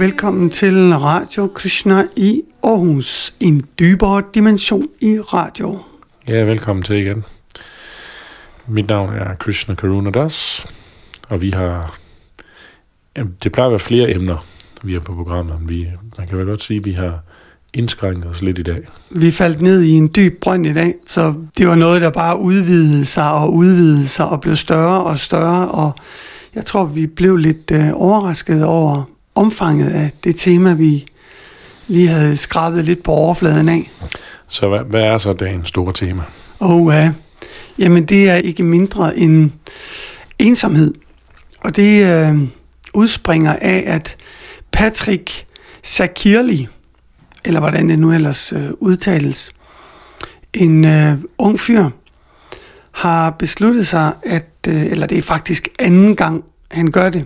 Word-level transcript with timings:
Og 0.00 0.04
velkommen 0.04 0.50
til 0.50 0.94
Radio 0.94 1.46
Krishna 1.54 2.06
i 2.16 2.42
Aarhus. 2.62 3.34
En 3.40 3.66
dybere 3.78 4.22
dimension 4.34 4.88
i 5.00 5.18
radio. 5.18 5.78
Ja, 6.28 6.42
velkommen 6.44 6.82
til 6.82 6.96
igen. 6.96 7.24
Mit 8.66 8.88
navn 8.88 9.14
er 9.14 9.34
Krishna 9.34 9.74
Karuna 9.74 10.10
Das, 10.10 10.66
og 11.28 11.42
vi 11.42 11.50
har... 11.50 11.98
Det 13.16 13.52
plejer 13.52 13.66
at 13.66 13.70
være 13.70 13.78
flere 13.78 14.14
emner, 14.14 14.46
vi 14.82 14.92
har 14.92 15.00
på 15.00 15.12
programmet. 15.12 15.56
Vi, 15.68 15.88
man 16.18 16.26
kan 16.28 16.38
vel 16.38 16.46
godt 16.46 16.62
sige, 16.62 16.78
at 16.78 16.84
vi 16.84 16.92
har 16.92 17.20
indskrænket 17.74 18.26
os 18.26 18.42
lidt 18.42 18.58
i 18.58 18.62
dag. 18.62 18.82
Vi 19.10 19.30
faldt 19.30 19.60
ned 19.60 19.82
i 19.82 19.90
en 19.90 20.10
dyb 20.16 20.40
brønd 20.40 20.66
i 20.66 20.72
dag, 20.72 20.94
så 21.06 21.34
det 21.58 21.68
var 21.68 21.74
noget, 21.74 22.02
der 22.02 22.10
bare 22.10 22.38
udvidede 22.38 23.04
sig 23.04 23.32
og 23.32 23.54
udvidede 23.54 24.08
sig 24.08 24.28
og 24.28 24.40
blev 24.40 24.56
større 24.56 25.04
og 25.04 25.18
større, 25.18 25.68
og 25.68 25.92
jeg 26.54 26.66
tror, 26.66 26.84
vi 26.84 27.06
blev 27.06 27.36
lidt 27.36 27.70
øh, 27.70 27.88
overrasket 27.94 28.64
over 28.64 29.09
omfanget 29.34 29.90
af 29.90 30.10
det 30.24 30.36
tema, 30.36 30.72
vi 30.72 31.06
lige 31.86 32.08
havde 32.08 32.36
skrabet 32.36 32.84
lidt 32.84 33.02
på 33.02 33.12
overfladen 33.12 33.68
af. 33.68 33.90
Så 34.48 34.68
hvad, 34.68 34.80
hvad 34.80 35.02
er 35.02 35.18
så 35.18 35.32
dagens 35.32 35.68
store 35.68 35.92
tema? 35.92 36.22
Og 36.58 36.80
uh, 36.80 37.06
jamen, 37.78 38.04
det 38.04 38.28
er 38.28 38.36
ikke 38.36 38.62
mindre 38.62 39.18
end 39.18 39.50
ensomhed. 40.38 40.94
Og 41.64 41.76
det 41.76 42.30
uh, 42.30 42.40
udspringer 42.94 43.56
af, 43.60 43.84
at 43.86 44.16
Patrick 44.72 45.46
Sakirli, 45.82 46.68
eller 47.44 47.60
hvordan 47.60 47.88
det 47.88 47.98
nu 47.98 48.12
ellers 48.12 48.52
uh, 48.52 48.62
udtales, 48.78 49.52
en 50.52 50.84
uh, 50.84 51.18
ung 51.38 51.60
fyr, 51.60 51.88
har 52.90 53.30
besluttet 53.30 53.86
sig, 53.86 54.12
at, 54.22 54.50
uh, 54.68 54.82
eller 54.82 55.06
det 55.06 55.18
er 55.18 55.22
faktisk 55.22 55.68
anden 55.78 56.16
gang, 56.16 56.44
han 56.70 56.90
gør 56.90 57.10
det, 57.10 57.24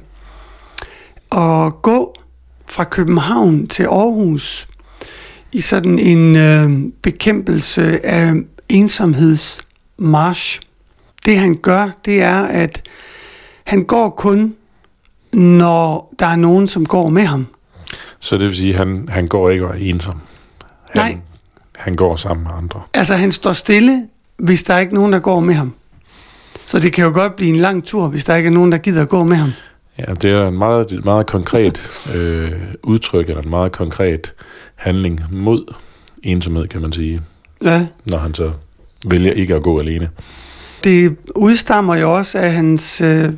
at 1.37 1.83
gå 1.83 2.15
fra 2.67 2.85
København 2.85 3.67
til 3.67 3.83
Aarhus 3.83 4.69
i 5.53 5.61
sådan 5.61 5.99
en 5.99 6.37
øh, 6.37 6.93
bekæmpelse 7.03 8.07
af 8.07 8.35
ensomhedsmarsch. 8.69 10.61
Det 11.25 11.39
han 11.39 11.55
gør, 11.55 11.91
det 12.05 12.23
er, 12.23 12.43
at 12.43 12.83
han 13.65 13.85
går 13.85 14.11
kun, 14.11 14.55
når 15.33 16.15
der 16.19 16.27
er 16.27 16.37
nogen, 16.37 16.69
som 16.69 16.87
går 16.87 17.09
med 17.09 17.23
ham. 17.23 17.47
Så 18.21 18.39
det 18.39 18.45
vil 18.45 18.57
sige, 18.57 18.73
at 18.73 18.79
han, 18.79 19.09
han 19.09 19.29
går 19.29 19.51
ikke 19.51 19.67
og 19.67 19.75
er 19.75 19.79
ensom? 19.79 20.21
Han, 20.91 21.03
Nej. 21.03 21.19
Han 21.77 21.95
går 21.95 22.17
sammen 22.17 22.45
med 22.45 22.53
andre? 22.57 22.83
Altså 22.95 23.15
han 23.15 23.33
står 23.33 23.53
stille, 23.53 24.09
hvis 24.37 24.63
der 24.63 24.75
er 24.75 24.79
ikke 24.79 24.95
nogen, 24.95 25.13
der 25.13 25.19
går 25.19 25.41
med 25.41 25.55
ham. 25.55 25.73
Så 26.67 26.79
det 26.79 26.93
kan 26.93 27.05
jo 27.05 27.11
godt 27.13 27.37
blive 27.37 27.51
en 27.51 27.57
lang 27.57 27.85
tur, 27.85 28.09
hvis 28.09 28.25
der 28.25 28.37
ikke 28.37 28.47
er 28.47 28.51
nogen, 28.51 28.73
der 28.73 28.79
gider 28.79 29.03
at 29.03 29.09
gå 29.09 29.25
med 29.25 29.37
ham. 29.37 29.51
Ja, 29.99 30.15
det 30.15 30.31
er 30.31 30.49
en 30.49 30.59
meget, 30.59 31.05
meget 31.05 31.27
konkret 31.27 32.03
øh, 32.15 32.53
udtryk, 32.83 33.29
eller 33.29 33.43
en 33.43 33.51
meget 33.51 33.73
konkret 33.73 34.33
handling 34.75 35.21
mod 35.31 35.75
ensomhed, 36.23 36.69
kan 36.69 36.81
man 36.83 36.93
sige, 36.93 37.21
Ja, 37.63 37.87
når 38.07 38.19
han 38.19 38.35
så 38.35 38.53
vælger 39.11 39.33
ikke 39.33 39.55
at 39.55 39.63
gå 39.63 39.79
alene. 39.81 40.09
det 40.85 41.17
udstammer 41.35 41.97
jo 41.97 42.15
også 42.17 42.39
af 42.39 42.53
hans, 42.53 43.01
øh, 43.01 43.33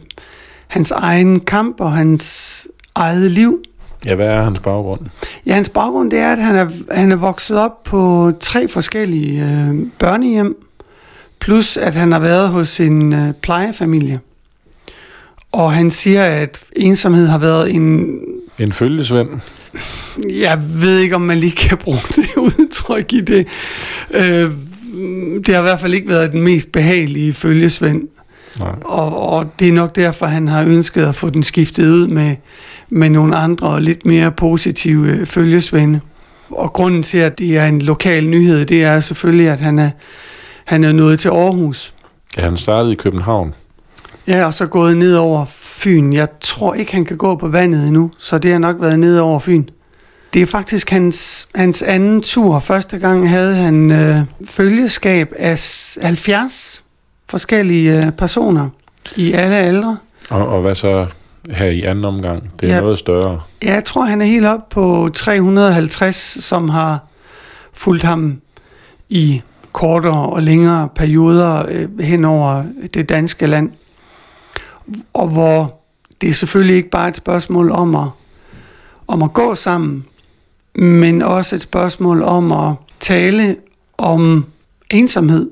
hans 0.67 0.91
egen 0.91 1.41
kamp 1.41 1.81
og 1.81 1.93
hans 1.93 2.69
eget 2.95 3.31
liv. 3.31 3.63
Ja, 4.07 4.15
hvad 4.15 4.27
er 4.27 4.43
hans 4.43 4.61
baggrund? 4.61 5.01
Ja, 5.47 5.55
hans 5.55 5.69
baggrund 5.69 6.11
det 6.11 6.19
er, 6.19 6.33
at 6.33 6.39
han 6.43 6.57
er, 6.57 6.71
han 6.95 7.13
er 7.13 7.17
vokset 7.17 7.59
op 7.59 7.83
på 7.83 8.33
tre 8.41 8.69
forskellige 8.69 9.43
øh, 9.45 9.87
børnehjem, 9.99 10.57
plus 11.41 11.77
at 11.77 11.95
han 11.95 12.13
har 12.13 12.19
været 12.19 12.49
hos 12.49 12.81
en 12.81 13.13
øh, 13.13 13.33
plejefamilie. 13.43 14.21
Og 15.57 15.73
han 15.73 15.91
siger, 15.91 16.25
at 16.25 16.61
ensomhed 16.77 17.27
har 17.27 17.39
været 17.39 17.75
en... 17.75 18.19
En 18.59 18.73
følgesvend? 18.73 19.29
Jeg 20.31 20.63
ved 20.75 20.99
ikke, 20.99 21.15
om 21.15 21.21
man 21.21 21.39
lige 21.39 21.53
kan 21.53 21.79
bruge 21.79 21.99
det 22.17 22.37
udtryk 22.37 23.13
i 23.13 23.21
det. 23.21 23.47
Øh, 24.11 24.51
det 25.47 25.49
har 25.49 25.59
i 25.59 25.63
hvert 25.63 25.81
fald 25.81 25.95
ikke 25.95 26.09
været 26.09 26.33
den 26.33 26.43
mest 26.43 26.73
behagelige 26.73 27.33
følgesvend. 27.33 28.03
Nej. 28.59 28.75
Og, 28.85 29.29
og 29.29 29.47
det 29.59 29.69
er 29.69 29.73
nok 29.73 29.97
derfor, 29.97 30.27
han 30.27 30.49
har 30.49 30.65
ønsket 30.65 31.07
at 31.07 31.15
få 31.15 31.31
den 31.31 31.43
skiftet 31.43 31.91
ud 31.91 32.07
med, 32.07 32.37
med 32.89 33.11
nogle 33.11 33.37
andre 33.37 33.67
og 33.67 33.83
lidt 33.83 34.07
mere 34.07 34.33
positive 34.33 35.09
øh, 35.09 35.27
følgesvende. 35.27 36.01
Og 36.51 36.73
grunden 36.73 37.03
til, 37.03 37.19
at 37.19 37.39
det 37.39 37.57
er 37.57 37.67
en 37.67 37.83
lokal 37.83 38.27
nyhed, 38.27 38.65
det 38.65 38.83
er 38.85 39.01
selvfølgelig, 39.01 39.49
at 39.49 39.61
han 39.61 39.79
er, 39.79 39.91
han 40.65 40.85
er 40.85 40.93
nået 40.93 41.21
til 41.21 41.29
Aarhus. 41.29 41.95
Ja, 42.37 42.43
han 42.43 42.57
startede 42.57 42.93
i 42.93 42.97
København. 42.97 43.55
Ja, 44.29 44.47
og 44.47 44.55
så 44.55 44.67
gået 44.67 44.97
ned 44.97 45.15
over 45.17 45.45
Fyn. 45.51 46.13
Jeg 46.13 46.29
tror 46.41 46.75
ikke, 46.75 46.93
han 46.95 47.05
kan 47.05 47.17
gå 47.17 47.37
på 47.37 47.49
vandet 47.49 47.87
endnu, 47.87 48.11
så 48.19 48.39
det 48.39 48.53
har 48.53 48.59
nok 48.59 48.77
været 48.81 48.99
ned 48.99 49.19
over 49.19 49.39
Fyn. 49.41 49.65
Det 50.35 50.43
er 50.43 50.47
faktisk 50.47 50.91
hans, 50.91 51.49
hans 51.55 51.83
anden 51.83 52.23
tur. 52.23 52.59
Første 52.59 52.99
gang 52.99 53.31
havde 53.31 53.55
han 53.55 53.91
øh, 53.91 54.19
følgeskab 54.45 55.33
af 55.39 55.59
s- 55.59 55.99
70 56.03 56.83
forskellige 57.29 58.05
øh, 58.07 58.13
personer 58.13 58.69
i 59.17 59.33
alle 59.33 59.57
aldre. 59.57 59.97
Og, 60.31 60.49
og 60.49 60.61
hvad 60.63 60.75
så 60.75 61.07
her 61.51 61.67
i 61.67 61.83
anden 61.83 62.05
omgang? 62.05 62.51
Det 62.61 62.71
er 62.71 62.75
Ja. 62.75 62.81
noget 62.81 62.99
større. 62.99 63.41
Ja, 63.65 63.73
jeg 63.75 63.85
tror, 63.85 64.05
han 64.05 64.21
er 64.21 64.27
helt 64.27 64.47
op 64.47 64.69
på 64.69 65.09
350, 65.15 66.17
som 66.45 66.69
har 66.69 66.99
fulgt 67.73 68.03
ham 68.05 68.41
i 69.09 69.43
kortere 69.73 70.29
og 70.31 70.43
længere 70.43 70.89
perioder 70.95 71.65
øh, 71.71 72.01
hen 72.01 72.25
over 72.25 72.65
det 72.95 73.09
danske 73.09 73.47
land. 73.47 73.71
Og 75.13 75.29
hvor 75.29 75.81
det 76.21 76.29
er 76.29 76.33
selvfølgelig 76.33 76.77
ikke 76.77 76.91
bare 76.91 77.09
et 77.09 77.17
spørgsmål 77.17 77.71
om 77.71 77.95
at, 77.95 78.09
om 79.07 79.23
at 79.23 79.33
gå 79.33 79.55
sammen, 79.55 80.05
men 80.75 81.23
også 81.23 81.57
et 81.57 81.63
spørgsmål 81.63 82.23
om 82.23 82.53
at 82.53 82.75
tale 83.01 83.57
om 83.99 84.47
ensomhed. 84.91 85.51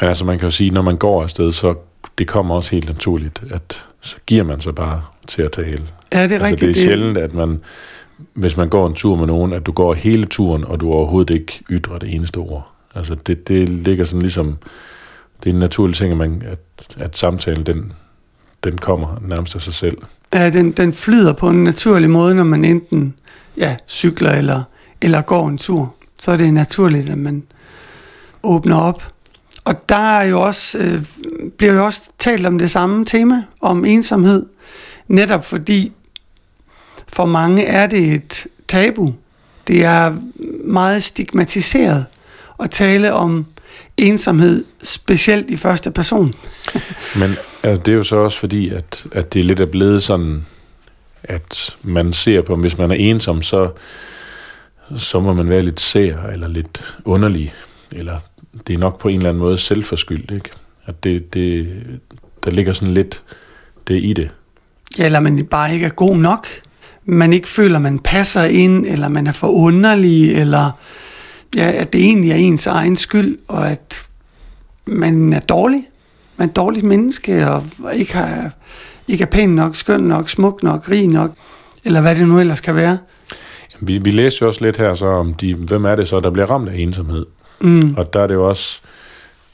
Men 0.00 0.08
altså, 0.08 0.24
man 0.24 0.38
kan 0.38 0.46
jo 0.46 0.50
sige, 0.50 0.70
når 0.70 0.82
man 0.82 0.96
går 0.96 1.22
afsted, 1.22 1.52
så 1.52 1.74
det 2.18 2.26
kommer 2.26 2.54
også 2.54 2.70
helt 2.70 2.88
naturligt, 2.88 3.42
at 3.50 3.84
så 4.00 4.16
giver 4.26 4.42
man 4.42 4.60
sig 4.60 4.74
bare 4.74 5.02
til 5.26 5.42
at 5.42 5.52
tale. 5.52 5.82
Ja, 6.12 6.22
det 6.22 6.32
er 6.32 6.34
altså, 6.34 6.44
rigtigt. 6.44 6.60
det 6.60 6.68
er 6.70 6.88
sjældent, 6.88 7.18
at 7.18 7.34
man, 7.34 7.60
hvis 8.34 8.56
man 8.56 8.68
går 8.68 8.86
en 8.86 8.94
tur 8.94 9.16
med 9.16 9.26
nogen, 9.26 9.52
at 9.52 9.66
du 9.66 9.72
går 9.72 9.94
hele 9.94 10.26
turen, 10.26 10.64
og 10.64 10.80
du 10.80 10.92
overhovedet 10.92 11.34
ikke 11.34 11.60
ytrer 11.70 11.96
det 11.96 12.14
eneste 12.14 12.36
ord. 12.36 12.70
Altså, 12.94 13.14
det, 13.14 13.48
det 13.48 13.68
ligger 13.68 14.04
sådan 14.04 14.22
ligesom, 14.22 14.56
det 15.44 15.50
er 15.50 15.54
en 15.54 15.60
naturlig 15.60 15.96
ting, 15.96 16.10
at, 16.10 16.18
man, 16.18 16.42
at, 16.46 16.58
at 16.96 17.18
samtalen, 17.18 17.66
den, 17.66 17.92
den 18.64 18.78
kommer 18.78 19.18
nærmest 19.20 19.54
af 19.54 19.60
sig 19.60 19.74
selv. 19.74 19.98
Ja, 20.34 20.50
den, 20.50 20.72
den 20.72 20.92
flyder 20.92 21.32
på 21.32 21.48
en 21.48 21.64
naturlig 21.64 22.10
måde, 22.10 22.34
når 22.34 22.44
man 22.44 22.64
enten 22.64 23.14
ja, 23.56 23.76
cykler 23.88 24.32
eller, 24.32 24.62
eller 25.00 25.20
går 25.20 25.48
en 25.48 25.58
tur. 25.58 25.94
Så 26.18 26.32
er 26.32 26.36
det 26.36 26.54
naturligt, 26.54 27.10
at 27.10 27.18
man 27.18 27.42
åbner 28.42 28.76
op. 28.76 29.02
Og 29.64 29.88
der 29.88 30.18
er 30.18 30.22
jo 30.22 30.40
også, 30.40 30.78
øh, 30.78 31.04
bliver 31.58 31.72
jo 31.72 31.84
også 31.84 32.00
talt 32.18 32.46
om 32.46 32.58
det 32.58 32.70
samme 32.70 33.04
tema, 33.04 33.42
om 33.60 33.84
ensomhed. 33.84 34.46
Netop 35.08 35.44
fordi 35.44 35.92
for 37.08 37.24
mange 37.24 37.64
er 37.64 37.86
det 37.86 38.12
et 38.12 38.46
tabu. 38.68 39.14
Det 39.66 39.84
er 39.84 40.16
meget 40.64 41.02
stigmatiseret 41.02 42.06
at 42.60 42.70
tale 42.70 43.12
om 43.12 43.46
ensomhed, 43.96 44.64
specielt 44.82 45.50
i 45.50 45.56
første 45.56 45.90
person. 45.90 46.34
Men 47.20 47.36
altså, 47.62 47.82
det 47.82 47.92
er 47.92 47.96
jo 47.96 48.02
så 48.02 48.16
også 48.16 48.38
fordi, 48.38 48.68
at, 48.68 49.06
at 49.12 49.34
det 49.34 49.44
lidt 49.44 49.60
er 49.60 49.66
blevet 49.66 50.02
sådan, 50.02 50.46
at 51.22 51.76
man 51.82 52.12
ser 52.12 52.42
på, 52.42 52.56
hvis 52.56 52.78
man 52.78 52.90
er 52.90 52.94
ensom, 52.94 53.42
så, 53.42 53.70
så 54.96 55.20
må 55.20 55.32
man 55.32 55.48
være 55.48 55.62
lidt 55.62 55.80
sær, 55.80 56.22
eller 56.22 56.48
lidt 56.48 56.94
underlig, 57.04 57.54
eller 57.92 58.18
det 58.66 58.74
er 58.74 58.78
nok 58.78 59.00
på 59.00 59.08
en 59.08 59.16
eller 59.16 59.28
anden 59.28 59.40
måde 59.40 59.58
selvforskyldt, 59.58 60.30
ikke? 60.30 60.50
At 60.86 61.04
det, 61.04 61.34
det, 61.34 61.68
der 62.44 62.50
ligger 62.50 62.72
sådan 62.72 62.94
lidt 62.94 63.22
det 63.88 64.02
i 64.04 64.12
det. 64.12 64.30
Ja, 64.98 65.04
eller 65.04 65.20
man 65.20 65.46
bare 65.46 65.74
ikke 65.74 65.86
er 65.86 65.90
god 65.90 66.16
nok. 66.16 66.46
Man 67.04 67.32
ikke 67.32 67.48
føler, 67.48 67.78
man 67.78 67.98
passer 67.98 68.44
ind, 68.44 68.86
eller 68.86 69.08
man 69.08 69.26
er 69.26 69.32
for 69.32 69.48
underlig, 69.48 70.34
eller 70.34 70.70
ja, 71.56 71.72
at 71.72 71.92
det 71.92 72.00
egentlig 72.00 72.30
er 72.30 72.36
ens 72.36 72.66
egen 72.66 72.96
skyld, 72.96 73.38
og 73.48 73.70
at 73.70 74.06
man 74.86 75.32
er 75.32 75.40
dårlig. 75.40 75.82
Man 76.36 76.48
er 76.48 76.50
et 76.50 76.56
dårligt 76.56 76.84
menneske, 76.84 77.48
og 77.48 77.64
ikke, 77.94 78.14
har, 78.14 78.52
ikke 79.08 79.22
er 79.22 79.26
pæn 79.26 79.48
nok, 79.48 79.76
skøn 79.76 80.00
nok, 80.00 80.28
smuk 80.28 80.62
nok, 80.62 80.88
rig 80.90 81.08
nok, 81.08 81.30
eller 81.84 82.00
hvad 82.00 82.14
det 82.14 82.28
nu 82.28 82.40
ellers 82.40 82.60
kan 82.60 82.74
være. 82.74 82.98
Vi, 83.80 83.98
vi 83.98 84.10
læser 84.10 84.38
jo 84.40 84.46
også 84.46 84.64
lidt 84.64 84.76
her 84.76 84.94
så 84.94 85.06
om, 85.06 85.34
de, 85.34 85.54
hvem 85.54 85.84
er 85.84 85.96
det 85.96 86.08
så, 86.08 86.20
der 86.20 86.30
bliver 86.30 86.46
ramt 86.50 86.68
af 86.68 86.76
ensomhed. 86.76 87.26
Mm. 87.60 87.94
Og 87.96 88.12
der 88.12 88.20
er 88.20 88.26
det 88.26 88.34
jo 88.34 88.48
også 88.48 88.80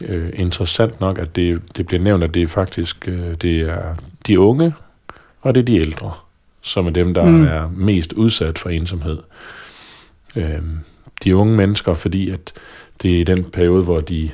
øh, 0.00 0.28
interessant 0.34 1.00
nok, 1.00 1.18
at 1.18 1.36
det, 1.36 1.62
det 1.76 1.86
bliver 1.86 2.02
nævnt, 2.02 2.24
at 2.24 2.34
det 2.34 2.42
er 2.42 2.46
faktisk 2.46 3.08
øh, 3.08 3.34
det 3.42 3.60
er 3.60 3.94
de 4.26 4.40
unge, 4.40 4.74
og 5.42 5.54
det 5.54 5.60
er 5.60 5.64
de 5.64 5.76
ældre, 5.76 6.12
som 6.62 6.86
er 6.86 6.90
dem, 6.90 7.14
der 7.14 7.24
Mm. 7.24 7.30
mm. 7.32 7.44
er 7.44 7.70
mest 7.76 8.12
udsat 8.12 8.58
for 8.58 8.68
ensomhed. 8.70 9.18
Øh, 10.36 10.58
de 11.24 11.36
unge 11.36 11.56
mennesker, 11.56 11.94
fordi 11.94 12.30
at 12.30 12.52
det 13.02 13.16
er 13.16 13.20
i 13.20 13.24
den 13.24 13.44
periode, 13.44 13.82
hvor 13.82 14.00
de, 14.00 14.30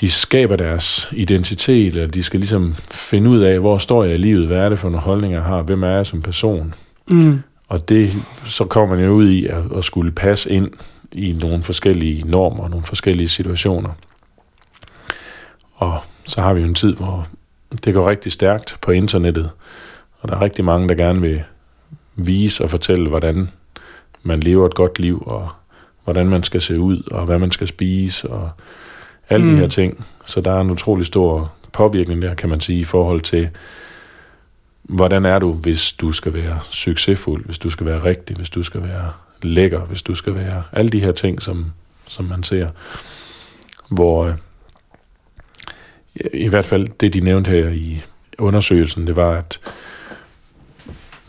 de 0.00 0.10
skaber 0.10 0.56
deres 0.56 1.08
identitet, 1.12 1.94
eller 1.94 2.06
de 2.06 2.22
skal 2.22 2.40
ligesom 2.40 2.74
finde 2.90 3.30
ud 3.30 3.40
af, 3.40 3.60
hvor 3.60 3.78
står 3.78 4.04
jeg 4.04 4.14
i 4.14 4.18
livet, 4.18 4.46
hvad 4.46 4.58
er 4.58 4.68
det 4.68 4.78
for 4.78 4.88
nogle 4.88 5.02
holdninger, 5.02 5.38
jeg 5.38 5.46
har, 5.46 5.62
hvem 5.62 5.82
er 5.82 5.88
jeg 5.88 6.06
som 6.06 6.22
person. 6.22 6.74
Mm. 7.10 7.40
Og 7.68 7.88
det, 7.88 8.12
så 8.44 8.64
kommer 8.64 8.96
man 8.96 9.04
jo 9.04 9.10
ud 9.10 9.28
i 9.28 9.46
at, 9.46 9.62
at 9.76 9.84
skulle 9.84 10.12
passe 10.12 10.50
ind 10.50 10.70
i 11.12 11.32
nogle 11.32 11.62
forskellige 11.62 12.22
normer, 12.28 12.68
nogle 12.68 12.84
forskellige 12.84 13.28
situationer. 13.28 13.90
Og 15.74 16.00
så 16.24 16.40
har 16.40 16.54
vi 16.54 16.60
jo 16.60 16.66
en 16.66 16.74
tid, 16.74 16.96
hvor 16.96 17.28
det 17.84 17.94
går 17.94 18.10
rigtig 18.10 18.32
stærkt 18.32 18.78
på 18.80 18.90
internettet, 18.90 19.50
og 20.20 20.28
der 20.28 20.36
er 20.36 20.42
rigtig 20.42 20.64
mange, 20.64 20.88
der 20.88 20.94
gerne 20.94 21.20
vil 21.20 21.42
vise 22.16 22.64
og 22.64 22.70
fortælle, 22.70 23.08
hvordan 23.08 23.48
man 24.22 24.40
lever 24.40 24.66
et 24.66 24.74
godt 24.74 24.98
liv, 24.98 25.22
og 25.26 25.48
hvordan 26.04 26.28
man 26.28 26.42
skal 26.42 26.60
se 26.60 26.78
ud, 26.78 27.02
og 27.10 27.24
hvad 27.24 27.38
man 27.38 27.50
skal 27.50 27.66
spise, 27.66 28.30
og 28.30 28.50
alle 29.28 29.46
mm. 29.46 29.52
de 29.52 29.60
her 29.60 29.68
ting. 29.68 30.04
Så 30.26 30.40
der 30.40 30.52
er 30.52 30.60
en 30.60 30.70
utrolig 30.70 31.06
stor 31.06 31.52
påvirkning 31.72 32.22
der, 32.22 32.34
kan 32.34 32.48
man 32.48 32.60
sige, 32.60 32.78
i 32.78 32.84
forhold 32.84 33.20
til, 33.20 33.48
hvordan 34.82 35.24
er 35.24 35.38
du, 35.38 35.52
hvis 35.52 35.92
du 35.92 36.12
skal 36.12 36.32
være 36.32 36.58
succesfuld, 36.70 37.44
hvis 37.44 37.58
du 37.58 37.70
skal 37.70 37.86
være 37.86 38.04
rigtig, 38.04 38.36
hvis 38.36 38.50
du 38.50 38.62
skal 38.62 38.82
være 38.82 39.12
lækker, 39.42 39.80
hvis 39.80 40.02
du 40.02 40.14
skal 40.14 40.34
være 40.34 40.62
alle 40.72 40.90
de 40.90 41.00
her 41.00 41.12
ting, 41.12 41.42
som, 41.42 41.72
som 42.06 42.24
man 42.24 42.42
ser. 42.42 42.68
Hvor 43.88 44.24
øh, 44.24 44.34
i 46.34 46.48
hvert 46.48 46.64
fald 46.64 46.88
det, 47.00 47.12
de 47.12 47.20
nævnte 47.20 47.50
her 47.50 47.68
i 47.68 48.02
undersøgelsen, 48.38 49.06
det 49.06 49.16
var, 49.16 49.30
at 49.30 49.60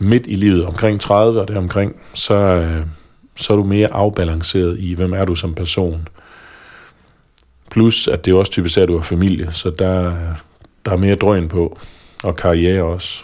midt 0.04 0.26
i 0.26 0.34
livet, 0.34 0.66
omkring 0.66 1.00
30 1.00 1.40
og 1.40 1.48
deromkring, 1.48 1.96
så, 2.14 2.34
øh, 2.34 2.86
så 3.36 3.52
er 3.52 3.56
du 3.56 3.64
mere 3.64 3.92
afbalanceret 3.92 4.80
i, 4.80 4.94
hvem 4.94 5.12
er 5.12 5.24
du 5.24 5.34
som 5.34 5.54
person. 5.54 6.08
Plus, 7.70 8.08
at 8.08 8.24
det 8.24 8.32
er 8.32 8.36
også 8.36 8.52
typisk, 8.52 8.78
at 8.78 8.88
du 8.88 8.96
har 8.96 9.04
familie, 9.04 9.52
så 9.52 9.70
der, 9.70 10.12
der 10.84 10.92
er 10.92 10.96
mere 10.96 11.14
drøn 11.14 11.48
på, 11.48 11.78
og 12.22 12.36
karriere 12.36 12.82
også. 12.82 13.22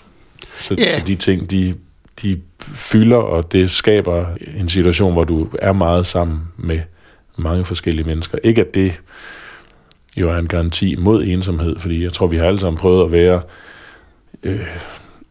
Så, 0.58 0.76
yeah. 0.78 1.00
så 1.00 1.06
de 1.06 1.14
ting, 1.14 1.50
de, 1.50 1.74
de 2.22 2.40
fylder, 2.60 3.16
og 3.16 3.52
det 3.52 3.70
skaber 3.70 4.26
en 4.56 4.68
situation, 4.68 5.12
hvor 5.12 5.24
du 5.24 5.48
er 5.58 5.72
meget 5.72 6.06
sammen 6.06 6.40
med 6.56 6.80
mange 7.36 7.64
forskellige 7.64 8.06
mennesker. 8.06 8.38
Ikke 8.44 8.60
at 8.60 8.74
det 8.74 9.00
jo 10.16 10.30
er 10.30 10.36
en 10.36 10.48
garanti 10.48 10.96
mod 10.98 11.24
ensomhed, 11.24 11.78
fordi 11.78 12.04
jeg 12.04 12.12
tror, 12.12 12.26
vi 12.26 12.36
har 12.36 12.44
alle 12.44 12.60
sammen 12.60 12.78
prøvet 12.78 13.04
at 13.04 13.12
være 13.12 13.40
øh, 14.42 14.66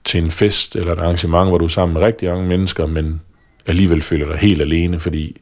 til 0.09 0.23
en 0.23 0.31
fest 0.31 0.75
eller 0.75 0.93
et 0.93 0.99
arrangement, 0.99 1.49
hvor 1.49 1.57
du 1.57 1.65
er 1.65 1.69
sammen 1.69 1.93
med 1.93 2.01
rigtig 2.01 2.29
mange 2.29 2.47
mennesker, 2.47 2.85
men 2.85 3.21
alligevel 3.67 4.01
føler 4.01 4.27
dig 4.31 4.37
helt 4.37 4.61
alene, 4.61 4.99
fordi 4.99 5.41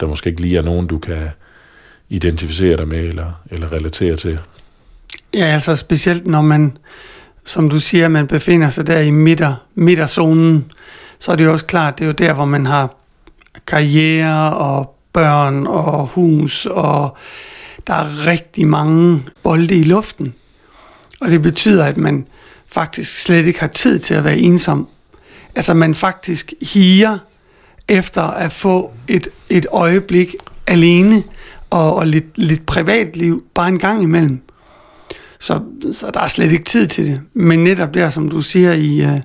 der 0.00 0.06
måske 0.06 0.30
ikke 0.30 0.42
lige 0.42 0.58
er 0.58 0.62
nogen, 0.62 0.86
du 0.86 0.98
kan 0.98 1.28
identificere 2.08 2.76
dig 2.76 2.88
med 2.88 2.98
eller, 2.98 3.32
eller 3.50 3.72
relatere 3.72 4.16
til. 4.16 4.38
Ja, 5.34 5.44
altså 5.44 5.76
specielt 5.76 6.26
når 6.26 6.42
man, 6.42 6.76
som 7.44 7.68
du 7.68 7.80
siger, 7.80 8.08
man 8.08 8.26
befinder 8.26 8.68
sig 8.68 8.86
der 8.86 9.00
i 9.00 9.10
midter, 9.10 9.54
midterzonen, 9.74 10.72
så 11.18 11.32
er 11.32 11.36
det 11.36 11.44
jo 11.44 11.52
også 11.52 11.66
klart, 11.66 11.98
det 11.98 12.04
er 12.04 12.06
jo 12.06 12.12
der, 12.12 12.32
hvor 12.32 12.44
man 12.44 12.66
har 12.66 12.94
karriere 13.66 14.56
og 14.56 14.96
børn 15.12 15.66
og 15.66 16.06
hus, 16.06 16.66
og 16.66 17.16
der 17.86 17.94
er 17.94 18.26
rigtig 18.26 18.66
mange 18.66 19.22
bolde 19.42 19.78
i 19.78 19.84
luften. 19.84 20.34
Og 21.20 21.30
det 21.30 21.42
betyder, 21.42 21.84
at 21.84 21.96
man 21.96 22.26
faktisk 22.76 23.18
slet 23.18 23.46
ikke 23.46 23.60
har 23.60 23.66
tid 23.66 23.98
til 23.98 24.14
at 24.14 24.24
være 24.24 24.38
ensom. 24.38 24.88
Altså 25.54 25.74
man 25.74 25.94
faktisk 25.94 26.52
higer 26.62 27.18
efter 27.88 28.22
at 28.22 28.52
få 28.52 28.90
et, 29.08 29.28
et 29.48 29.66
øjeblik 29.72 30.34
alene 30.66 31.22
og, 31.70 31.94
og 31.94 32.06
lidt, 32.06 32.38
lidt 32.38 32.66
privatliv 32.66 33.44
bare 33.54 33.68
en 33.68 33.78
gang 33.78 34.02
imellem. 34.02 34.40
Så, 35.40 35.60
så 35.92 36.10
der 36.14 36.20
er 36.20 36.28
slet 36.28 36.52
ikke 36.52 36.64
tid 36.64 36.86
til 36.86 37.06
det. 37.06 37.20
Men 37.34 37.64
netop 37.64 37.94
der, 37.94 38.10
som 38.10 38.28
du 38.28 38.40
siger 38.40 38.72
i, 38.72 39.04
uh, 39.04 39.20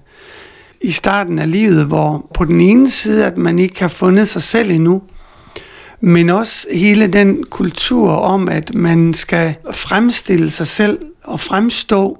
i 0.82 0.92
starten 0.92 1.40
af 1.40 1.52
livet, 1.52 1.86
hvor 1.86 2.32
på 2.34 2.46
den 2.46 2.62
ene 2.62 2.90
side, 2.90 3.26
at 3.26 3.38
man 3.38 3.60
ikke 3.60 3.82
har 3.82 3.88
fundet 3.88 4.28
sig 4.28 4.44
selv 4.44 4.72
endnu, 4.72 5.02
men 6.02 6.30
også 6.30 6.68
hele 6.74 7.08
den 7.08 7.44
kultur 7.44 8.10
om, 8.10 8.50
at 8.50 8.74
man 8.74 9.14
skal 9.14 9.56
fremstille 9.74 10.52
sig 10.52 10.68
selv 10.68 11.00
og 11.24 11.40
fremstå 11.40 12.18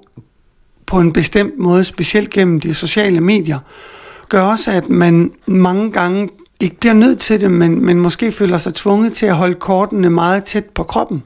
på 0.92 1.00
en 1.00 1.14
bestemt 1.14 1.60
måde, 1.60 1.84
specielt 1.84 2.30
gennem 2.30 2.60
de 2.60 2.74
sociale 2.74 3.22
medier, 3.22 3.60
gør 4.30 4.42
også, 4.42 4.72
at 4.72 4.90
man 4.90 5.32
mange 5.46 5.92
gange 5.92 6.30
ikke 6.60 6.76
bliver 6.80 6.94
nødt 6.94 7.20
til 7.20 7.42
det, 7.42 7.52
men, 7.52 7.86
men 7.86 8.00
måske 8.00 8.32
føler 8.32 8.58
sig 8.58 8.74
tvunget 8.74 9.14
til 9.14 9.26
at 9.26 9.36
holde 9.36 9.54
kortene 9.54 10.10
meget 10.10 10.44
tæt 10.44 10.66
på 10.66 10.84
kroppen. 10.84 11.24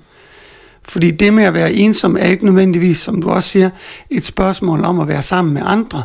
Fordi 0.83 1.11
det 1.11 1.33
med 1.33 1.43
at 1.43 1.53
være 1.53 1.73
ensom 1.73 2.17
er 2.19 2.25
ikke 2.25 2.45
nødvendigvis, 2.45 2.97
som 2.97 3.21
du 3.21 3.29
også 3.29 3.49
siger, 3.49 3.69
et 4.09 4.25
spørgsmål 4.25 4.83
om 4.83 4.99
at 4.99 5.07
være 5.07 5.23
sammen 5.23 5.53
med 5.53 5.61
andre. 5.65 6.03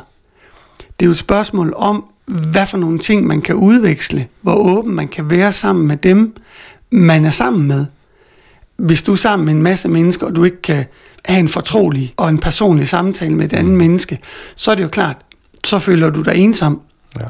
Det 0.79 1.03
er 1.03 1.07
jo 1.07 1.11
et 1.12 1.19
spørgsmål 1.19 1.75
om, 1.77 2.05
hvad 2.27 2.67
for 2.67 2.79
nogle 2.79 2.99
ting 2.99 3.27
man 3.27 3.43
kan 3.43 3.55
udveksle, 3.55 4.27
hvor 4.41 4.55
åben 4.55 4.95
man 4.95 5.09
kan 5.09 5.31
være 5.31 5.53
sammen 5.53 5.87
med 5.87 5.97
dem, 5.97 6.37
man 6.91 7.25
er 7.25 7.31
sammen 7.31 7.69
med. 7.69 7.87
Hvis 8.77 9.03
du 9.03 9.12
er 9.12 9.17
sammen 9.17 9.47
med 9.47 9.55
en 9.55 9.62
masse 9.62 9.89
mennesker, 9.89 10.27
og 10.27 10.37
du 10.37 10.45
ikke 10.45 10.62
kan 10.62 10.85
have 11.25 11.41
en 11.41 11.49
fortrolig 11.49 12.15
og 12.17 12.29
en 12.29 12.39
personlig 12.39 12.89
samtale 12.89 13.35
med 13.35 13.45
et 13.45 13.53
andet 13.53 13.73
mm. 13.73 13.79
menneske, 13.79 14.19
så 14.57 14.71
er 14.71 14.75
det 14.75 14.83
jo 14.83 14.89
klart, 14.89 15.17
så 15.65 15.79
føler 15.79 16.11
du 16.11 16.23
dig 16.23 16.35
ensom. 16.35 16.81
Ja. 17.21 17.27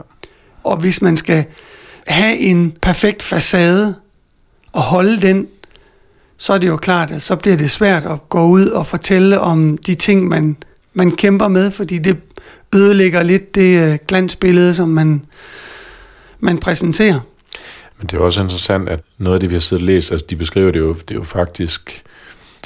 Og 0.64 0.76
hvis 0.76 1.02
man 1.02 1.16
skal 1.16 1.44
have 2.06 2.38
en 2.38 2.72
perfekt 2.82 3.22
facade 3.22 3.94
og 4.72 4.82
holde 4.82 5.22
den, 5.22 5.46
så 6.36 6.52
er 6.52 6.58
det 6.58 6.68
jo 6.68 6.76
klart, 6.76 7.10
at 7.10 7.22
så 7.22 7.36
bliver 7.36 7.56
det 7.56 7.70
svært 7.70 8.04
at 8.04 8.28
gå 8.28 8.46
ud 8.46 8.66
og 8.66 8.86
fortælle 8.86 9.40
om 9.40 9.76
de 9.76 9.94
ting, 9.94 10.28
man, 10.28 10.56
man 10.94 11.10
kæmper 11.10 11.48
med, 11.48 11.70
fordi 11.70 11.98
det 11.98 12.16
ødelægger 12.74 13.22
lidt 13.22 13.54
det 13.54 13.92
øh, 13.92 13.98
glansbillede, 14.08 14.74
som 14.74 14.88
man, 14.88 15.24
man 16.40 16.58
præsenterer. 16.58 17.20
Men 17.98 18.06
det 18.06 18.16
er 18.16 18.20
også 18.20 18.42
interessant, 18.42 18.88
at 18.88 19.00
noget 19.18 19.34
af 19.34 19.40
det, 19.40 19.50
vi 19.50 19.54
har 19.54 19.60
siddet 19.60 19.82
og 19.82 19.86
læst, 19.86 20.12
altså 20.12 20.26
de 20.30 20.36
beskriver 20.36 20.70
det 20.70 20.78
jo, 20.78 20.92
det 20.92 21.10
er 21.10 21.14
jo 21.14 21.22
faktisk, 21.22 22.02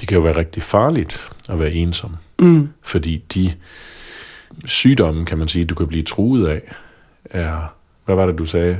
det 0.04 0.08
kan 0.08 0.16
jo 0.16 0.22
være 0.22 0.38
rigtig 0.38 0.62
farligt 0.62 1.28
at 1.48 1.58
være 1.58 1.74
ensom. 1.74 2.16
Mm. 2.38 2.68
Fordi 2.82 3.24
de 3.34 3.52
sygdomme, 4.64 5.24
kan 5.24 5.38
man 5.38 5.48
sige, 5.48 5.64
du 5.64 5.74
kan 5.74 5.86
blive 5.86 6.02
truet 6.02 6.46
af, 6.46 6.60
er, 7.24 7.74
hvad 8.04 8.14
var 8.14 8.26
det, 8.26 8.38
du 8.38 8.44
sagde, 8.44 8.78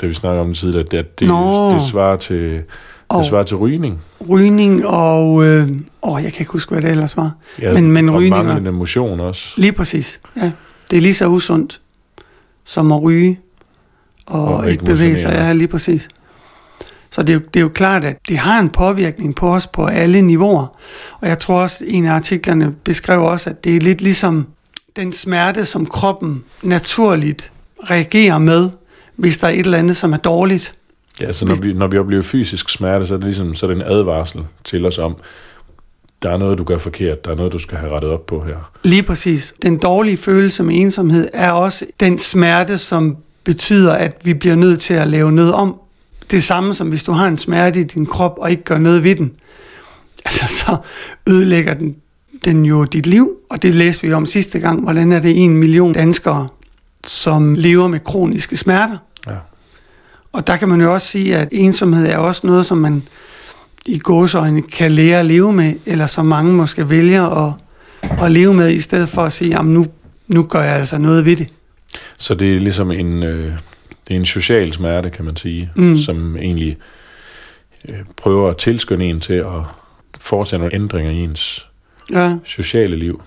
da 0.00 0.06
vi 0.06 0.12
snakkede 0.12 0.40
om 0.40 0.48
det 0.48 0.56
tidligere, 0.56 0.84
at 0.84 0.90
det, 0.90 1.20
det, 1.20 1.28
det 1.72 1.82
svarer 1.82 2.16
til 2.16 2.62
og 3.08 3.18
det 3.18 3.26
svarer 3.26 3.42
til 3.42 3.56
rygning. 3.56 4.00
Rygning 4.28 4.86
og... 4.86 5.44
Øh, 5.44 5.68
åh, 6.02 6.22
jeg 6.22 6.32
kan 6.32 6.40
ikke 6.40 6.52
huske, 6.52 6.70
hvad 6.70 6.82
det 6.82 6.90
ellers 6.90 7.16
var. 7.16 7.32
Ja, 7.58 7.72
men, 7.72 7.92
men 7.92 8.08
og 8.08 8.14
rygning 8.14 8.46
manglende 8.46 8.72
motion 8.72 9.20
også. 9.20 9.54
Lige 9.56 9.72
præcis, 9.72 10.20
ja. 10.36 10.52
Det 10.90 10.96
er 10.96 11.00
lige 11.00 11.14
så 11.14 11.26
usundt 11.26 11.80
som 12.64 12.92
at 12.92 13.02
ryge 13.02 13.40
og, 14.26 14.44
og 14.44 14.70
ikke 14.70 14.84
bevæge 14.84 15.16
sig. 15.16 15.32
Ja, 15.32 15.52
lige 15.52 15.68
præcis. 15.68 16.08
Så 17.10 17.22
det 17.22 17.28
er, 17.28 17.34
jo, 17.34 17.40
det 17.54 17.60
er 17.60 17.62
jo 17.62 17.68
klart, 17.68 18.04
at 18.04 18.16
det 18.28 18.38
har 18.38 18.60
en 18.60 18.68
påvirkning 18.68 19.34
på 19.34 19.54
os 19.54 19.66
på 19.66 19.86
alle 19.86 20.22
niveauer. 20.22 20.66
Og 21.20 21.28
jeg 21.28 21.38
tror 21.38 21.60
også, 21.60 21.84
en 21.86 22.06
af 22.06 22.12
artiklerne 22.12 22.74
beskrev 22.84 23.22
også, 23.22 23.50
at 23.50 23.64
det 23.64 23.76
er 23.76 23.80
lidt 23.80 24.00
ligesom 24.00 24.46
den 24.96 25.12
smerte, 25.12 25.64
som 25.64 25.86
kroppen 25.86 26.44
naturligt 26.62 27.52
reagerer 27.90 28.38
med, 28.38 28.70
hvis 29.16 29.38
der 29.38 29.46
er 29.46 29.50
et 29.52 29.58
eller 29.58 29.78
andet, 29.78 29.96
som 29.96 30.12
er 30.12 30.16
dårligt. 30.16 30.74
Ja, 31.20 31.32
så 31.32 31.44
når 31.44 31.54
vi, 31.54 31.72
når 31.72 31.86
vi 31.86 31.98
oplever 31.98 32.22
fysisk 32.22 32.68
smerte, 32.68 33.06
så 33.06 33.14
er 33.14 33.18
det 33.18 33.24
ligesom 33.24 33.54
så 33.54 33.66
er 33.66 33.70
det 33.70 33.76
en 33.76 33.86
advarsel 33.86 34.44
til 34.64 34.86
os 34.86 34.98
om, 34.98 35.16
der 36.22 36.30
er 36.30 36.36
noget, 36.36 36.58
du 36.58 36.64
gør 36.64 36.78
forkert, 36.78 37.24
der 37.24 37.30
er 37.30 37.34
noget, 37.34 37.52
du 37.52 37.58
skal 37.58 37.78
have 37.78 37.92
rettet 37.92 38.10
op 38.10 38.26
på 38.26 38.40
her. 38.40 38.70
Lige 38.84 39.02
præcis. 39.02 39.54
Den 39.62 39.78
dårlige 39.78 40.16
følelse 40.16 40.62
med 40.62 40.80
ensomhed 40.80 41.28
er 41.32 41.52
også 41.52 41.86
den 42.00 42.18
smerte, 42.18 42.78
som 42.78 43.16
betyder, 43.44 43.92
at 43.92 44.20
vi 44.24 44.34
bliver 44.34 44.54
nødt 44.54 44.80
til 44.80 44.94
at 44.94 45.06
lave 45.06 45.32
noget 45.32 45.52
om. 45.52 45.80
Det 46.30 46.44
samme 46.44 46.74
som 46.74 46.88
hvis 46.88 47.02
du 47.02 47.12
har 47.12 47.28
en 47.28 47.38
smerte 47.38 47.80
i 47.80 47.84
din 47.84 48.06
krop 48.06 48.34
og 48.38 48.50
ikke 48.50 48.64
gør 48.64 48.78
noget 48.78 49.04
ved 49.04 49.16
den. 49.16 49.32
Altså, 50.24 50.44
så 50.48 50.76
ødelægger 51.26 51.74
den, 51.74 51.96
den 52.44 52.64
jo 52.64 52.84
dit 52.84 53.06
liv, 53.06 53.30
og 53.50 53.62
det 53.62 53.74
læste 53.74 54.06
vi 54.06 54.12
om 54.12 54.26
sidste 54.26 54.58
gang, 54.58 54.82
hvordan 54.82 55.12
er 55.12 55.18
det 55.18 55.44
en 55.44 55.56
million 55.56 55.92
danskere, 55.92 56.48
som 57.06 57.54
lever 57.54 57.88
med 57.88 58.00
kroniske 58.00 58.56
smerter. 58.56 58.98
Ja. 59.26 59.36
Og 60.32 60.46
der 60.46 60.56
kan 60.56 60.68
man 60.68 60.80
jo 60.80 60.92
også 60.92 61.08
sige, 61.08 61.36
at 61.36 61.48
ensomhed 61.52 62.06
er 62.06 62.16
også 62.16 62.46
noget, 62.46 62.66
som 62.66 62.78
man 62.78 63.02
i 63.86 63.98
gåsøjne 63.98 64.62
kan 64.62 64.92
lære 64.92 65.20
at 65.20 65.26
leve 65.26 65.52
med, 65.52 65.74
eller 65.86 66.06
som 66.06 66.26
mange 66.26 66.52
måske 66.52 66.90
vælger 66.90 67.46
at, 67.46 67.52
at 68.22 68.30
leve 68.30 68.54
med, 68.54 68.70
i 68.70 68.80
stedet 68.80 69.08
for 69.08 69.22
at 69.22 69.32
sige, 69.32 69.58
at 69.58 69.64
nu, 69.64 69.86
nu 70.28 70.42
gør 70.42 70.62
jeg 70.62 70.76
altså 70.76 70.98
noget 70.98 71.24
ved 71.24 71.36
det. 71.36 71.48
Så 72.16 72.34
det 72.34 72.54
er 72.54 72.58
ligesom 72.58 72.92
en, 72.92 73.22
øh, 73.22 73.52
det 74.08 74.14
er 74.14 74.18
en 74.18 74.26
social 74.26 74.72
smerte, 74.72 75.10
kan 75.10 75.24
man 75.24 75.36
sige, 75.36 75.70
mm. 75.76 75.96
som 75.96 76.36
egentlig 76.36 76.76
øh, 77.88 77.98
prøver 78.16 78.50
at 78.50 78.56
tilskynde 78.56 79.04
en 79.04 79.20
til 79.20 79.34
at 79.34 79.62
foretage 80.20 80.58
nogle 80.58 80.74
ændringer 80.74 81.12
i 81.12 81.16
ens 81.16 81.66
ja. 82.12 82.36
sociale 82.44 82.96
liv. 82.96 83.22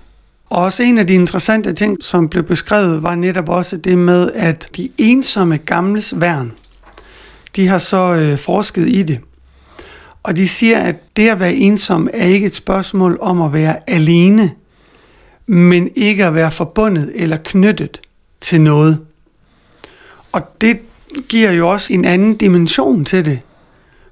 Og 0.49 0.63
også 0.63 0.83
en 0.83 0.97
af 0.97 1.07
de 1.07 1.13
interessante 1.13 1.73
ting, 1.73 2.03
som 2.03 2.29
blev 2.29 2.43
beskrevet, 2.43 3.03
var 3.03 3.15
netop 3.15 3.49
også 3.49 3.77
det 3.77 3.97
med, 3.97 4.31
at 4.31 4.69
de 4.77 4.89
ensomme 4.97 5.57
gamles 5.57 6.13
værn, 6.17 6.51
de 7.55 7.67
har 7.67 7.77
så 7.77 8.15
øh, 8.15 8.37
forsket 8.37 8.89
i 8.89 9.03
det. 9.03 9.19
Og 10.23 10.35
de 10.35 10.47
siger, 10.47 10.79
at 10.79 10.95
det 11.15 11.29
at 11.29 11.39
være 11.39 11.53
ensom 11.53 12.09
er 12.13 12.25
ikke 12.25 12.47
et 12.47 12.55
spørgsmål 12.55 13.17
om 13.21 13.41
at 13.41 13.53
være 13.53 13.89
alene, 13.89 14.51
men 15.47 15.89
ikke 15.95 16.25
at 16.25 16.33
være 16.33 16.51
forbundet 16.51 17.11
eller 17.15 17.37
knyttet 17.43 18.01
til 18.41 18.61
noget. 18.61 18.99
Og 20.31 20.61
det 20.61 20.79
giver 21.29 21.51
jo 21.51 21.69
også 21.69 21.93
en 21.93 22.05
anden 22.05 22.35
dimension 22.35 23.05
til 23.05 23.25
det. 23.25 23.39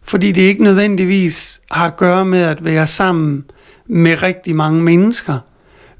Fordi 0.01 0.31
det 0.31 0.41
ikke 0.41 0.63
nødvendigvis 0.63 1.62
har 1.71 1.88
at 1.88 1.97
gøre 1.97 2.25
med 2.25 2.41
at 2.41 2.65
være 2.65 2.88
sammen 2.88 3.45
med 3.86 4.24
rigtig 4.24 4.55
mange 4.55 4.83
mennesker, 4.83 5.39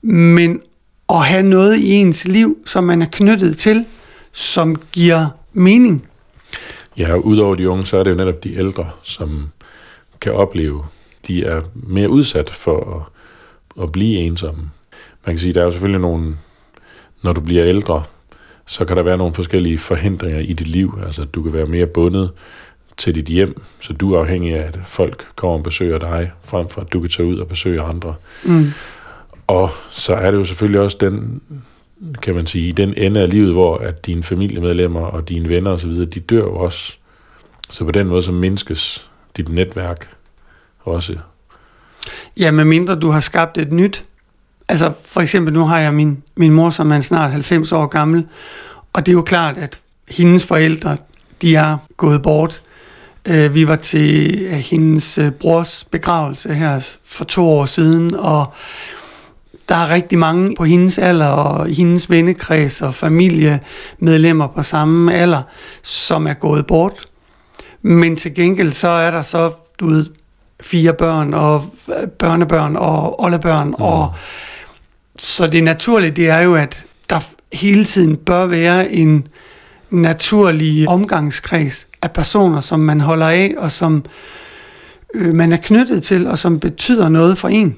men 0.02 0.62
at 1.10 1.26
have 1.26 1.44
noget 1.44 1.78
i 1.78 1.92
ens 1.92 2.26
liv, 2.26 2.58
som 2.66 2.84
man 2.84 3.02
er 3.02 3.08
knyttet 3.12 3.58
til, 3.58 3.86
som 4.32 4.76
giver 4.92 5.28
mening. 5.54 6.08
Ja, 6.98 7.14
og 7.14 7.26
udover 7.26 7.56
de 7.56 7.70
unge, 7.70 7.86
så 7.86 7.98
er 7.98 8.04
det 8.04 8.12
jo 8.12 8.16
netop 8.16 8.44
de 8.44 8.58
ældre, 8.58 8.90
som 9.04 9.50
kan 10.22 10.34
opleve, 10.34 10.84
de 11.28 11.44
er 11.46 11.62
mere 11.74 12.10
udsat 12.10 12.50
for 12.50 12.96
at, 12.96 13.84
at 13.84 13.92
blive 13.92 14.18
ensomme. 14.18 14.62
Man 15.26 15.36
kan 15.36 15.40
sige, 15.40 15.54
der 15.54 15.60
er 15.60 15.66
jo 15.66 15.72
selvfølgelig 15.72 16.02
nogle, 16.02 16.36
når 17.22 17.34
du 17.34 17.42
bliver 17.42 17.66
ældre, 17.66 18.04
så 18.68 18.86
kan 18.86 18.98
der 18.98 19.04
være 19.04 19.18
nogle 19.18 19.34
forskellige 19.34 19.78
forhindringer 19.78 20.40
i 20.40 20.54
dit 20.54 20.68
liv. 20.68 21.00
Altså, 21.06 21.26
du 21.26 21.44
kan 21.44 21.54
være 21.54 21.66
mere 21.66 21.86
bundet 21.86 22.32
til 22.98 23.16
dit 23.16 23.26
hjem, 23.26 23.62
så 23.80 23.94
du 23.94 24.14
er 24.14 24.20
afhængig 24.20 24.56
af, 24.56 24.68
at 24.68 24.80
folk 24.86 25.28
kommer 25.36 25.58
og 25.58 25.64
besøger 25.64 25.98
dig, 25.98 26.32
frem 26.44 26.70
for 26.70 26.82
at 26.82 26.94
du 26.94 27.00
kan 27.00 27.10
tage 27.10 27.28
ud 27.28 27.38
og 27.38 27.48
besøge 27.48 27.82
andre. 27.82 28.16
Mm. 28.44 28.72
Og 29.48 29.70
så 29.90 30.14
er 30.14 30.32
det 30.32 30.38
jo 30.38 30.44
selvfølgelig 30.44 30.82
også 30.82 30.98
den, 31.00 31.42
kan 32.24 32.36
man 32.36 32.46
sige, 32.46 32.74
den 32.74 32.94
ende 32.98 33.20
af 33.20 33.30
livet, 33.30 33.54
hvor 33.54 33.78
at 33.78 34.06
dine 34.06 34.24
familiemedlemmer 34.24 35.02
og 35.02 35.30
dine 35.30 35.50
venner 35.50 35.72
osv., 35.72 35.92
de 35.92 36.20
dør 36.20 36.38
jo 36.38 36.56
også. 36.56 36.98
Så 37.70 37.86
på 37.86 37.92
den 37.92 38.08
måde 38.08 38.22
så 38.22 38.32
mindskes 38.32 39.10
dit 39.38 39.50
netværk 39.50 40.10
også. 40.80 41.16
Ja, 42.38 42.52
med 42.52 42.66
mindre 42.66 42.96
du 42.96 43.10
har 43.10 43.20
skabt 43.20 43.58
et 43.58 43.72
nyt. 43.72 44.06
Altså 44.70 44.92
for 45.06 45.22
eksempel, 45.22 45.54
nu 45.54 45.66
har 45.66 45.80
jeg 45.80 45.94
min, 45.94 46.24
min 46.36 46.52
mor, 46.52 46.70
som 46.70 46.92
er 46.92 47.00
snart 47.00 47.32
90 47.32 47.72
år 47.72 47.86
gammel, 47.86 48.26
og 48.94 49.06
det 49.06 49.12
er 49.12 49.14
jo 49.14 49.22
klart, 49.22 49.58
at 49.58 49.80
hendes 50.10 50.46
forældre, 50.46 50.98
de 51.42 51.56
er 51.56 51.78
gået 51.98 52.22
bort. 52.22 52.62
Øh, 53.26 53.54
vi 53.54 53.68
var 53.68 53.76
til 53.76 54.48
hendes 54.50 55.18
øh, 55.18 55.32
brors 55.32 55.84
begravelse 55.84 56.54
her 56.54 56.98
for 57.06 57.26
to 57.26 57.50
år 57.50 57.66
siden, 57.66 58.16
og 58.16 58.46
der 59.70 59.76
er 59.76 59.90
rigtig 59.90 60.20
mange 60.20 60.56
på 60.56 60.64
hendes 60.64 60.98
alder 60.98 61.28
og 61.28 61.68
hendes 61.68 62.10
vennekreds 62.10 62.82
og 62.82 62.96
familiemedlemmer 62.96 64.48
på 64.48 64.64
samme 64.64 65.14
alder, 65.14 65.42
som 65.84 66.28
er 66.28 66.34
gået 66.34 66.68
bort. 66.68 67.06
Men 67.82 68.16
til 68.16 68.36
gengæld 68.36 68.72
så 68.72 68.88
er 68.88 69.12
der 69.12 69.22
så, 69.22 69.52
du 69.80 69.88
ved, 69.88 70.06
fire 70.62 70.94
børn 70.94 71.34
og 71.34 71.66
børnebørn 72.20 72.76
og 72.76 73.24
oldebørn. 73.24 73.68
Mm. 73.68 73.74
Og, 73.74 74.14
så 75.20 75.48
det 75.48 75.64
naturlige, 75.64 76.12
det 76.12 76.30
er 76.30 76.40
jo, 76.40 76.56
at 76.56 76.86
der 77.10 77.20
hele 77.54 77.86
tiden 77.86 78.16
bør 78.18 78.46
være 78.46 78.92
en 78.92 79.28
naturlig 79.90 80.90
omgangskreds 80.90 81.88
af 82.02 82.12
personer, 82.12 82.60
som 82.60 82.80
man 82.80 83.02
holder 83.02 83.28
af, 83.28 83.54
og 83.58 83.72
som 83.72 84.06
øh, 85.14 85.36
man 85.36 85.52
er 85.52 85.58
knyttet 85.58 86.04
til, 86.04 86.28
og 86.28 86.38
som 86.38 86.60
betyder 86.60 87.10
noget 87.10 87.38
for 87.38 87.48
en. 87.48 87.78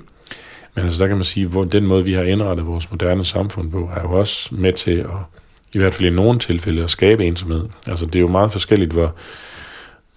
Men 0.76 0.86
altså 0.86 1.04
der 1.04 1.08
kan 1.08 1.18
man 1.18 1.24
sige, 1.24 1.48
hvor 1.48 1.64
den 1.64 1.86
måde, 1.86 2.06
vi 2.06 2.14
har 2.14 2.24
indrettet 2.24 2.66
vores 2.66 2.92
moderne 2.92 3.26
samfund 3.26 3.72
på, 3.72 3.90
er 3.96 4.02
jo 4.02 4.12
også 4.12 4.56
med 4.56 4.74
til 4.74 4.92
at, 4.92 5.10
i 5.74 5.78
hvert 5.78 5.94
fald 5.94 6.14
i 6.14 6.16
nogle 6.16 6.40
tilfælde, 6.40 6.84
at 6.84 6.90
skabe 6.90 7.26
ensomhed. 7.26 7.66
Altså 7.88 8.06
det 8.06 8.16
er 8.16 8.20
jo 8.20 8.28
meget 8.28 8.52
forskelligt, 8.52 8.92
hvor, 8.92 9.16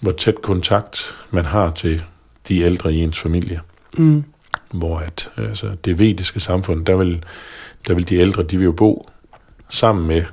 hvor 0.01 0.13
tæt 0.13 0.43
kontakt 0.43 1.15
man 1.31 1.45
har 1.45 1.71
til 1.71 2.03
de 2.49 2.61
ældre 2.61 2.93
i 2.93 2.97
ens 3.03 3.21
familie. 3.21 3.61
Mm. 3.97 4.25
Hvor 4.73 4.99
at, 4.99 5.31
altså, 5.37 5.77
det 5.85 5.99
vediske 5.99 6.41
samfund, 6.41 6.87
der 6.87 6.97
vil, 6.97 7.25
der 7.87 7.95
vil 7.95 8.09
de 8.09 8.17
ældre, 8.17 8.43
de 8.43 8.57
vil 8.57 8.65
jo 8.65 8.73
bo 8.73 9.05
sammen 9.69 10.07
med 10.07 10.25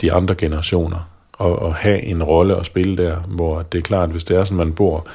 de 0.00 0.12
andre 0.12 0.34
generationer, 0.34 1.08
og, 1.32 1.58
og 1.58 1.74
have 1.74 2.02
en 2.02 2.22
rolle 2.22 2.56
at 2.56 2.66
spille 2.66 2.96
der, 2.96 3.16
hvor 3.16 3.62
det 3.62 3.78
er 3.78 3.82
klart, 3.82 4.10
hvis 4.10 4.24
det 4.24 4.36
er 4.36 4.44
sådan, 4.44 4.58
man 4.58 4.72
bor 4.72 5.06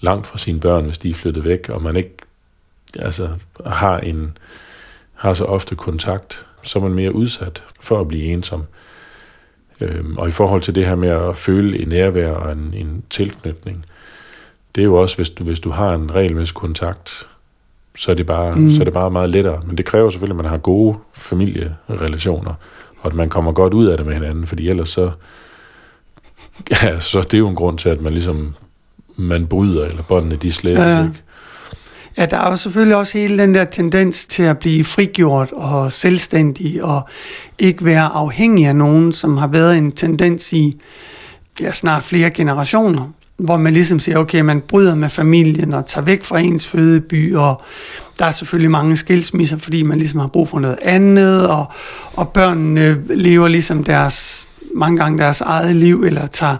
langt 0.00 0.26
fra 0.26 0.38
sine 0.38 0.60
børn, 0.60 0.84
hvis 0.84 0.98
de 0.98 1.10
er 1.10 1.14
flyttet 1.14 1.44
væk, 1.44 1.68
og 1.68 1.82
man 1.82 1.96
ikke 1.96 2.16
altså, 2.98 3.28
har, 3.66 3.98
en, 3.98 4.38
har 5.14 5.34
så 5.34 5.44
ofte 5.44 5.74
kontakt, 5.74 6.46
så 6.62 6.78
er 6.78 6.82
man 6.82 6.92
mere 6.92 7.14
udsat 7.14 7.62
for 7.80 8.00
at 8.00 8.08
blive 8.08 8.24
ensom. 8.24 8.64
Øhm, 9.80 10.16
og 10.16 10.28
i 10.28 10.30
forhold 10.30 10.62
til 10.62 10.74
det 10.74 10.86
her 10.86 10.94
med 10.94 11.08
at 11.08 11.36
føle 11.36 11.82
en 11.82 11.88
nærvær 11.88 12.32
og 12.32 12.52
en, 12.52 12.74
en 12.74 13.02
tilknytning, 13.10 13.84
det 14.74 14.80
er 14.80 14.84
jo 14.84 14.94
også, 14.94 15.16
hvis 15.16 15.30
du, 15.30 15.44
hvis 15.44 15.60
du 15.60 15.70
har 15.70 15.94
en 15.94 16.14
regelmæssig 16.14 16.54
kontakt, 16.54 17.28
så 17.98 18.10
er, 18.10 18.14
det 18.14 18.26
bare, 18.26 18.54
mm. 18.54 18.70
så 18.70 18.80
er 18.80 18.84
det 18.84 18.94
bare 18.94 19.10
meget 19.10 19.30
lettere. 19.30 19.62
Men 19.66 19.76
det 19.76 19.84
kræver 19.84 20.10
selvfølgelig, 20.10 20.38
at 20.38 20.42
man 20.44 20.50
har 20.50 20.58
gode 20.58 20.96
familierelationer, 21.14 22.54
og 23.00 23.06
at 23.06 23.14
man 23.14 23.28
kommer 23.28 23.52
godt 23.52 23.74
ud 23.74 23.86
af 23.86 23.96
det 23.96 24.06
med 24.06 24.14
hinanden, 24.14 24.46
fordi 24.46 24.68
ellers 24.68 24.88
så, 24.88 25.10
ja, 26.82 26.98
så 26.98 27.20
det 27.20 27.34
er 27.34 27.38
jo 27.38 27.48
en 27.48 27.54
grund 27.54 27.78
til, 27.78 27.88
at 27.88 28.00
man 28.00 28.12
ligesom 28.12 28.54
man 29.16 29.46
bryder, 29.46 29.86
eller 29.86 30.02
båndene 30.02 30.36
de 30.36 30.52
slæbes, 30.52 30.78
ja. 30.78 31.02
ikke? 31.02 31.22
Ja, 32.18 32.26
der 32.26 32.36
er 32.36 32.50
jo 32.50 32.56
selvfølgelig 32.56 32.96
også 32.96 33.18
hele 33.18 33.38
den 33.38 33.54
der 33.54 33.64
tendens 33.64 34.24
til 34.24 34.42
at 34.42 34.58
blive 34.58 34.84
frigjort 34.84 35.52
og 35.52 35.92
selvstændig 35.92 36.82
og 36.82 37.08
ikke 37.58 37.84
være 37.84 38.04
afhængig 38.04 38.66
af 38.66 38.76
nogen, 38.76 39.12
som 39.12 39.36
har 39.36 39.46
været 39.46 39.78
en 39.78 39.92
tendens 39.92 40.52
i 40.52 40.80
ja, 41.60 41.72
snart 41.72 42.04
flere 42.04 42.30
generationer, 42.30 43.12
hvor 43.38 43.56
man 43.56 43.72
ligesom 43.72 44.00
siger, 44.00 44.18
okay, 44.18 44.40
man 44.40 44.60
bryder 44.60 44.94
med 44.94 45.08
familien 45.08 45.74
og 45.74 45.86
tager 45.86 46.04
væk 46.04 46.24
fra 46.24 46.38
ens 46.38 46.68
fødeby, 46.68 47.34
og 47.34 47.62
der 48.18 48.24
er 48.24 48.30
selvfølgelig 48.30 48.70
mange 48.70 48.96
skilsmisser, 48.96 49.56
fordi 49.56 49.82
man 49.82 49.98
ligesom 49.98 50.20
har 50.20 50.26
brug 50.26 50.48
for 50.48 50.58
noget 50.58 50.78
andet, 50.82 51.48
og, 51.48 51.64
og 52.12 52.28
børnene 52.28 53.02
lever 53.14 53.48
ligesom 53.48 53.84
deres, 53.84 54.48
mange 54.74 54.96
gange 54.96 55.18
deres 55.18 55.40
eget 55.40 55.76
liv, 55.76 56.04
eller 56.04 56.26
tager, 56.26 56.56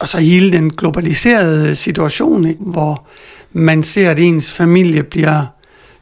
og 0.00 0.08
så 0.08 0.18
hele 0.18 0.52
den 0.52 0.70
globaliserede 0.70 1.74
situation, 1.74 2.46
ikke, 2.46 2.60
hvor 2.60 3.06
man 3.52 3.82
ser, 3.82 4.10
at 4.10 4.18
ens 4.18 4.52
familie 4.52 5.02
bliver 5.02 5.46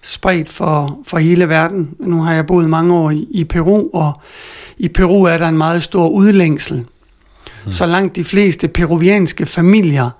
spredt 0.03 0.51
for, 0.51 0.99
for 1.07 1.19
hele 1.19 1.49
verden. 1.49 1.91
Nu 1.99 2.23
har 2.23 2.35
jeg 2.35 2.47
boet 2.47 2.71
mange 2.71 2.95
år 2.95 3.11
i, 3.11 3.27
i 3.31 3.45
Peru, 3.45 3.91
og 3.93 4.21
i 4.79 4.89
Peru 4.89 5.25
er 5.25 5.39
der 5.39 5.49
en 5.49 5.59
meget 5.59 5.83
stor 5.83 6.09
udlængsel. 6.09 6.85
Mm. 7.67 7.73
Så 7.73 7.87
langt 7.87 8.17
de 8.17 8.25
fleste 8.25 8.69
peruvianske 8.69 9.47
familier 9.47 10.11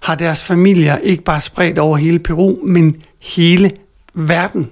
har 0.00 0.14
deres 0.14 0.42
familier 0.42 0.96
ikke 0.96 1.24
bare 1.24 1.40
spredt 1.40 1.78
over 1.78 1.96
hele 1.96 2.18
Peru, 2.18 2.58
men 2.64 2.96
hele 3.20 3.70
verden. 4.14 4.70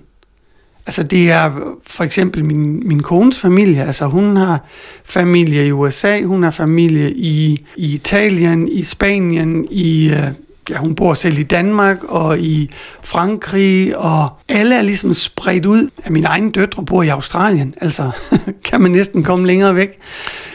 Altså 0.87 1.03
det 1.03 1.31
er 1.31 1.51
for 1.87 2.05
eksempel 2.05 2.45
min, 2.45 2.89
min 2.89 3.03
kones 3.03 3.39
familie, 3.39 3.85
altså 3.85 4.07
hun 4.07 4.37
har 4.37 4.65
familie 5.05 5.67
i 5.67 5.73
USA, 5.73 6.23
hun 6.23 6.43
har 6.43 6.51
familie 6.51 7.13
i, 7.13 7.65
i 7.77 7.95
Italien, 7.95 8.69
i 8.69 8.83
Spanien, 8.83 9.67
i 9.71 10.11
øh, 10.11 10.29
ja, 10.71 10.77
hun 10.77 10.95
bor 10.95 11.15
selv 11.15 11.39
i 11.39 11.43
Danmark 11.43 12.05
og 12.05 12.39
i 12.39 12.71
Frankrig, 13.03 13.97
og 13.97 14.29
alle 14.49 14.75
er 14.75 14.83
ligesom 14.83 15.13
spredt 15.13 15.67
ud. 15.67 15.89
Af 16.05 16.13
mine 16.13 16.27
egne 16.27 16.53
døtre 16.53 16.85
bor 16.85 17.03
i 17.03 17.09
Australien, 17.09 17.75
altså 17.81 18.11
kan 18.65 18.81
man 18.81 18.91
næsten 18.91 19.23
komme 19.23 19.47
længere 19.47 19.75
væk. 19.75 19.99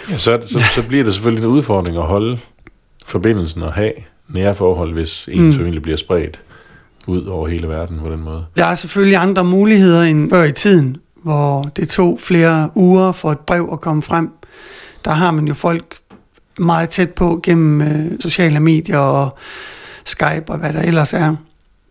Ja, 0.10 0.18
så, 0.18 0.40
så, 0.46 0.64
så 0.76 0.84
bliver 0.88 1.04
det 1.04 1.14
selvfølgelig 1.14 1.44
en 1.44 1.50
udfordring 1.52 1.98
at 1.98 2.04
holde 2.04 2.40
forbindelsen 3.06 3.64
og 3.64 3.74
have 3.74 3.92
nære 4.30 4.56
forhold, 4.56 4.94
hvis 4.94 5.30
ens 5.32 5.56
mm. 5.56 5.60
familie 5.60 5.82
bliver 5.82 5.98
spredt 5.98 6.40
ud 7.08 7.26
over 7.26 7.48
hele 7.48 7.68
verden 7.68 8.00
på 8.04 8.12
den 8.12 8.20
måde. 8.20 8.46
Der 8.58 8.66
er 8.66 8.76
selvfølgelig 8.76 9.18
andre 9.18 9.44
muligheder 9.44 10.04
end 10.04 10.30
før 10.30 10.44
i 10.44 10.52
tiden, 10.52 10.98
hvor 11.24 11.72
det 11.76 11.90
tog 11.90 12.20
flere 12.20 12.70
uger 12.76 13.12
for 13.12 13.32
et 13.32 13.40
brev 13.40 13.70
at 13.72 13.82
komme 13.82 14.04
frem. 14.04 14.30
Der 15.06 15.12
har 15.12 15.32
man 15.32 15.48
jo 15.48 15.54
folk 15.54 15.98
meget 16.60 16.90
tæt 16.90 17.10
på 17.10 17.40
gennem 17.44 17.82
øh, 17.82 18.20
sociale 18.20 18.60
medier 18.60 18.98
og 18.98 19.38
Skype 20.08 20.44
og 20.48 20.58
hvad 20.58 20.74
der 20.74 20.82
ellers 20.82 21.14
er. 21.14 21.36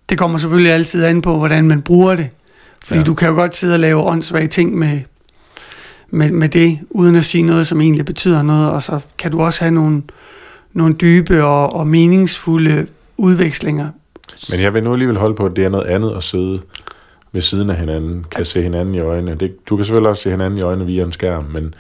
Det 0.09 0.19
kommer 0.19 0.39
selvfølgelig 0.39 0.73
altid 0.73 1.05
an 1.05 1.23
på, 1.23 1.37
hvordan 1.39 1.65
man 1.65 1.83
bruger 1.83 2.15
det. 2.15 2.29
Fordi 2.85 2.99
ja. 2.99 3.05
du 3.05 3.15
kan 3.15 3.29
jo 3.29 3.35
godt 3.35 3.57
sidde 3.57 3.75
og 3.75 3.81
lave 3.81 4.03
åndssvage 4.03 4.47
ting 4.47 4.79
med, 4.79 5.01
med, 6.11 6.31
med 6.31 6.49
det, 6.49 6.79
uden 6.91 7.17
at 7.17 7.25
sige 7.25 7.43
noget, 7.43 7.67
som 7.67 7.81
egentlig 7.81 8.05
betyder 8.05 8.43
noget, 8.43 8.71
og 8.71 8.83
så 8.83 9.01
kan 9.19 9.33
du 9.33 9.43
også 9.43 9.61
have 9.61 9.75
nogle, 9.75 10.03
nogle 10.73 10.95
dybe 10.95 11.45
og, 11.45 11.73
og 11.73 11.87
meningsfulde 11.87 12.87
udvekslinger. 13.17 13.89
Men 14.51 14.61
jeg 14.61 14.75
vil 14.75 14.85
nu 14.85 14.93
alligevel 14.93 15.17
holde 15.17 15.35
på, 15.35 15.47
at 15.47 15.57
det 15.57 15.65
er 15.65 15.69
noget 15.69 15.87
andet 15.87 16.17
at 16.17 16.23
sidde 16.23 16.61
ved 17.33 17.41
siden 17.43 17.71
af 17.71 17.77
hinanden, 17.77 18.25
kan 18.31 18.45
se 18.45 18.63
hinanden 18.63 18.95
i 18.95 19.01
øjnene. 19.01 19.35
Det, 19.35 19.69
du 19.69 19.77
kan 19.77 19.85
selvfølgelig 19.85 20.09
også 20.09 20.23
se 20.23 20.31
hinanden 20.31 20.59
i 20.59 20.63
øjnene 20.63 20.87
via 20.87 21.05
en 21.05 21.13
skærm, 21.13 21.45
men 21.45 21.75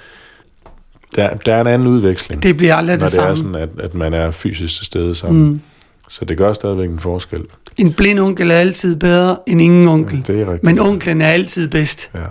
der, 1.16 1.34
der 1.34 1.54
er 1.54 1.60
en 1.60 1.66
anden 1.66 1.88
udveksling. 1.88 2.42
Det 2.42 2.56
bliver 2.56 2.74
aldrig 2.74 3.00
det 3.00 3.04
det 3.04 3.12
samme. 3.12 3.52
Når 3.52 3.58
det 3.58 3.62
er 3.62 3.68
sådan, 3.68 3.78
at, 3.78 3.84
at 3.84 3.94
man 3.94 4.14
er 4.14 4.30
fysisk 4.30 4.76
til 4.76 4.86
stede 4.86 5.14
sammen. 5.14 5.44
Mm. 5.44 5.60
Så 6.08 6.24
det 6.24 6.38
gør 6.38 6.52
stadigvæk 6.52 6.90
en 6.90 6.98
forskel. 6.98 7.44
En 7.78 7.92
blind 7.92 8.20
onkel 8.20 8.50
er 8.50 8.54
altid 8.54 8.96
bedre 8.96 9.38
end 9.46 9.60
ingen 9.60 9.88
onkel. 9.88 10.24
Ja, 10.28 10.32
det 10.32 10.40
er 10.42 10.46
rigtigt. 10.46 10.64
Men 10.64 10.78
onklen 10.78 11.20
er 11.20 11.28
altid 11.28 11.68
bedst. 11.68 12.10
Ja. 12.14 12.26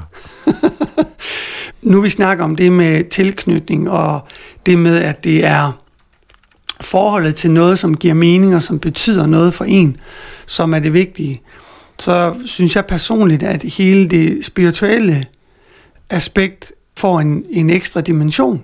nu 1.92 2.02
vi 2.02 2.10
snakker 2.10 2.44
om 2.44 2.56
det 2.56 2.72
med 2.72 3.04
tilknytning, 3.10 3.90
og 3.90 4.20
det 4.66 4.80
med, 4.80 4.98
at 4.98 5.24
det 5.24 5.46
er 5.46 5.72
forholdet 6.82 7.36
til 7.36 7.52
noget, 7.52 7.80
som 7.80 7.98
giver 7.98 8.14
mening 8.14 8.56
og 8.56 8.64
som 8.64 8.80
betyder 8.80 9.26
noget 9.26 9.54
for 9.54 9.66
en, 9.66 9.98
som 10.46 10.74
er 10.74 10.80
det 10.80 10.94
vigtige, 10.94 11.42
så 12.00 12.36
synes 12.46 12.76
jeg 12.76 12.86
personligt, 12.86 13.44
at 13.44 13.64
hele 13.64 14.08
det 14.08 14.46
spirituelle 14.46 15.26
aspekt 16.10 16.74
får 16.98 17.20
en, 17.20 17.46
en 17.50 17.70
ekstra 17.70 18.02
dimension. 18.02 18.64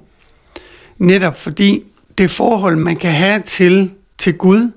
Netop 0.98 1.39
fordi 1.39 1.84
det 2.18 2.30
forhold, 2.30 2.75
man 2.75 2.96
kan 2.96 3.12
have 3.12 3.41
til, 3.41 3.91
til 4.18 4.34
Gud, 4.34 4.72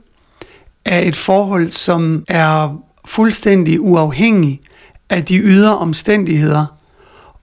er 0.85 0.99
et 0.99 1.17
forhold, 1.17 1.71
som 1.71 2.25
er 2.29 2.81
fuldstændig 3.05 3.81
uafhængig 3.81 4.61
af 5.11 5.25
de 5.25 5.37
ydre 5.37 5.79
omstændigheder, 5.79 6.67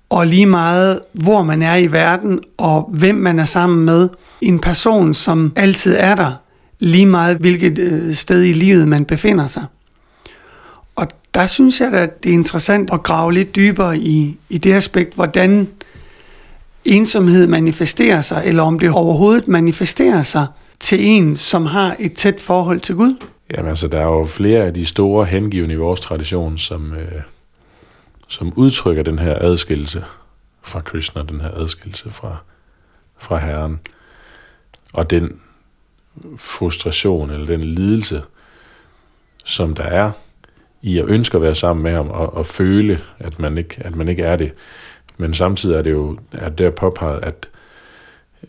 og 0.09 0.27
lige 0.27 0.45
meget 0.45 0.99
hvor 1.13 1.43
man 1.43 1.61
er 1.61 1.75
i 1.75 1.87
verden, 1.87 2.39
og 2.57 2.89
hvem 2.93 3.15
man 3.15 3.39
er 3.39 3.45
sammen 3.45 3.85
med. 3.85 4.09
En 4.41 4.59
person, 4.59 5.13
som 5.13 5.53
altid 5.55 5.95
er 5.99 6.15
der, 6.15 6.31
lige 6.79 7.05
meget 7.05 7.37
hvilket 7.37 7.79
øh, 7.79 8.13
sted 8.13 8.43
i 8.43 8.53
livet 8.53 8.87
man 8.87 9.05
befinder 9.05 9.47
sig. 9.47 9.65
Og 10.95 11.07
der 11.33 11.45
synes 11.45 11.81
jeg 11.81 11.93
at 11.93 12.23
det 12.23 12.29
er 12.29 12.33
interessant 12.33 12.93
at 12.93 13.03
grave 13.03 13.33
lidt 13.33 13.55
dybere 13.55 13.97
i, 13.97 14.37
i 14.49 14.57
det 14.57 14.73
aspekt, 14.73 15.15
hvordan 15.15 15.67
ensomhed 16.85 17.47
manifesterer 17.47 18.21
sig, 18.21 18.43
eller 18.45 18.63
om 18.63 18.79
det 18.79 18.89
overhovedet 18.89 19.47
manifesterer 19.47 20.23
sig 20.23 20.47
til 20.81 21.05
en, 21.05 21.35
som 21.35 21.65
har 21.65 21.95
et 21.99 22.13
tæt 22.13 22.39
forhold 22.39 22.79
til 22.79 22.95
Gud. 22.95 23.15
Jamen 23.51 23.69
altså, 23.69 23.87
der 23.87 23.99
er 23.99 24.05
jo 24.05 24.25
flere 24.25 24.65
af 24.65 24.73
de 24.73 24.85
store 24.85 25.25
hengivne 25.25 25.73
i 25.73 25.75
vores 25.75 25.99
tradition, 25.99 26.57
som, 26.57 26.93
øh, 26.93 27.21
som 28.27 28.53
udtrykker 28.55 29.03
den 29.03 29.19
her 29.19 29.37
adskillelse 29.41 30.05
fra 30.61 30.81
Krishna, 30.81 31.23
den 31.23 31.41
her 31.41 31.51
adskillelse 31.51 32.11
fra, 32.11 32.37
fra 33.17 33.37
Herren. 33.37 33.79
Og 34.93 35.09
den 35.09 35.39
frustration 36.37 37.29
eller 37.29 37.45
den 37.45 37.63
lidelse, 37.63 38.21
som 39.43 39.75
der 39.75 39.83
er 39.83 40.11
i 40.81 40.97
at 40.97 41.05
ønske 41.07 41.35
at 41.35 41.41
være 41.41 41.55
sammen 41.55 41.83
med 41.83 41.91
ham 41.91 42.09
og, 42.09 42.33
og 42.33 42.45
føle, 42.45 42.99
at 43.19 43.39
man, 43.39 43.57
ikke, 43.57 43.75
at 43.79 43.95
man 43.95 44.07
ikke 44.09 44.23
er 44.23 44.35
det. 44.35 44.51
Men 45.17 45.33
samtidig 45.33 45.77
er 45.77 45.81
det 45.81 45.91
jo 45.91 46.17
at 46.31 46.57
der 46.57 46.71
påpeget, 46.71 47.23
at, 47.23 47.49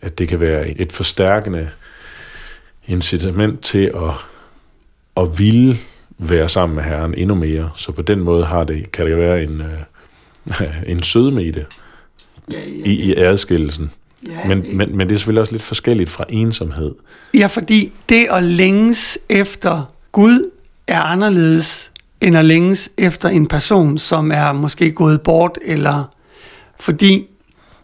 at 0.02 0.18
det 0.18 0.28
kan 0.28 0.40
være 0.40 0.68
et 0.68 0.92
forstærkende 0.92 1.70
incitament 2.86 3.60
til 3.60 3.92
at, 3.94 4.14
at 5.16 5.38
ville 5.38 5.76
være 6.18 6.48
sammen 6.48 6.76
med 6.76 6.84
Herren 6.84 7.14
endnu 7.14 7.34
mere. 7.34 7.70
Så 7.76 7.92
på 7.92 8.02
den 8.02 8.20
måde 8.20 8.44
har 8.44 8.64
det, 8.64 8.92
kan 8.92 9.06
det 9.06 9.16
være 9.16 9.42
en, 9.42 9.60
øh, 9.60 10.60
en 10.92 11.02
sødme 11.02 11.44
i 11.44 11.50
det, 11.50 11.66
ja, 12.52 12.58
ja, 12.58 12.64
ja. 12.64 12.84
I, 12.84 12.90
i 12.90 13.14
adskillelsen. 13.14 13.90
Ja, 14.26 14.48
men, 14.48 14.76
men, 14.76 14.96
men 14.96 15.08
det 15.08 15.14
er 15.14 15.18
selvfølgelig 15.18 15.40
også 15.40 15.52
lidt 15.52 15.62
forskelligt 15.62 16.10
fra 16.10 16.24
ensomhed. 16.28 16.94
Ja, 17.34 17.46
fordi 17.46 17.92
det 18.08 18.26
at 18.30 18.42
længes 18.42 19.18
efter 19.28 19.92
Gud 20.12 20.50
er 20.86 21.00
anderledes 21.00 21.92
end 22.20 22.36
at 22.36 22.44
længes 22.44 22.90
efter 22.98 23.28
en 23.28 23.46
person, 23.46 23.98
som 23.98 24.32
er 24.32 24.52
måske 24.52 24.92
gået 24.92 25.20
bort, 25.20 25.58
eller 25.64 26.04
fordi, 26.80 27.26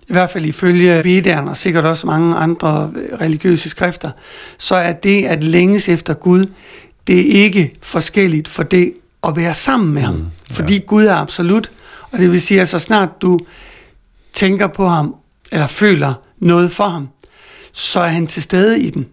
i 0.08 0.12
hvert 0.12 0.30
fald 0.30 0.44
ifølge 0.46 1.04
Vedderne 1.04 1.50
og 1.50 1.56
sikkert 1.56 1.84
også 1.84 2.06
mange 2.06 2.36
andre 2.36 2.92
religiøse 3.20 3.68
skrifter, 3.68 4.10
så 4.58 4.74
er 4.74 4.92
det 4.92 5.24
at 5.24 5.44
længes 5.44 5.88
efter 5.88 6.14
Gud, 6.14 6.46
det 7.06 7.20
er 7.20 7.44
ikke 7.44 7.74
forskelligt 7.82 8.48
for 8.48 8.62
det 8.62 8.92
at 9.22 9.36
være 9.36 9.54
sammen 9.54 9.94
med 9.94 10.02
ham. 10.02 10.14
Mm, 10.14 10.26
ja. 10.50 10.54
Fordi 10.54 10.78
Gud 10.78 11.04
er 11.04 11.14
absolut, 11.14 11.70
og 12.10 12.18
det 12.18 12.30
vil 12.30 12.40
sige, 12.40 12.60
at 12.60 12.68
så 12.68 12.78
snart 12.78 13.22
du 13.22 13.40
tænker 14.32 14.66
på 14.66 14.88
ham, 14.88 15.14
eller 15.52 15.66
føler 15.66 16.14
noget 16.38 16.72
for 16.72 16.84
ham, 16.84 17.08
så 17.72 18.00
er 18.00 18.08
han 18.08 18.26
til 18.26 18.42
stede 18.42 18.80
i 18.80 18.90
den. 18.90 19.06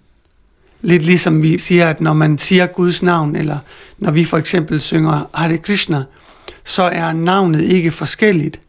Lidt 0.82 1.04
ligesom 1.04 1.42
vi 1.42 1.58
siger, 1.58 1.90
at 1.90 2.02
når 2.02 2.14
man 2.14 2.38
siger 2.38 2.66
Guds 2.66 3.04
navn, 3.04 3.36
eller 3.36 3.58
når 3.98 4.12
vi 4.12 4.24
for 4.24 4.38
eksempel 4.38 4.82
synger 4.82 5.30
Hare 5.34 5.58
Krishna, 5.58 6.04
så 6.64 6.84
er 6.84 7.14
navnet 7.14 7.62
ikke 7.62 7.92
forskelligt 7.92 8.60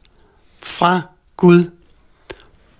fra 0.63 1.01
Gud. 1.37 1.65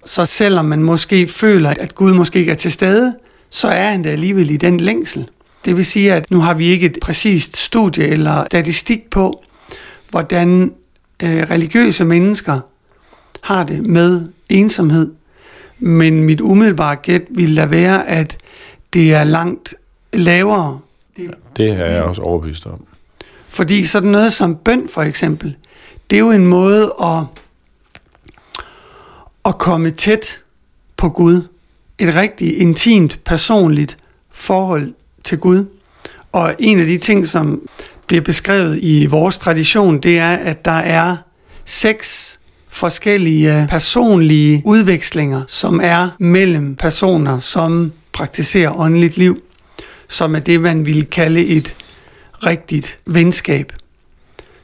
Så 0.07 0.25
selvom 0.25 0.65
man 0.65 0.83
måske 0.83 1.29
føler, 1.29 1.71
at 1.71 1.95
Gud 1.95 2.13
måske 2.13 2.39
ikke 2.39 2.53
er 2.53 2.57
til 2.57 2.73
stede, 2.73 3.15
så 3.51 3.69
er 3.69 3.89
han 3.91 4.05
der 4.05 4.11
alligevel 4.11 4.51
i 4.51 4.57
den 4.57 4.81
længsel. 4.81 5.29
Det 5.65 5.77
vil 5.77 5.87
sige, 5.87 6.13
at 6.13 6.31
nu 6.31 6.41
har 6.41 6.55
vi 6.55 6.67
ikke 6.67 6.87
et 6.87 6.99
præcist 7.03 7.57
studie 7.57 8.07
eller 8.07 8.45
statistik 8.51 9.11
på, 9.11 9.45
hvordan 10.11 10.73
øh, 11.23 11.43
religiøse 11.51 12.05
mennesker 12.05 12.61
har 13.41 13.65
det 13.65 13.87
med 13.87 14.29
ensomhed. 14.49 15.13
Men 15.79 16.25
mit 16.25 16.41
umiddelbare 16.41 16.97
gæt 16.97 17.23
vil 17.31 17.57
da 17.57 17.67
være, 17.67 18.09
at 18.09 18.39
det 18.93 19.15
er 19.15 19.25
langt 19.25 19.75
lavere. 20.13 20.81
Det 21.57 21.71
er 21.71 21.87
jeg 21.87 22.03
også 22.03 22.23
overbevist 22.23 22.67
om. 22.67 22.85
Fordi 23.49 23.85
sådan 23.85 24.11
noget 24.11 24.33
som 24.33 24.57
bøn 24.57 24.89
for 24.89 25.03
eksempel, 25.03 25.57
det 26.11 26.17
er 26.17 26.21
jo 26.21 26.31
en 26.31 26.47
måde 26.47 26.95
at, 27.03 27.23
at 29.47 29.59
komme 29.59 29.91
tæt 29.91 30.41
på 30.97 31.09
Gud. 31.09 31.43
Et 31.99 32.15
rigtig 32.15 32.59
intimt, 32.59 33.21
personligt 33.25 33.99
forhold 34.31 34.95
til 35.25 35.39
Gud. 35.39 35.65
Og 36.33 36.55
en 36.59 36.81
af 36.81 36.87
de 36.87 36.99
ting, 36.99 37.27
som 37.27 37.69
bliver 38.07 38.23
beskrevet 38.23 38.79
i 38.83 39.07
vores 39.07 39.39
tradition, 39.39 39.99
det 39.99 40.19
er, 40.19 40.33
at 40.33 40.65
der 40.65 40.71
er 40.71 41.17
seks 41.65 42.39
forskellige 42.69 43.67
personlige 43.71 44.63
udvekslinger, 44.65 45.43
som 45.49 45.81
er 45.83 46.09
mellem 46.19 46.77
personer, 46.77 47.39
som 47.39 47.93
praktiserer 48.13 48.79
åndeligt 48.79 49.17
liv, 49.17 49.43
som 50.09 50.35
er 50.35 50.41
det, 50.41 50.61
man 50.61 50.87
ville 50.87 51.05
kalde 51.05 51.47
et 51.47 51.77
rigtigt 52.47 52.99
venskab, 53.07 53.73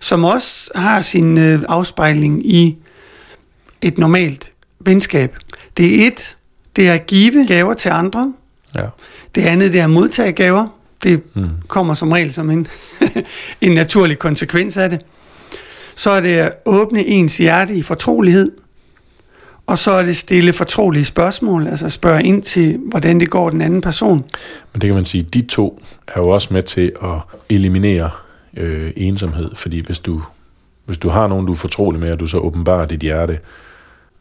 som 0.00 0.24
også 0.24 0.70
har 0.74 1.00
sin 1.00 1.38
øh, 1.38 1.62
afspejling 1.68 2.46
i 2.46 2.76
et 3.82 3.98
normalt 3.98 4.51
venskab. 4.84 5.36
Det 5.76 6.02
er 6.02 6.06
et, 6.06 6.36
det 6.76 6.88
er 6.88 6.94
at 6.94 7.06
give 7.06 7.46
gaver 7.46 7.74
til 7.74 7.88
andre. 7.88 8.34
Ja. 8.74 8.86
Det 9.34 9.42
andet, 9.42 9.72
det 9.72 9.80
er 9.80 9.84
at 9.84 9.90
modtage 9.90 10.32
gaver. 10.32 10.66
Det 11.02 11.22
mm. 11.34 11.48
kommer 11.68 11.94
som 11.94 12.12
regel 12.12 12.32
som 12.32 12.50
en, 12.50 12.66
en 13.60 13.72
naturlig 13.72 14.18
konsekvens 14.18 14.76
af 14.76 14.90
det. 14.90 15.00
Så 15.94 16.10
er 16.10 16.20
det 16.20 16.28
at 16.28 16.52
åbne 16.64 17.06
ens 17.06 17.38
hjerte 17.38 17.74
i 17.74 17.82
fortrolighed. 17.82 18.52
Og 19.66 19.78
så 19.78 19.90
er 19.90 20.02
det 20.02 20.16
stille 20.16 20.52
fortrolige 20.52 21.04
spørgsmål, 21.04 21.66
altså 21.66 21.90
spørge 21.90 22.22
ind 22.22 22.42
til, 22.42 22.78
hvordan 22.78 23.20
det 23.20 23.30
går 23.30 23.50
den 23.50 23.60
anden 23.60 23.80
person. 23.80 24.24
Men 24.72 24.80
det 24.80 24.88
kan 24.88 24.94
man 24.94 25.04
sige, 25.04 25.22
de 25.22 25.42
to 25.42 25.82
er 26.08 26.20
jo 26.20 26.28
også 26.28 26.48
med 26.50 26.62
til 26.62 26.92
at 27.02 27.18
eliminere 27.48 28.10
øh, 28.56 28.92
ensomhed, 28.96 29.50
fordi 29.54 29.78
hvis 29.78 29.98
du, 29.98 30.22
hvis 30.84 30.98
du 30.98 31.08
har 31.08 31.26
nogen, 31.26 31.46
du 31.46 31.52
er 31.52 31.56
fortrolig 31.56 32.00
med, 32.00 32.12
og 32.12 32.20
du 32.20 32.26
så 32.26 32.38
åbenbarer 32.38 32.86
dit 32.86 33.00
hjerte, 33.00 33.38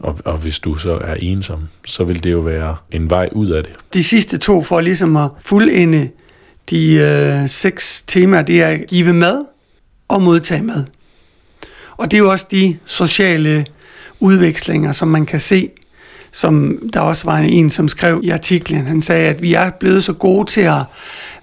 og, 0.04 0.20
og 0.26 0.38
hvis 0.38 0.60
du 0.60 0.76
så 0.76 0.92
er 0.92 1.14
ensom, 1.14 1.60
så 1.86 2.04
vil 2.04 2.24
det 2.24 2.32
jo 2.32 2.40
være 2.40 2.76
en 2.92 3.10
vej 3.10 3.30
ud 3.32 3.48
af 3.48 3.64
det. 3.64 3.74
De 3.94 4.04
sidste 4.04 4.38
to 4.38 4.64
for 4.64 4.82
ligesom 4.82 5.16
at 5.16 5.30
fuldende 5.40 6.10
de 6.70 6.94
øh, 6.94 7.50
seks 7.50 8.04
temaer, 8.08 8.42
det 8.42 8.62
er 8.62 8.68
at 8.68 8.88
give 8.88 9.14
mad 9.14 9.46
og 10.08 10.22
modtage 10.22 10.64
mad. 10.64 10.86
Og 11.98 12.12
det 12.12 12.18
er 12.18 12.22
jo 12.22 12.32
også 12.32 12.48
de 12.52 12.78
sociale 12.86 13.66
udvekslinger, 14.20 14.92
som 14.92 15.08
man 15.08 15.26
kan 15.26 15.40
se, 15.40 15.70
som 16.32 16.80
der 16.94 17.00
også 17.00 17.26
var 17.26 17.38
en, 17.38 17.70
som 17.70 17.88
skrev 17.88 18.22
i 18.24 18.30
artiklen. 18.30 18.88
Han 18.88 19.02
sagde, 19.02 19.30
at 19.30 19.42
vi 19.42 19.54
er 19.54 19.70
blevet 19.70 20.04
så 20.04 20.14
gode 20.14 20.50
til 20.50 20.62
at 20.62 20.84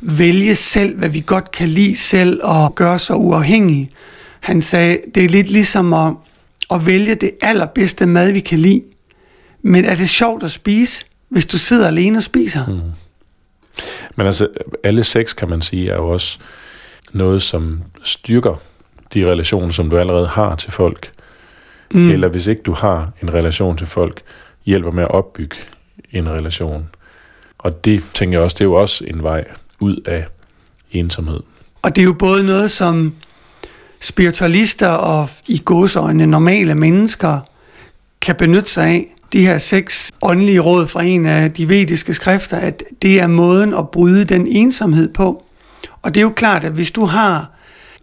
vælge 0.01 0.55
selv, 0.55 0.99
hvad 0.99 1.09
vi 1.09 1.23
godt 1.27 1.51
kan 1.51 1.69
lide 1.69 1.97
selv, 1.97 2.41
og 2.43 2.75
gøre 2.75 2.99
så 2.99 3.15
uafhængige. 3.15 3.91
Han 4.41 4.63
sagde, 4.63 4.99
det 5.15 5.25
er 5.25 5.29
lidt 5.29 5.51
ligesom 5.51 5.93
at, 5.93 6.13
at 6.71 6.87
vælge 6.87 7.15
det 7.15 7.31
allerbedste 7.43 8.07
mad, 8.07 8.33
vi 8.33 8.41
kan 8.41 8.59
lide. 8.59 8.83
Men 9.63 9.85
er 9.85 9.97
det 9.97 10.09
sjovt 10.09 10.43
at 10.43 10.51
spise, 10.51 11.05
hvis 11.29 11.47
du 11.47 11.59
sidder 11.59 11.87
alene 11.87 12.19
og 12.19 12.23
spiser? 12.23 12.67
Mm. 12.67 12.81
Men 14.17 14.27
altså, 14.27 14.49
alle 14.85 15.05
seks, 15.05 15.33
kan 15.33 15.49
man 15.49 15.63
sige, 15.63 15.91
er 15.91 15.97
jo 15.97 16.09
også 16.09 16.39
noget, 17.13 17.43
som 17.43 17.83
styrker 18.03 18.55
de 19.15 19.31
relationer, 19.31 19.71
som 19.71 19.91
du 19.91 19.99
allerede 19.99 20.29
har 20.29 20.57
til 20.57 20.73
folk. 20.73 21.11
Mm. 21.95 22.11
Eller 22.11 22.29
hvis 22.29 22.47
ikke 22.47 22.63
du 22.63 22.73
har 22.73 23.13
en 23.23 23.35
relation 23.35 23.77
til 23.77 23.87
folk, 23.87 24.23
hjælper 24.67 24.91
med 24.91 25.03
at 25.03 25.11
opbygge 25.11 25.57
en 26.13 26.29
relation. 26.29 26.89
Og 27.59 27.85
det 27.85 28.03
tænker 28.15 28.39
jeg 28.39 28.45
også, 28.45 28.55
det 28.55 28.61
er 28.61 28.65
jo 28.65 28.75
også 28.75 29.05
en 29.05 29.23
vej 29.23 29.45
ud 29.81 29.97
af 30.07 30.27
ensomhed. 30.91 31.41
Og 31.83 31.97
det 31.97 32.03
er 32.03 32.07
jo 32.07 32.13
både 32.13 32.43
noget, 32.43 32.71
som 32.71 33.15
spiritualister 34.01 34.89
og 34.89 35.29
i 35.49 35.63
godsøjne 35.65 36.27
normale 36.27 36.75
mennesker 36.75 37.41
kan 38.21 38.35
benytte 38.35 38.71
sig 38.71 38.87
af. 38.87 39.15
De 39.33 39.41
her 39.41 39.59
seks 39.59 40.11
åndelige 40.23 40.61
råd 40.61 40.87
fra 40.87 41.03
en 41.03 41.27
af 41.27 41.53
de 41.53 41.69
vediske 41.69 42.15
skrifter, 42.15 42.57
at 42.57 42.83
det 43.03 43.21
er 43.21 43.27
måden 43.27 43.75
at 43.75 43.91
bryde 43.91 44.25
den 44.25 44.47
ensomhed 44.47 45.09
på. 45.09 45.45
Og 46.03 46.15
det 46.15 46.21
er 46.21 46.25
jo 46.25 46.33
klart, 46.37 46.65
at 46.65 46.73
hvis 46.73 46.91
du 46.91 47.05
har 47.05 47.51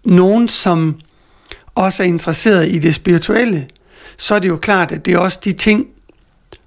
nogen, 0.03 0.47
som 0.47 0.95
også 1.75 2.03
er 2.03 2.07
interesseret 2.07 2.67
i 2.71 2.79
det 2.79 2.95
spirituelle, 2.95 3.67
så 4.17 4.35
er 4.35 4.39
det 4.39 4.47
jo 4.47 4.57
klart, 4.57 4.91
at 4.91 5.05
det 5.05 5.13
er 5.13 5.17
også 5.17 5.39
de 5.43 5.51
ting, 5.51 5.87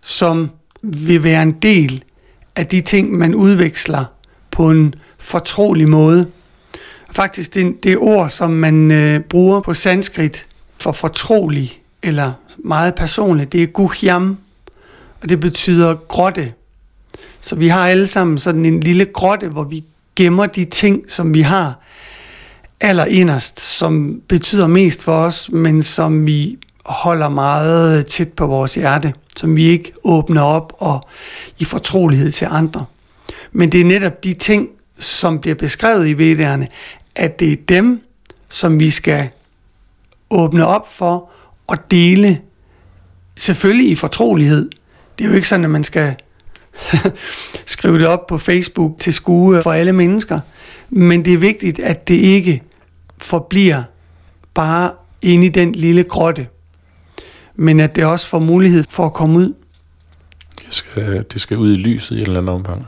som 0.05 0.51
vil 0.83 1.23
være 1.23 1.43
en 1.43 1.53
del 1.53 2.05
af 2.57 2.67
de 2.67 2.81
ting, 2.81 3.13
man 3.13 3.35
udveksler 3.35 4.05
på 4.51 4.71
en 4.71 4.95
fortrolig 5.19 5.89
måde. 5.89 6.27
Faktisk 7.11 7.55
det, 7.55 7.85
det 7.85 7.99
ord, 7.99 8.31
som 8.31 8.51
man 8.51 8.91
øh, 8.91 9.21
bruger 9.21 9.61
på 9.61 9.75
sanskrit 9.75 10.47
for 10.81 10.93
fortrolig 10.93 11.81
eller 12.03 12.33
meget 12.59 12.95
personligt, 12.95 13.53
det 13.53 13.63
er 13.63 13.67
guhyam, 13.67 14.39
og 15.23 15.29
det 15.29 15.41
betyder 15.41 15.95
grotte. 15.95 16.53
Så 17.41 17.57
vi 17.57 17.69
har 17.69 17.89
alle 17.89 18.07
sammen 18.07 18.39
sådan 18.39 18.65
en 18.65 18.81
lille 18.81 19.05
grotte, 19.05 19.49
hvor 19.49 19.65
vi 19.65 19.85
gemmer 20.17 20.47
de 20.47 20.65
ting, 20.65 21.05
som 21.09 21.35
vi 21.35 21.43
har 21.43 21.75
allerinderst, 22.81 23.61
som 23.61 24.23
betyder 24.29 24.67
mest 24.67 25.03
for 25.03 25.17
os, 25.17 25.51
men 25.53 25.83
som 25.83 26.27
vi 26.27 26.59
holder 26.85 27.29
meget 27.29 28.07
tæt 28.07 28.33
på 28.33 28.47
vores 28.47 28.75
hjerte, 28.75 29.15
som 29.37 29.57
vi 29.57 29.65
ikke 29.65 29.93
åbner 30.05 30.43
op 30.43 30.73
og 30.79 31.09
i 31.59 31.65
fortrolighed 31.65 32.31
til 32.31 32.49
andre. 32.51 32.85
Men 33.53 33.73
det 33.73 33.81
er 33.81 33.85
netop 33.85 34.25
de 34.25 34.33
ting, 34.35 34.69
som 34.99 35.39
bliver 35.39 35.55
beskrevet 35.55 36.09
i 36.09 36.13
vedderne, 36.13 36.69
at 37.19 37.41
det 37.41 37.53
er 37.53 37.57
dem, 37.69 38.03
som 38.49 38.81
vi 38.81 38.91
skal 38.91 39.29
åbne 40.31 40.67
op 40.67 40.93
for 40.93 41.31
og 41.67 41.91
dele, 41.91 42.41
selvfølgelig 43.37 43.91
i 43.91 43.95
fortrolighed. 43.95 44.71
Det 45.19 45.25
er 45.25 45.29
jo 45.29 45.35
ikke 45.35 45.49
sådan, 45.49 45.65
at 45.65 45.71
man 45.71 45.85
skal 45.85 46.15
skrive 47.67 47.99
det 47.99 48.07
op 48.07 48.27
på 48.27 48.39
Facebook 48.39 48.99
til 48.99 49.15
skue 49.15 49.63
for 49.63 49.73
alle 49.73 49.93
mennesker, 49.93 50.41
men 50.91 51.25
det 51.25 51.33
er 51.33 51.39
vigtigt, 51.39 51.79
at 51.79 52.09
det 52.09 52.15
ikke 52.15 52.63
forbliver 53.19 53.83
bare 54.55 54.93
inde 55.23 55.47
i 55.47 55.49
den 55.49 55.73
lille 55.73 56.05
grotte, 56.05 56.47
men 57.55 57.81
at 57.81 57.97
det 57.97 58.05
også 58.05 58.29
får 58.29 58.39
mulighed 58.39 58.85
for 58.91 59.07
at 59.07 59.13
komme 59.13 59.39
ud. 59.39 59.55
Det 60.65 60.75
skal, 60.75 61.25
det 61.33 61.41
skal 61.41 61.57
ud 61.57 61.73
i 61.73 61.77
lyset 61.77 62.17
i 62.17 62.21
en 62.21 62.27
eller 62.27 62.41
anden 62.41 62.55
omgang. 62.55 62.87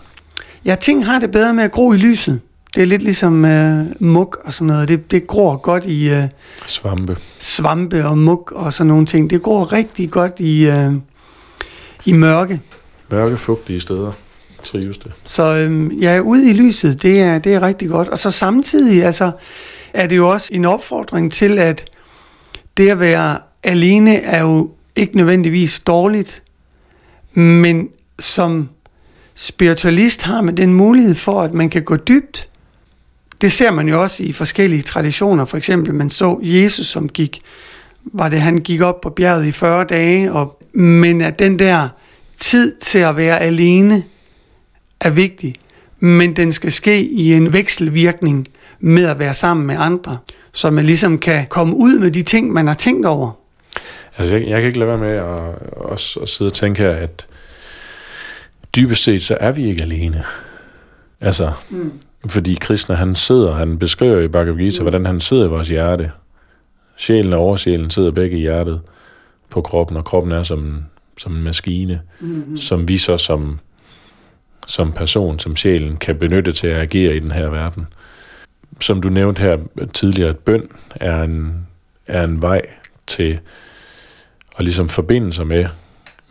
Ja, 0.64 0.74
ting 0.74 1.06
har 1.06 1.18
det 1.18 1.30
bedre 1.30 1.54
med 1.54 1.64
at 1.64 1.72
gro 1.72 1.92
i 1.92 1.96
lyset. 1.96 2.40
Det 2.74 2.82
er 2.82 2.86
lidt 2.86 3.02
ligesom 3.02 3.44
øh, 3.44 3.86
muk 4.00 4.40
og 4.44 4.52
sådan 4.52 4.66
noget. 4.66 4.88
Det, 4.88 5.10
det 5.10 5.26
gror 5.26 5.56
godt 5.56 5.84
i 5.84 6.08
øh, 6.08 6.24
Svampe. 6.66 7.16
svampe 7.38 8.06
og 8.06 8.18
muk 8.18 8.52
og 8.52 8.72
sådan 8.72 8.88
nogle 8.88 9.06
ting. 9.06 9.30
Det 9.30 9.42
gror 9.42 9.72
rigtig 9.72 10.10
godt 10.10 10.40
i, 10.40 10.66
øh, 10.66 10.92
i 12.04 12.12
mørke. 12.12 12.60
Mørke, 13.10 13.36
fugtige 13.36 13.80
steder 13.80 14.12
trives 14.64 14.98
det. 14.98 15.12
Så 15.24 15.54
øh, 15.54 16.02
ja, 16.02 16.20
ude 16.20 16.50
i 16.50 16.52
lyset, 16.52 17.02
det 17.02 17.20
er, 17.20 17.38
det 17.38 17.54
er 17.54 17.62
rigtig 17.62 17.88
godt. 17.88 18.08
Og 18.08 18.18
så 18.18 18.30
samtidig 18.30 19.04
altså, 19.04 19.32
er 19.94 20.06
det 20.06 20.16
jo 20.16 20.30
også 20.30 20.48
en 20.52 20.64
opfordring 20.64 21.32
til, 21.32 21.58
at 21.58 21.84
det 22.76 22.88
at 22.88 23.00
være 23.00 23.38
alene 23.62 24.16
er 24.16 24.40
jo 24.42 24.70
ikke 24.96 25.16
nødvendigvis 25.16 25.80
dårligt, 25.80 26.42
men 27.34 27.88
som 28.18 28.68
spiritualist 29.34 30.22
har 30.22 30.42
man 30.42 30.56
den 30.56 30.74
mulighed 30.74 31.14
for, 31.14 31.42
at 31.42 31.54
man 31.54 31.70
kan 31.70 31.82
gå 31.82 31.96
dybt. 31.96 32.48
Det 33.40 33.52
ser 33.52 33.70
man 33.70 33.88
jo 33.88 34.02
også 34.02 34.22
i 34.22 34.32
forskellige 34.32 34.82
traditioner. 34.82 35.44
For 35.44 35.56
eksempel, 35.56 35.94
man 35.94 36.10
så 36.10 36.40
Jesus, 36.42 36.86
som 36.86 37.08
gik, 37.08 37.42
var 38.04 38.28
det, 38.28 38.40
han 38.40 38.58
gik 38.58 38.80
op 38.80 39.00
på 39.00 39.10
bjerget 39.10 39.46
i 39.46 39.52
40 39.52 39.84
dage, 39.84 40.32
og, 40.32 40.62
men 40.72 41.20
at 41.20 41.38
den 41.38 41.58
der 41.58 41.88
tid 42.36 42.74
til 42.76 42.98
at 42.98 43.16
være 43.16 43.40
alene 43.40 44.04
er 45.00 45.10
vigtig, 45.10 45.54
men 45.98 46.36
den 46.36 46.52
skal 46.52 46.72
ske 46.72 47.04
i 47.04 47.32
en 47.32 47.52
vekselvirkning 47.52 48.48
med 48.80 49.04
at 49.04 49.18
være 49.18 49.34
sammen 49.34 49.66
med 49.66 49.76
andre, 49.78 50.18
så 50.52 50.70
man 50.70 50.86
ligesom 50.86 51.18
kan 51.18 51.46
komme 51.48 51.76
ud 51.76 51.98
med 51.98 52.10
de 52.10 52.22
ting, 52.22 52.52
man 52.52 52.66
har 52.66 52.74
tænkt 52.74 53.06
over. 53.06 53.30
Altså, 54.18 54.36
jeg, 54.36 54.48
jeg 54.48 54.60
kan 54.60 54.66
ikke 54.66 54.78
lade 54.78 54.88
være 54.88 54.98
med 54.98 55.16
at, 55.16 55.54
også 55.76 56.20
at 56.20 56.28
sidde 56.28 56.48
og 56.48 56.52
tænke 56.52 56.82
her, 56.82 56.90
at 56.90 57.26
dybest 58.76 59.04
set, 59.04 59.22
så 59.22 59.36
er 59.40 59.52
vi 59.52 59.68
ikke 59.68 59.82
alene. 59.82 60.24
Altså, 61.20 61.52
mm. 61.70 61.92
Fordi 62.26 62.54
Krishna, 62.60 62.94
han 62.94 63.14
sidder, 63.14 63.52
han 63.54 63.78
beskriver 63.78 64.20
i 64.20 64.28
Bhagavad 64.28 64.58
Gita, 64.58 64.82
mm. 64.82 64.84
hvordan 64.84 65.06
han 65.06 65.20
sidder 65.20 65.44
i 65.44 65.48
vores 65.48 65.68
hjerte. 65.68 66.10
Sjælen 66.96 67.32
og 67.32 67.40
oversjælen 67.40 67.90
sidder 67.90 68.10
begge 68.10 68.36
i 68.36 68.40
hjertet 68.40 68.80
på 69.50 69.60
kroppen, 69.60 69.96
og 69.96 70.04
kroppen 70.04 70.32
er 70.32 70.42
som, 70.42 70.84
som 71.18 71.36
en 71.36 71.42
maskine, 71.42 72.00
mm-hmm. 72.20 72.56
som 72.56 72.88
vi 72.88 72.96
så 72.96 73.16
som, 73.16 73.58
som 74.66 74.92
person, 74.92 75.38
som 75.38 75.56
sjælen, 75.56 75.96
kan 75.96 76.16
benytte 76.16 76.52
til 76.52 76.66
at 76.66 76.80
agere 76.80 77.16
i 77.16 77.18
den 77.18 77.30
her 77.30 77.48
verden. 77.48 77.86
Som 78.80 79.02
du 79.02 79.08
nævnte 79.08 79.42
her 79.42 79.58
tidligere, 79.92 80.30
at 80.30 80.38
bøn 80.38 80.68
er 80.94 81.22
en, 81.22 81.66
er 82.06 82.24
en 82.24 82.42
vej 82.42 82.62
til 83.06 83.40
at 84.58 84.64
ligesom 84.64 84.88
forbinde 84.88 85.32
sig 85.32 85.46
med, 85.46 85.66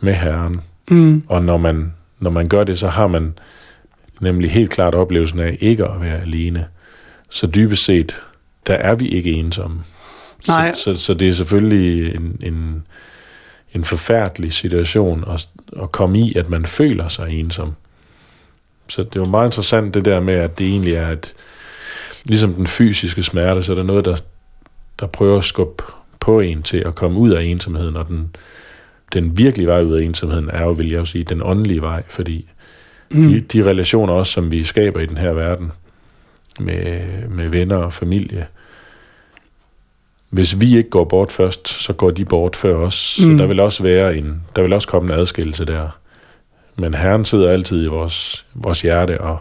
med 0.00 0.14
Herren. 0.14 0.60
Mm. 0.90 1.24
Og 1.28 1.42
når 1.42 1.56
man, 1.56 1.92
når 2.18 2.30
man 2.30 2.48
gør 2.48 2.64
det, 2.64 2.78
så 2.78 2.88
har 2.88 3.06
man 3.06 3.34
nemlig 4.20 4.50
helt 4.50 4.70
klart 4.70 4.94
oplevelsen 4.94 5.40
af 5.40 5.58
ikke 5.60 5.84
at 5.84 6.00
være 6.00 6.20
alene. 6.20 6.66
Så 7.30 7.46
dybest 7.46 7.84
set, 7.84 8.16
der 8.66 8.74
er 8.74 8.94
vi 8.94 9.08
ikke 9.08 9.32
ensomme. 9.32 9.80
Nej. 10.48 10.74
Så, 10.74 10.82
så, 10.82 11.00
så 11.00 11.14
det 11.14 11.28
er 11.28 11.32
selvfølgelig 11.32 12.14
en, 12.14 12.36
en, 12.42 12.82
en 13.74 13.84
forfærdelig 13.84 14.52
situation 14.52 15.24
at, 15.34 15.48
at 15.82 15.92
komme 15.92 16.18
i, 16.18 16.34
at 16.34 16.50
man 16.50 16.66
føler 16.66 17.08
sig 17.08 17.40
ensom. 17.40 17.74
Så 18.88 19.02
det 19.02 19.16
er 19.16 19.20
jo 19.20 19.26
meget 19.26 19.48
interessant 19.48 19.94
det 19.94 20.04
der 20.04 20.20
med, 20.20 20.34
at 20.34 20.58
det 20.58 20.66
egentlig 20.66 20.94
er 20.94 21.08
et, 21.08 21.34
ligesom 22.24 22.54
den 22.54 22.66
fysiske 22.66 23.22
smerte, 23.22 23.62
så 23.62 23.72
er 23.72 23.76
der 23.76 23.82
noget, 23.82 24.04
der, 24.04 24.16
der 25.00 25.06
prøver 25.06 25.38
at 25.38 25.44
skubbe 25.44 25.82
på 26.20 26.40
en 26.40 26.62
til 26.62 26.78
at 26.78 26.94
komme 26.94 27.18
ud 27.18 27.30
af 27.30 27.42
ensomheden, 27.42 27.96
og 27.96 28.08
den, 28.08 28.36
den 29.12 29.38
virkelige 29.38 29.66
vej 29.66 29.82
ud 29.82 29.92
af 29.96 30.02
ensomheden 30.02 30.50
er 30.50 30.62
jo, 30.62 30.70
vil 30.70 30.88
jeg 30.88 30.98
jo 30.98 31.04
sige, 31.04 31.24
den 31.24 31.42
åndelige 31.42 31.82
vej, 31.82 32.02
fordi 32.08 32.48
mm. 33.10 33.22
de, 33.22 33.40
de 33.40 33.64
relationer 33.64 34.12
også, 34.12 34.32
som 34.32 34.50
vi 34.50 34.64
skaber 34.64 35.00
i 35.00 35.06
den 35.06 35.16
her 35.16 35.32
verden, 35.32 35.72
med, 36.60 37.00
med 37.28 37.48
venner 37.48 37.76
og 37.76 37.92
familie, 37.92 38.46
hvis 40.30 40.60
vi 40.60 40.76
ikke 40.76 40.90
går 40.90 41.04
bort 41.04 41.32
først, 41.32 41.68
så 41.68 41.92
går 41.92 42.10
de 42.10 42.24
bort 42.24 42.56
før 42.56 42.74
os. 42.76 43.18
Mm. 43.22 43.38
Så 43.38 43.42
der 43.42 43.48
vil 43.48 43.60
også 43.60 43.82
være 43.82 44.16
en, 44.16 44.42
der 44.56 44.62
vil 44.62 44.72
også 44.72 44.88
komme 44.88 45.12
en 45.12 45.20
adskillelse 45.20 45.64
der. 45.64 45.98
Men 46.76 46.94
Herren 46.94 47.24
sidder 47.24 47.50
altid 47.50 47.84
i 47.84 47.86
vores, 47.86 48.46
vores 48.54 48.82
hjerte 48.82 49.20
og 49.20 49.38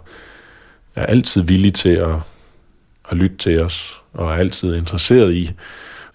er 0.96 1.06
altid 1.06 1.42
villig 1.42 1.74
til 1.74 1.90
at, 1.90 2.16
at 3.12 3.18
lytte 3.18 3.38
til 3.38 3.62
os, 3.62 4.02
og 4.14 4.32
er 4.32 4.36
altid 4.36 4.76
interesseret 4.76 5.34
i, 5.34 5.52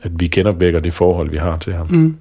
at 0.03 0.11
vi 0.15 0.29
genopvækker 0.29 0.81
det 0.81 0.95
forhold, 0.95 1.31
vi 1.31 1.37
har 1.37 1.59
til 1.59 1.73
ham. 1.73 1.87
Mm. 1.91 2.17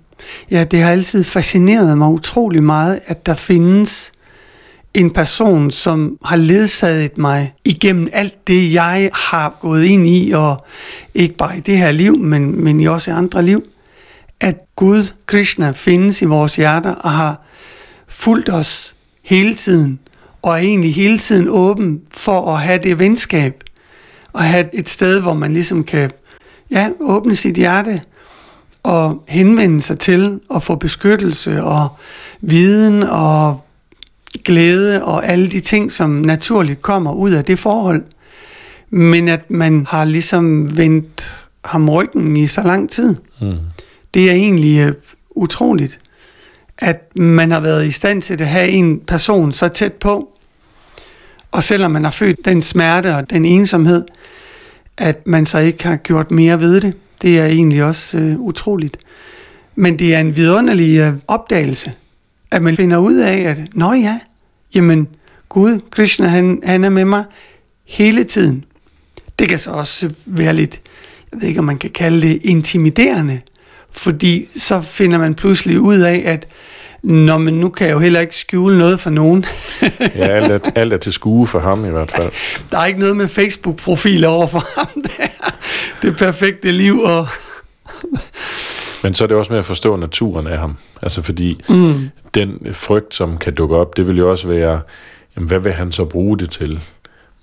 Ja, 0.52 0.64
det 0.64 0.80
har 0.82 0.92
altid 0.92 1.24
fascineret 1.24 1.98
mig 1.98 2.08
utrolig 2.10 2.64
meget, 2.64 3.00
at 3.06 3.26
der 3.26 3.36
findes 3.36 4.13
en 4.94 5.10
person, 5.10 5.72
som 5.72 6.18
har 6.26 6.36
ledsaget 6.36 7.18
mig 7.18 7.54
igennem 7.66 8.10
alt 8.14 8.48
det, 8.48 8.74
jeg 8.74 9.10
har 9.14 9.58
gået 9.62 9.86
ind 9.86 10.08
i, 10.08 10.32
og 10.32 10.66
ikke 11.14 11.36
bare 11.36 11.58
i 11.58 11.60
det 11.60 11.78
her 11.78 11.92
liv, 11.92 12.18
men, 12.18 12.64
men 12.64 12.80
i 12.80 12.88
også 12.88 13.12
i 13.12 13.14
andre 13.14 13.44
liv, 13.44 13.64
at 14.40 14.56
Gud, 14.76 15.14
Krishna, 15.26 15.72
findes 15.72 16.22
i 16.22 16.26
vores 16.26 16.56
hjerter 16.56 16.92
og 16.92 17.12
har 17.12 17.42
fulgt 18.08 18.50
os 18.50 18.96
hele 19.22 19.54
tiden, 19.54 20.00
og 20.42 20.54
er 20.54 20.58
egentlig 20.58 20.96
hele 20.96 21.18
tiden 21.18 21.48
åben 21.50 22.02
for 22.12 22.56
at 22.56 22.62
have 22.62 22.80
det 22.84 23.00
venskab, 23.00 23.64
og 24.34 24.44
have 24.44 24.76
et 24.76 24.90
sted, 24.90 25.22
hvor 25.22 25.34
man 25.34 25.54
ligesom 25.54 25.84
kan 25.84 26.12
ja, 26.72 26.90
åbne 27.00 27.36
sit 27.36 27.56
hjerte 27.56 28.02
og 28.84 29.24
henvende 29.28 29.82
sig 29.82 30.00
til 30.00 30.40
og 30.50 30.64
få 30.64 30.76
beskyttelse 30.76 31.64
og 31.64 31.88
viden 32.42 33.04
og 33.04 33.63
glæde 34.44 35.04
og 35.04 35.28
alle 35.28 35.52
de 35.52 35.60
ting, 35.60 35.92
som 35.92 36.10
naturligt 36.10 36.82
kommer 36.82 37.14
ud 37.14 37.32
af 37.32 37.46
det 37.46 37.60
forhold. 37.60 38.04
Men 38.90 39.28
at 39.28 39.52
man 39.52 39.86
har 39.90 40.06
ligesom 40.06 40.78
vendt 40.78 41.46
ham 41.66 41.90
ryggen 41.90 42.38
i 42.38 42.48
så 42.48 42.62
lang 42.64 42.90
tid. 42.90 43.16
Mm. 43.42 43.54
Det 44.14 44.30
er 44.30 44.34
egentlig 44.34 44.88
uh, 44.88 44.94
utroligt, 45.30 46.00
at 46.78 47.16
man 47.16 47.52
har 47.52 47.60
været 47.60 47.86
i 47.86 47.92
stand 47.92 48.22
til 48.22 48.34
at 48.34 48.48
have 48.48 48.70
en 48.70 49.00
person 49.00 49.52
så 49.52 49.68
tæt 49.68 49.94
på, 49.94 50.30
og 51.52 51.64
selvom 51.64 51.92
man 51.92 52.04
har 52.04 52.12
født 52.12 52.46
den 52.46 52.62
smerte 52.62 53.16
og 53.16 53.30
den 53.30 53.46
ensomhed, 53.46 54.06
at 54.98 55.28
man 55.28 55.46
så 55.46 55.60
ikke 55.60 55.84
har 55.84 55.96
gjort 55.96 56.32
mere 56.32 56.60
ved 56.60 56.82
det. 56.82 56.94
Det 57.22 57.40
er 57.40 57.46
egentlig 57.46 57.84
også 57.84 58.18
uh, 58.18 58.40
utroligt. 58.40 58.98
Men 59.76 60.00
det 60.00 60.16
er 60.16 60.20
en 60.20 60.36
vidunderlig 60.36 61.08
uh, 61.08 61.14
opdagelse, 61.28 61.94
at 62.54 62.62
man 62.62 62.76
finder 62.76 62.98
ud 62.98 63.16
af, 63.16 63.38
at 63.38 63.58
nå 63.74 63.94
ja, 63.94 64.20
jamen 64.76 65.08
Gud, 65.50 65.80
Krishna, 65.92 66.28
han, 66.28 66.62
han 66.66 66.84
er 66.84 66.90
med 66.90 67.06
mig 67.06 67.24
hele 67.86 68.24
tiden. 68.24 68.66
Det 69.40 69.50
kan 69.50 69.60
så 69.60 69.72
også 69.72 70.10
være 70.26 70.54
lidt, 70.54 70.82
jeg 71.32 71.42
ved 71.42 71.48
ikke 71.48 71.60
om 71.60 71.66
man 71.66 71.78
kan 71.78 71.90
kalde 71.90 72.28
det 72.28 72.40
intimiderende, 72.44 73.42
fordi 73.92 74.48
så 74.56 74.82
finder 74.82 75.18
man 75.18 75.36
pludselig 75.36 75.80
ud 75.80 76.00
af, 76.00 76.24
at 76.26 76.48
Nå, 77.04 77.38
men 77.38 77.54
nu 77.54 77.70
kan 77.70 77.88
jeg 77.88 77.94
jo 77.94 78.00
heller 78.00 78.20
ikke 78.20 78.36
skjule 78.36 78.78
noget 78.78 79.00
for 79.00 79.10
nogen. 79.10 79.46
ja, 80.00 80.28
alt 80.28 80.52
er, 80.52 80.72
alt 80.76 80.94
er 80.94 80.98
til 80.98 81.14
skue 81.14 81.48
for 81.48 81.60
ham 81.60 81.86
i 81.86 81.90
hvert 81.90 82.12
fald. 82.12 82.32
Der 82.72 82.78
er 82.78 82.86
ikke 82.86 83.00
noget 83.00 83.18
med 83.18 83.28
Facebook-profiler 83.28 84.28
over 84.28 84.48
for 84.48 84.68
ham. 84.78 84.88
Det 85.04 85.12
er 85.20 85.52
det 86.02 86.18
perfekte 86.18 86.72
liv. 86.72 87.00
Og 87.00 87.28
Men 89.04 89.14
så 89.14 89.24
er 89.24 89.28
det 89.28 89.38
også 89.38 89.52
med 89.54 89.60
at 89.60 89.66
forstå 89.66 89.96
naturen 89.96 90.48
af 90.48 90.58
ham. 90.58 90.78
Altså 91.02 91.22
fordi 91.22 91.62
mm, 91.70 92.10
den 92.34 92.68
frygt, 92.74 93.16
som 93.16 93.38
kan 93.38 93.54
dukke 93.54 93.76
op, 93.76 93.98
det 93.98 94.08
vil 94.08 94.18
jo 94.18 94.30
også 94.30 94.48
være 94.48 94.82
jamen, 95.36 95.48
hvad 95.48 95.60
vil 95.60 95.72
han 95.72 95.92
så 95.92 96.06
bruge 96.06 96.38
det 96.38 96.50
til? 96.50 96.80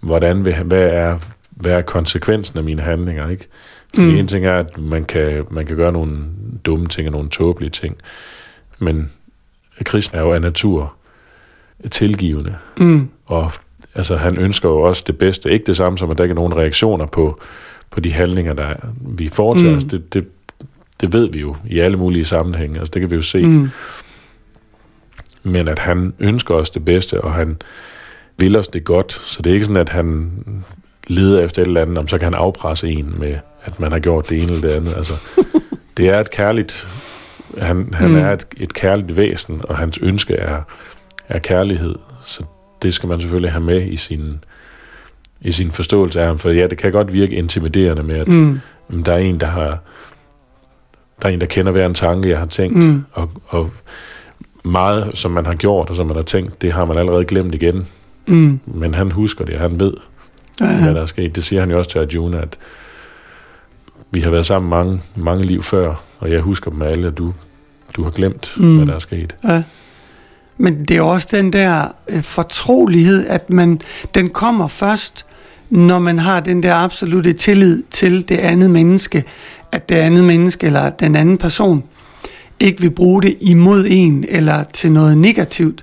Hvordan 0.01 0.45
vil 0.45 0.53
han, 0.53 0.67
hvad 0.67 0.83
er, 0.83 1.19
hvad 1.51 1.73
er 1.73 1.83
konsekvensen 1.83 2.59
af 2.59 2.65
mine 2.65 2.83
handlinger, 2.83 3.29
ikke? 3.29 3.47
Så 3.95 4.01
mm. 4.01 4.17
en 4.17 4.27
ting 4.27 4.47
er, 4.47 4.59
at 4.59 4.79
man 4.79 5.05
kan, 5.05 5.45
man 5.51 5.67
kan 5.67 5.77
gøre 5.77 5.93
nogle 5.93 6.19
dumme 6.67 6.87
ting 6.87 7.09
og 7.09 7.13
nogle 7.13 7.29
tåbelige 7.29 7.71
ting, 7.71 7.97
men 8.79 9.11
kristen 9.85 10.19
er 10.19 10.23
jo 10.23 10.33
af 10.33 10.41
natur 10.41 10.93
tilgivende, 11.91 12.57
Mm. 12.79 13.09
og 13.27 13.53
altså, 13.95 14.17
han 14.17 14.39
ønsker 14.39 14.69
jo 14.69 14.81
også 14.81 15.05
det 15.07 15.19
bedste. 15.19 15.51
Ikke 15.53 15.67
det 15.67 15.77
samme 15.77 15.99
som, 15.99 16.11
at 16.11 16.19
der 16.19 16.25
ikke 16.25 16.33
er 16.33 16.37
nogen 16.37 16.57
reaktioner 16.57 17.07
på, 17.07 17.41
på 17.91 18.01
de 18.01 18.13
handlinger, 18.13 18.53
der 18.53 18.65
er, 18.65 18.77
vi 19.01 19.29
foretager 19.29 19.77
os. 19.77 19.85
Mm. 19.85 19.89
Det, 19.89 20.15
det, 20.15 20.27
det 21.01 21.13
ved 21.13 21.29
vi 21.33 21.41
jo 21.41 21.57
i 21.69 21.79
alle 21.79 21.97
mulige 21.97 22.25
sammenhænge. 22.25 22.79
Altså, 22.79 22.91
det 22.95 23.01
kan 23.01 23.11
vi 23.11 23.15
jo 23.17 23.23
se. 23.23 23.47
Mm. 23.47 23.71
Men 25.43 25.69
at 25.69 25.79
han 25.79 26.15
ønsker 26.19 26.55
os 26.55 26.71
det 26.71 26.85
bedste, 26.85 27.21
og 27.21 27.35
han 27.35 27.57
vil 28.39 28.57
os 28.57 28.69
det 28.69 28.85
godt. 28.85 29.13
Så 29.13 29.43
det 29.43 29.51
er 29.51 29.55
ikke 29.55 29.67
sådan, 29.67 29.81
at 29.81 29.89
han 29.89 30.31
leder 31.07 31.41
efter 31.41 31.63
et 31.63 31.67
eller 31.67 31.83
andet, 31.83 31.99
om 31.99 32.09
så 32.09 32.19
kan 32.19 32.25
han 32.25 32.35
afpresse 32.35 32.89
en 32.89 33.15
med, 33.19 33.37
at 33.65 33.81
man 33.81 33.93
har 33.93 33.99
gjort 33.99 34.31
det 34.31 34.43
ene 34.43 34.53
eller 34.53 34.69
det 34.69 34.77
andet. 34.77 34.97
Altså, 34.97 35.15
det 35.97 36.09
er 36.09 36.21
et 36.21 36.31
kærligt... 36.31 36.89
Han, 37.59 37.95
han 37.95 38.11
Mm. 38.11 38.17
er 38.17 38.33
et, 38.33 38.47
et 38.57 38.75
kærligt 38.75 39.17
væsen, 39.17 39.61
og 39.65 39.77
hans 39.79 39.99
ønske 40.03 40.35
er, 40.35 40.63
er 41.29 41.39
kærlighed. 41.39 41.95
Så 42.25 42.45
det 42.83 42.95
skal 42.95 43.09
man 43.09 43.21
selvfølgelig 43.21 43.53
have 43.53 43.65
med 43.65 43.87
i 43.87 43.97
sin, 43.97 44.45
i 45.41 45.51
sin 45.51 45.71
forståelse 45.73 46.21
af 46.21 46.27
ham. 46.27 46.39
For 46.39 46.51
ja, 46.51 46.67
det 46.67 46.79
kan 46.79 46.93
godt 46.93 47.13
virke 47.13 47.35
intimiderende 47.35 48.03
med, 48.03 48.17
at 48.17 48.29
mm. 48.29 48.61
der 49.05 49.13
er 49.13 49.19
en, 49.19 49.41
der 49.41 49.47
har 49.47 49.79
der 51.23 51.29
er 51.29 51.33
en, 51.33 51.41
der 51.41 51.47
kender 51.47 51.73
hver 51.73 51.87
en 51.87 51.95
tanke, 51.95 52.29
jeg 52.29 52.39
har 52.39 52.47
tænkt, 52.47 52.77
Mm. 52.77 53.05
og, 53.13 53.31
og 53.49 53.71
meget, 54.65 55.11
som 55.15 55.31
man 55.31 55.47
har 55.47 55.55
gjort, 55.55 55.91
og 55.91 55.97
som 55.97 56.07
man 56.07 56.17
har 56.17 56.23
tænkt, 56.23 56.63
det 56.63 56.73
har 56.73 56.85
man 56.85 56.99
allerede 56.99 57.25
glemt 57.25 57.55
igen. 57.55 57.87
Mm. 58.27 58.61
Men 58.67 58.95
han 58.95 59.11
husker 59.11 59.45
det, 59.45 59.55
og 59.55 59.61
han 59.61 59.81
ved, 59.81 59.93
ja. 60.61 60.83
hvad 60.83 60.95
der 60.95 61.01
er 61.01 61.07
sket. 61.07 61.37
Det 61.37 61.45
siger 61.45 61.61
han 61.61 61.71
jo 61.71 61.79
også 61.79 61.91
til 61.91 61.99
Arjuna, 61.99 62.39
at 62.41 62.59
vi 64.11 64.21
har 64.21 64.31
været 64.31 64.47
sammen 64.47 64.71
mange, 64.71 65.03
mange 65.15 65.45
liv 65.47 65.63
før, 65.63 65.95
og 66.19 66.31
jeg 66.31 66.41
husker 66.41 66.71
dem 66.71 66.83
alle, 66.83 67.09
og 67.09 67.19
du, 67.19 67.33
du 67.97 68.03
har 68.03 68.11
glemt, 68.11 68.55
mm. 68.57 68.77
hvad 68.77 68.87
der 68.87 68.95
er 68.95 68.99
sket. 68.99 69.37
ja. 69.49 69.63
Men 70.57 70.85
det 70.85 70.97
er 70.97 71.03
også 71.03 71.29
den 71.31 71.53
der 71.53 71.89
øh, 72.09 72.23
fortrolighed, 72.23 73.27
at 73.27 73.51
man, 73.51 73.81
den 74.15 74.29
kommer 74.31 74.69
først, 74.69 75.27
når 75.71 75.99
man 75.99 76.19
har 76.19 76.41
den 76.41 76.63
der 76.63 76.75
absolute 76.75 77.33
tillid 77.33 77.83
til 77.91 78.29
det 78.29 78.39
andet 78.39 78.71
menneske, 78.71 79.25
at 79.73 79.89
det 79.89 79.95
andet 79.95 80.25
menneske 80.25 80.67
eller 80.67 80.91
den 80.91 81.17
anden 81.17 81.39
person 81.39 81.85
ikke 82.61 82.81
vil 82.81 82.91
bruge 82.91 83.23
det 83.23 83.37
imod 83.41 83.87
en 83.89 84.25
eller 84.29 84.65
til 84.65 84.93
noget 84.93 85.19
negativt. 85.19 85.83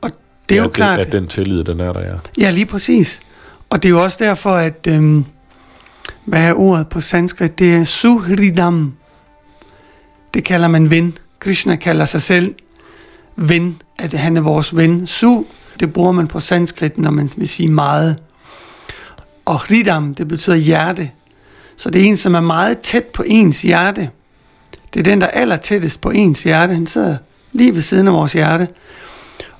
Og 0.00 0.10
det 0.48 0.54
er 0.54 0.58
ja, 0.58 0.62
jo 0.62 0.68
klart... 0.68 1.00
At, 1.00 1.06
at 1.06 1.12
den 1.12 1.26
tillid, 1.26 1.64
den 1.64 1.80
er 1.80 1.92
der, 1.92 2.00
ja. 2.00 2.14
Ja, 2.38 2.50
lige 2.50 2.66
præcis. 2.66 3.20
Og 3.70 3.82
det 3.82 3.88
er 3.88 3.90
jo 3.90 4.02
også 4.02 4.16
derfor, 4.20 4.50
at... 4.50 4.86
Øhm, 4.88 5.24
hvad 6.28 6.48
er 6.48 6.54
ordet 6.54 6.88
på 6.88 7.00
sanskrit? 7.00 7.58
Det 7.58 7.74
er 7.74 7.84
suhridam. 7.84 8.94
Det 10.34 10.44
kalder 10.44 10.68
man 10.68 10.90
ven. 10.90 11.16
Krishna 11.38 11.76
kalder 11.76 12.04
sig 12.04 12.22
selv 12.22 12.54
ven, 13.36 13.82
at 13.98 14.14
han 14.14 14.36
er 14.36 14.40
vores 14.40 14.76
ven. 14.76 15.06
Su, 15.06 15.44
det 15.80 15.92
bruger 15.92 16.12
man 16.12 16.26
på 16.26 16.40
sanskrit, 16.40 16.98
når 16.98 17.10
man 17.10 17.30
vil 17.36 17.48
sige 17.48 17.68
meget. 17.68 18.18
Og 19.44 19.58
hridam, 19.58 20.14
det 20.14 20.28
betyder 20.28 20.56
hjerte. 20.56 21.10
Så 21.78 21.90
det 21.90 22.00
er 22.00 22.04
en, 22.04 22.16
som 22.16 22.34
er 22.34 22.40
meget 22.40 22.78
tæt 22.78 23.04
på 23.04 23.22
ens 23.26 23.62
hjerte. 23.62 24.10
Det 24.94 25.00
er 25.00 25.04
den, 25.04 25.20
der 25.20 25.26
er 25.26 25.40
aller 25.40 25.56
tættest 25.56 26.00
på 26.00 26.10
ens 26.10 26.42
hjerte. 26.42 26.74
Han 26.74 26.86
sidder 26.86 27.16
lige 27.52 27.74
ved 27.74 27.82
siden 27.82 28.08
af 28.08 28.12
vores 28.12 28.32
hjerte. 28.32 28.68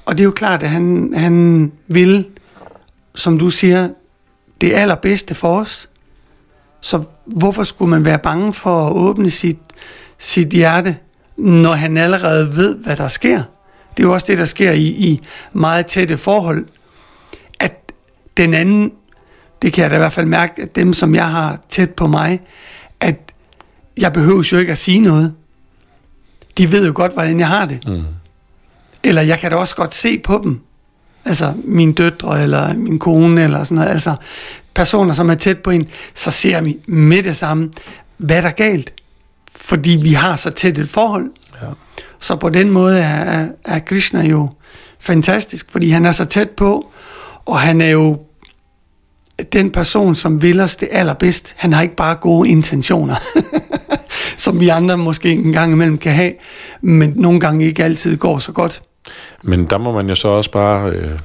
Og 0.04 0.18
det 0.18 0.22
er 0.22 0.24
jo 0.24 0.31
klart, 0.31 0.62
at 0.62 0.68
han, 0.68 1.12
han 1.16 1.72
vil, 1.87 2.26
som 3.14 3.38
du 3.38 3.50
siger, 3.50 3.88
det 4.61 4.72
allerbedste 4.72 5.35
for 5.35 5.61
os. 5.61 5.88
Så 6.81 7.02
hvorfor 7.24 7.64
skulle 7.64 7.90
man 7.90 8.04
være 8.04 8.18
bange 8.18 8.52
for 8.52 8.87
at 8.87 8.92
åbne 8.92 9.31
sit, 9.31 9.59
sit 10.18 10.48
hjerte, 10.48 10.96
når 11.37 11.72
han 11.72 11.96
allerede 11.96 12.57
ved, 12.57 12.76
hvad 12.76 12.96
der 12.96 13.09
sker? 13.09 13.42
Det 13.96 14.02
er 14.02 14.07
jo 14.07 14.12
også 14.12 14.26
det, 14.28 14.38
der 14.38 14.44
sker 14.44 14.72
i, 14.72 14.87
i 14.87 15.20
meget 15.52 15.87
tætte 15.87 16.18
forhold. 16.18 16.66
At 17.61 17.92
den 18.37 18.54
anden, 18.54 18.92
det 19.62 19.73
kan 19.73 19.83
jeg 19.83 19.90
da 19.90 19.97
i 19.97 19.99
hvert 19.99 20.12
fald 20.12 20.27
mærke, 20.27 20.62
at 20.62 20.77
dem, 20.77 20.92
som 20.92 21.14
jeg 21.14 21.31
har 21.31 21.59
tæt 21.68 21.90
på 21.90 22.07
mig, 22.07 22.40
at 23.01 23.33
jeg 23.97 24.12
behøver 24.12 24.49
jo 24.53 24.59
ikke 24.59 24.73
at 24.73 24.79
sige 24.79 25.01
noget. 25.01 25.35
De 26.59 26.73
ved 26.73 26.87
jo 26.87 26.92
godt, 26.94 27.12
hvordan 27.12 27.40
jeg 27.40 27.49
har 27.49 27.64
det. 27.64 27.87
Mm. 27.87 28.05
Eller 29.03 29.23
jeg 29.23 29.38
kan 29.38 29.51
da 29.51 29.57
også 29.57 29.77
godt 29.77 29.94
se 29.94 30.18
på 30.18 30.40
dem. 30.44 30.61
Altså 31.25 31.55
min 31.64 31.92
døtre 31.92 32.42
eller 32.42 32.75
min 32.75 32.99
kone 32.99 33.44
eller 33.44 33.64
sådan 33.64 33.75
noget. 33.75 33.90
Altså 33.90 34.16
personer, 34.75 35.14
som 35.14 35.31
er 35.31 35.35
tæt 35.35 35.59
på 35.59 35.71
en, 35.71 35.88
så 36.14 36.31
ser 36.31 36.61
vi 36.61 36.77
med 36.87 37.23
det 37.23 37.37
samme, 37.37 37.71
hvad 38.16 38.42
der 38.42 38.49
er 38.49 38.53
galt. 38.53 38.92
Fordi 39.57 39.90
vi 39.90 40.12
har 40.12 40.37
så 40.37 40.51
tæt 40.51 40.79
et 40.79 40.88
forhold. 40.88 41.31
Ja. 41.62 41.66
Så 42.18 42.37
på 42.37 42.49
den 42.49 42.71
måde 42.71 42.99
er, 42.99 43.25
er, 43.25 43.49
er 43.64 43.79
Krishna 43.79 44.23
jo 44.23 44.51
fantastisk, 44.99 45.71
fordi 45.71 45.90
han 45.90 46.05
er 46.05 46.12
så 46.12 46.25
tæt 46.25 46.51
på, 46.51 46.90
og 47.44 47.61
han 47.61 47.81
er 47.81 47.88
jo 47.88 48.21
den 49.53 49.70
person, 49.70 50.14
som 50.14 50.42
vil 50.42 50.61
os 50.61 50.77
det 50.77 50.88
allerbedst. 50.92 51.55
Han 51.57 51.72
har 51.72 51.83
ikke 51.83 51.96
bare 51.96 52.14
gode 52.14 52.48
intentioner, 52.48 53.16
som 54.37 54.61
vi 54.61 54.68
andre 54.68 54.98
måske 54.98 55.31
en 55.31 55.53
gang 55.53 55.72
imellem 55.72 55.98
kan 55.98 56.12
have, 56.12 56.33
men 56.81 57.12
nogle 57.16 57.40
gange 57.40 57.66
ikke 57.66 57.85
altid 57.85 58.16
går 58.16 58.38
så 58.38 58.53
godt. 58.53 58.83
Men 59.42 59.64
der 59.64 59.79
må 59.79 59.92
man 59.92 60.09
jo 60.09 60.14
så 60.14 60.29
også 60.29 60.51
bare 60.51 60.90
øh, 60.90 61.18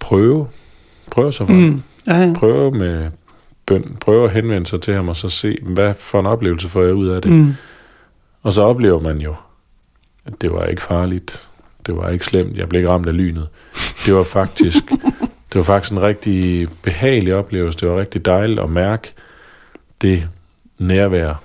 prøve. 0.00 0.48
Prøve 1.10 1.32
sig 1.32 1.46
frem. 1.46 1.56
Mm. 1.56 1.82
Ja, 2.06 2.16
ja. 2.16 2.32
Prøve 2.36 2.70
med 2.70 3.10
bøn. 3.66 3.96
Prøve 4.00 4.24
at 4.24 4.30
henvende 4.30 4.66
sig 4.66 4.80
til 4.80 4.94
ham, 4.94 5.08
og 5.08 5.16
så 5.16 5.28
se, 5.28 5.58
hvad 5.62 5.94
for 5.94 6.20
en 6.20 6.26
oplevelse 6.26 6.68
får 6.68 6.82
jeg 6.82 6.94
ud 6.94 7.08
af 7.08 7.22
det. 7.22 7.32
Mm. 7.32 7.54
Og 8.42 8.52
så 8.52 8.62
oplever 8.62 9.00
man 9.00 9.18
jo, 9.18 9.34
at 10.24 10.32
det 10.40 10.52
var 10.52 10.64
ikke 10.64 10.82
farligt. 10.82 11.48
Det 11.86 11.96
var 11.96 12.08
ikke 12.08 12.24
slemt. 12.24 12.56
Jeg 12.56 12.68
blev 12.68 12.80
ikke 12.80 12.90
ramt 12.90 13.06
af 13.06 13.16
lynet. 13.16 13.48
Det 14.06 14.14
var 14.14 14.22
faktisk, 14.22 14.84
det 15.52 15.58
var 15.58 15.62
faktisk 15.62 15.92
en 15.92 16.02
rigtig 16.02 16.68
behagelig 16.82 17.34
oplevelse. 17.34 17.78
Det 17.78 17.88
var 17.88 17.98
rigtig 18.00 18.24
dejligt 18.24 18.60
at 18.60 18.70
mærke 18.70 19.12
det 20.02 20.28
nærvær 20.78 21.42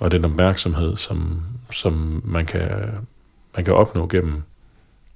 og 0.00 0.10
den 0.10 0.24
opmærksomhed, 0.24 0.96
som, 0.96 1.40
som 1.72 2.22
man, 2.24 2.46
kan, 2.46 2.68
man 3.56 3.64
kan 3.64 3.74
opnå 3.74 4.06
gennem, 4.06 4.42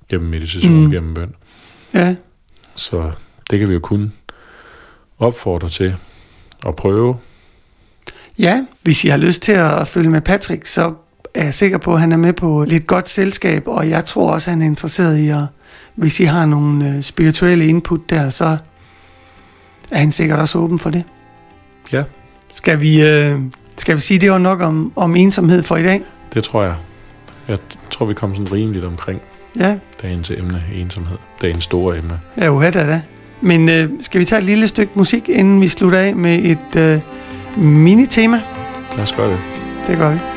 gennem 0.09 0.29
meditation, 0.31 0.85
Mm. 0.85 0.91
gennem 0.91 1.15
bøn. 1.15 1.35
ja. 1.95 2.15
Så 2.75 3.13
det 3.51 3.59
kan 3.59 3.69
vi 3.69 3.73
jo 3.75 3.81
kun 3.81 4.13
opfordre 5.19 5.69
til 5.69 5.97
at 6.67 6.77
prøve. 6.77 7.15
Ja, 8.39 8.65
hvis 8.83 9.05
I 9.05 9.09
har 9.09 9.17
lyst 9.17 9.43
til 9.43 9.53
at 9.53 9.89
følge 9.89 10.11
med 10.11 10.21
Patrick, 10.21 10.67
så 10.67 10.95
er 11.35 11.45
jeg 11.45 11.55
sikker 11.55 11.79
på, 11.79 11.95
at 11.95 12.01
han 12.01 12.13
er 12.13 12.17
med 12.17 12.33
på 12.33 12.65
lidt 12.65 12.87
godt 12.87 13.09
selskab, 13.09 13.69
og 13.69 13.89
jeg 13.91 14.05
tror 14.05 14.33
også, 14.33 14.51
at 14.51 14.53
han 14.53 14.63
er 14.63 14.67
interesseret 14.67 15.19
i 15.19 15.29
at, 15.29 15.43
hvis 15.97 16.21
I 16.21 16.25
har 16.25 16.47
nogle 16.47 16.89
øh, 16.97 17.03
spirituelle 17.03 17.67
input 17.67 18.11
der, 18.11 18.31
så 18.31 18.57
er 19.91 19.99
han 19.99 20.13
sikkert 20.13 20.39
også 20.39 20.59
åben 20.59 20.79
for 20.79 20.91
det. 20.91 21.05
Ja. 21.93 22.03
Skal 22.55 22.81
vi, 22.81 23.03
øh, 23.03 23.39
skal 23.79 23.97
vi 23.97 24.01
sige, 24.01 24.19
det 24.21 24.31
var 24.31 24.39
nok 24.39 24.61
om, 24.61 24.93
om 24.97 25.17
ensomhed 25.17 25.63
for 25.63 25.77
i 25.77 25.83
dag? 25.83 26.03
Det 26.35 26.45
tror 26.45 26.63
jeg. 26.63 26.75
Jeg 27.49 27.59
tror, 27.91 28.07
vi 28.07 28.15
kom 28.15 28.35
sådan 28.35 28.53
rimeligt 28.53 28.85
omkring 28.85 29.21
Ja, 29.59 29.77
dagens 30.03 30.31
emne, 30.31 30.63
ensomhed. 30.75 31.17
Dagens 31.43 31.65
store 31.65 31.99
emne. 31.99 32.21
ja 32.39 32.49
uha 32.51 32.71
da 32.71 32.87
da. 32.87 33.03
Men 33.41 33.69
øh, 33.69 33.91
skal 34.01 34.21
vi 34.21 34.25
tage 34.25 34.39
et 34.39 34.45
lille 34.45 34.69
stykke 34.69 34.93
musik, 34.95 35.29
inden 35.29 35.61
vi 35.61 35.69
slutter 35.69 35.99
af 35.99 36.17
med 36.17 36.39
et 36.45 36.77
øh, 36.77 37.01
mini-tema? 37.65 38.43
Lad 38.97 39.03
os 39.03 39.13
gøre 39.13 39.31
det. 39.31 39.39
Det 39.87 39.99
gør 39.99 40.11
vi. 40.13 40.36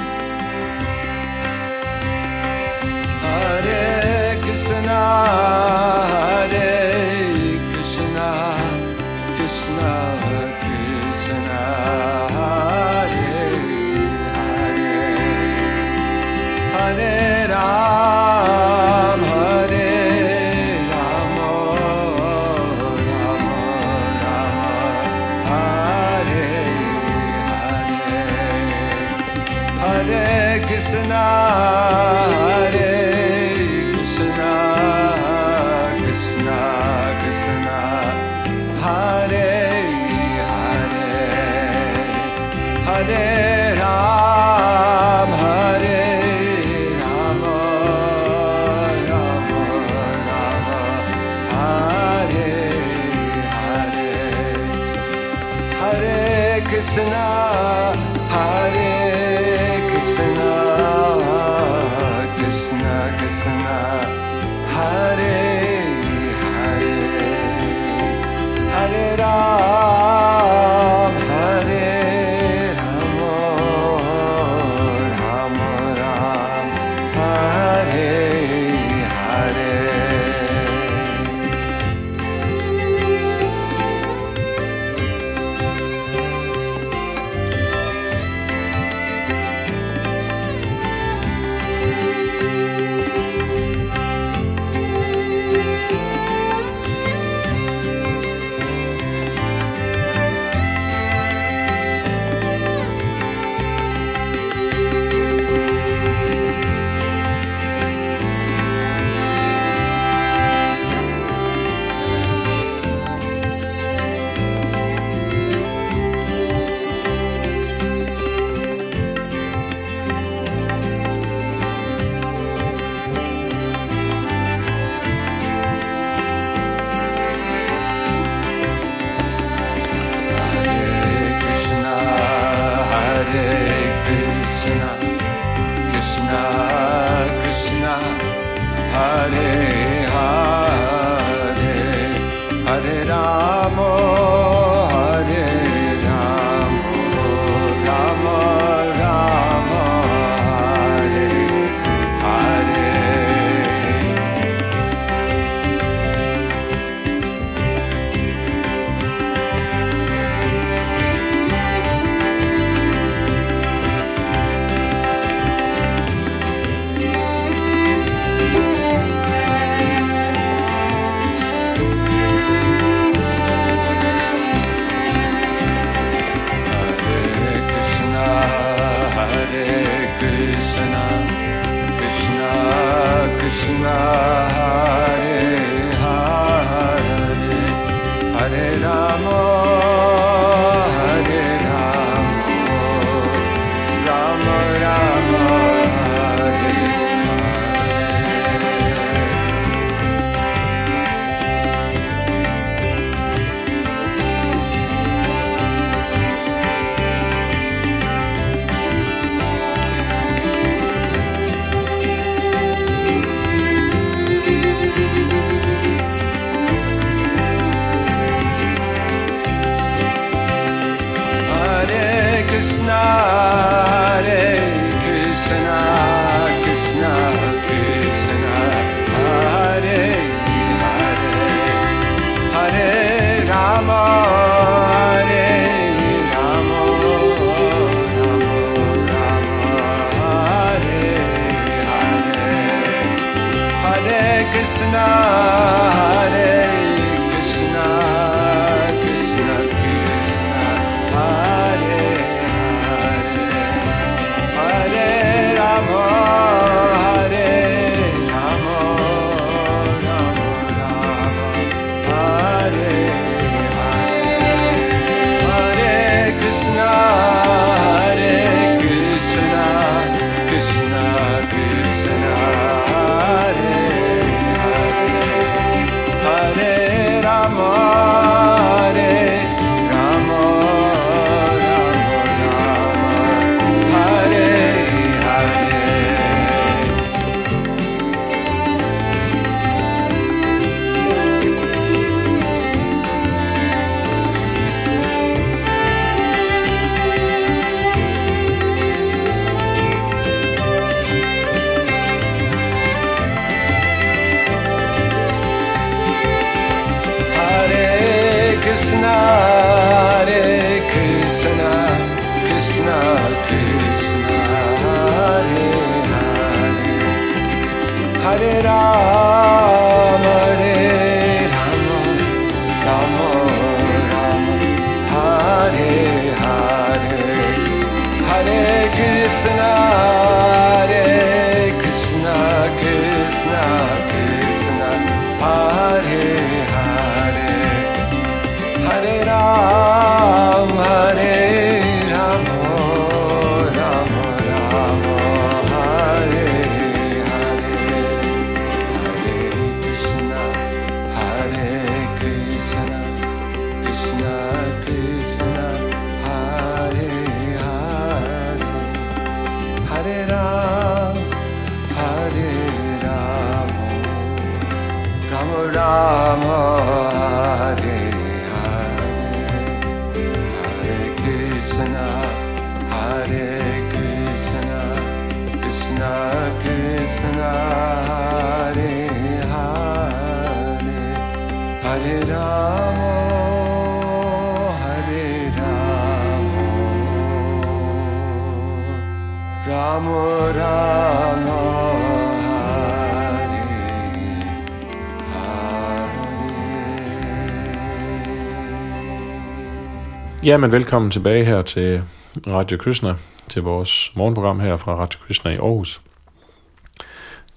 Ja, 400.50 400.58
men 400.58 400.72
velkommen 400.72 401.12
tilbage 401.12 401.46
her 401.46 401.62
til 401.62 402.04
Radio 402.48 402.78
Krishna, 402.78 403.16
til 403.50 403.62
vores 403.62 404.12
morgenprogram 404.16 404.60
her 404.60 404.78
fra 404.78 404.96
Radio 404.96 405.20
Krishna 405.26 405.52
i 405.52 405.56
Aarhus. 405.56 406.02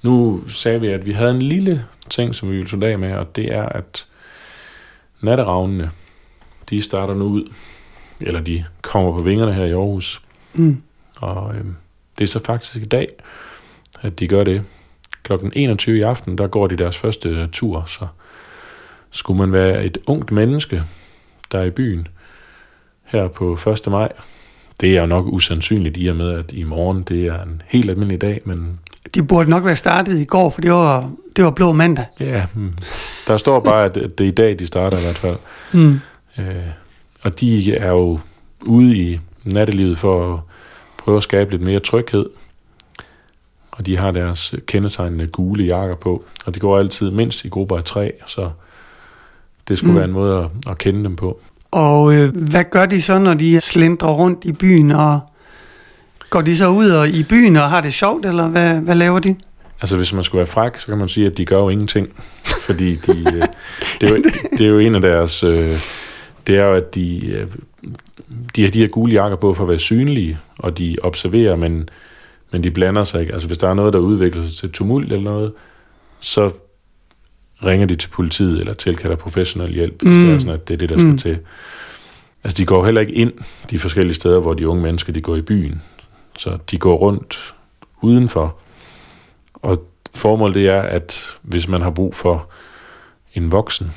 Nu 0.03 0.43
sagde 0.49 0.81
vi, 0.81 0.87
at 0.87 1.07
vi 1.07 1.13
havde 1.13 1.31
en 1.31 1.43
lille 1.43 1.87
ting, 2.11 2.35
som 2.35 2.49
vi 2.49 2.55
ville 2.55 2.69
slutte 2.69 2.87
af 2.87 2.99
med, 2.99 3.15
og 3.15 3.37
det 3.37 3.55
er, 3.55 3.63
at 3.63 4.07
natteravnene, 5.21 5.91
de 6.71 6.83
starter 6.83 7.15
nu 7.15 7.25
ud, 7.25 7.53
eller 8.21 8.41
de 8.41 8.65
kommer 8.83 9.13
på 9.13 9.23
vingerne 9.23 9.53
her 9.53 9.65
i 9.65 9.73
Aarhus. 9.73 10.23
Mm. 10.53 10.83
Og 11.17 11.55
øhm, 11.57 11.77
det 12.19 12.25
er 12.25 12.29
så 12.29 12.45
faktisk 12.45 12.77
i 12.77 12.89
dag, 12.89 13.09
at 14.01 14.19
de 14.19 14.29
gør 14.29 14.45
det. 14.45 14.65
Klokken 15.23 15.53
21 15.55 15.99
i 15.99 16.03
aften, 16.03 16.39
der 16.39 16.47
går 16.47 16.67
de 16.67 16.77
deres 16.77 16.99
første 16.99 17.47
tur, 17.47 17.85
så 17.87 18.07
skulle 19.11 19.39
man 19.39 19.53
være 19.53 19.85
et 19.85 19.99
ungt 20.07 20.33
menneske, 20.33 20.83
der 21.53 21.59
er 21.59 21.65
i 21.65 21.71
byen, 21.71 22.09
her 23.13 23.29
på 23.29 23.53
1. 23.53 23.81
maj. 23.91 24.13
Det 24.81 24.97
er 24.97 25.01
jo 25.01 25.07
nok 25.07 25.27
usandsynligt 25.27 25.97
i 25.99 26.07
og 26.07 26.17
med, 26.17 26.31
at 26.31 26.53
i 26.53 26.63
morgen 26.63 27.03
det 27.03 27.27
er 27.27 27.43
en 27.43 27.63
helt 27.67 27.91
almindelig 27.91 28.21
dag, 28.21 28.41
men 28.45 28.81
De 29.15 29.23
burde 29.23 29.51
nok 29.51 29.65
være 29.65 29.77
startet 29.77 30.19
i 30.19 30.25
går, 30.25 30.51
for 30.51 30.61
det 30.61 30.73
var, 30.73 31.11
det 31.37 31.45
var 31.45 31.51
blå 31.51 31.73
mandag. 31.73 32.05
ja, 32.21 32.47
mm, 32.55 32.73
der 33.27 33.37
står 33.37 33.61
bare, 33.61 33.85
at 33.85 33.95
det 33.95 34.21
er 34.21 34.25
i 34.25 34.31
dag, 34.31 34.59
de 34.59 34.67
starter 34.67 34.99
i 34.99 35.03
hvert 35.03 35.19
fald. 35.19 35.37
Mm. 35.73 36.01
Øh, 36.39 36.45
og 37.23 37.41
de 37.41 37.75
er 37.75 37.91
jo 37.91 38.21
ude 38.67 38.97
i 38.97 39.21
nattelivet 39.45 39.99
for 39.99 40.35
at 40.35 40.41
prøve 40.99 41.17
at 41.17 41.23
skabe 41.23 41.51
lidt 41.51 41.63
mere 41.63 41.79
tryghed. 41.79 42.27
Og 43.71 43.87
de 43.87 43.97
har 43.97 44.11
deres 44.11 44.55
kendetegnende 44.67 45.27
gule 45.27 45.65
jakker 45.65 45.97
på, 45.97 46.25
og 46.45 46.55
de 46.55 46.61
går 46.61 46.79
altid 46.79 47.11
mindst 47.11 47.45
i 47.45 47.49
grupper 47.49 47.77
af 47.77 47.85
tre, 47.85 48.13
så 48.27 48.51
det 49.69 49.79
skulle 49.79 49.93
mm. 49.93 49.97
være 49.97 50.05
en 50.05 50.13
måde 50.13 50.39
at, 50.39 50.71
at 50.71 50.79
kende 50.79 51.05
dem 51.05 51.17
på. 51.17 51.41
Og 51.73 52.15
øh, 52.15 52.37
hvad 52.37 52.65
gør 52.71 52.87
de 52.87 53.03
så, 53.03 53.19
når 53.19 53.35
de 53.35 53.61
slendrer 53.61 54.11
rundt 54.11 54.45
i 54.45 54.53
byen, 54.53 54.91
og 54.91 55.21
går 56.31 56.41
de 56.41 56.57
så 56.57 56.69
ud 56.69 56.91
og, 56.91 57.09
i 57.09 57.23
byen 57.23 57.57
og 57.57 57.71
har 57.71 57.81
det 57.81 57.95
sjovt, 57.95 58.27
eller 58.27 58.49
hvad, 58.49 58.81
hvad 58.81 58.95
laver 58.95 59.19
de? 59.19 59.37
Altså 59.81 59.97
hvis 59.97 60.13
man 60.13 60.25
skulle 60.25 60.39
være 60.39 60.47
fræk, 60.47 60.77
så 60.77 60.87
kan 60.87 60.99
man 60.99 61.09
sige, 61.09 61.27
at 61.27 61.39
de 61.39 61.45
gør 61.45 61.59
jo 61.59 61.69
ingenting. 61.69 62.23
Fordi 62.67 62.95
de, 62.95 63.19
øh, 63.19 63.43
det, 64.01 64.09
er 64.09 64.17
jo, 64.17 64.23
det 64.59 64.61
er 64.61 64.69
jo 64.69 64.79
en 64.79 64.95
af 64.95 65.01
deres... 65.01 65.45
Øh, 65.45 65.73
det 66.47 66.59
er 66.59 66.65
jo, 66.65 66.75
at 66.75 66.95
de, 66.95 67.27
øh, 67.27 67.47
de 68.57 68.63
har 68.63 68.71
de 68.71 68.81
her 68.81 68.89
gule 68.89 69.13
jakker 69.13 69.37
på 69.37 69.55
for 69.55 69.63
at 69.65 69.69
være 69.69 69.79
synlige, 69.79 70.39
og 70.59 70.79
de 70.79 70.97
observerer, 71.03 71.57
men, 71.57 71.89
men 72.53 72.65
de 72.65 72.71
blander 72.71 73.05
sig 73.05 73.21
ikke. 73.21 73.33
Altså 73.33 73.47
hvis 73.47 73.59
der 73.59 73.69
er 73.69 73.75
noget, 73.75 73.93
der 73.93 73.99
udvikler 73.99 74.43
sig 74.43 74.57
til 74.57 74.73
tumult 74.73 75.13
eller 75.13 75.25
noget, 75.25 75.53
så 76.21 76.51
ringer 77.65 77.87
de 77.87 77.95
til 77.95 78.09
politiet 78.09 78.61
eller 78.61 78.75
tilkalder 78.75 79.17
professionel 79.17 79.73
hjælp, 79.75 80.03
hvis 80.03 80.09
Mm. 80.17 80.21
det 80.21 80.35
er 80.35 80.39
sådan, 80.39 80.55
at 80.55 80.69
det 80.69 80.75
er 80.75 80.79
det, 80.79 80.89
der 80.89 80.97
skal 80.99 81.11
Mm. 81.11 81.19
til. 81.19 81.39
Altså 82.45 82.57
de 82.59 82.67
går 82.67 82.85
heller 82.85 83.01
ikke 83.01 83.13
ind 83.13 83.33
de 83.71 83.79
forskellige 83.79 84.15
steder, 84.15 84.41
hvor 84.41 84.55
de 84.55 84.69
unge 84.69 84.83
mennesker 84.83 85.13
de 85.13 85.21
går 85.21 85.37
i 85.37 85.41
byen. 85.43 85.83
Så 86.39 86.59
de 86.71 86.79
går 86.79 86.97
rundt 86.97 87.55
udenfor. 88.01 88.57
Og 89.55 89.83
formålet 90.15 90.55
det 90.55 90.69
er, 90.69 90.81
at 90.83 91.37
hvis 91.43 91.69
man 91.69 91.81
har 91.83 91.91
brug 91.91 92.15
for 92.15 92.49
en 93.35 93.53
voksen 93.53 93.91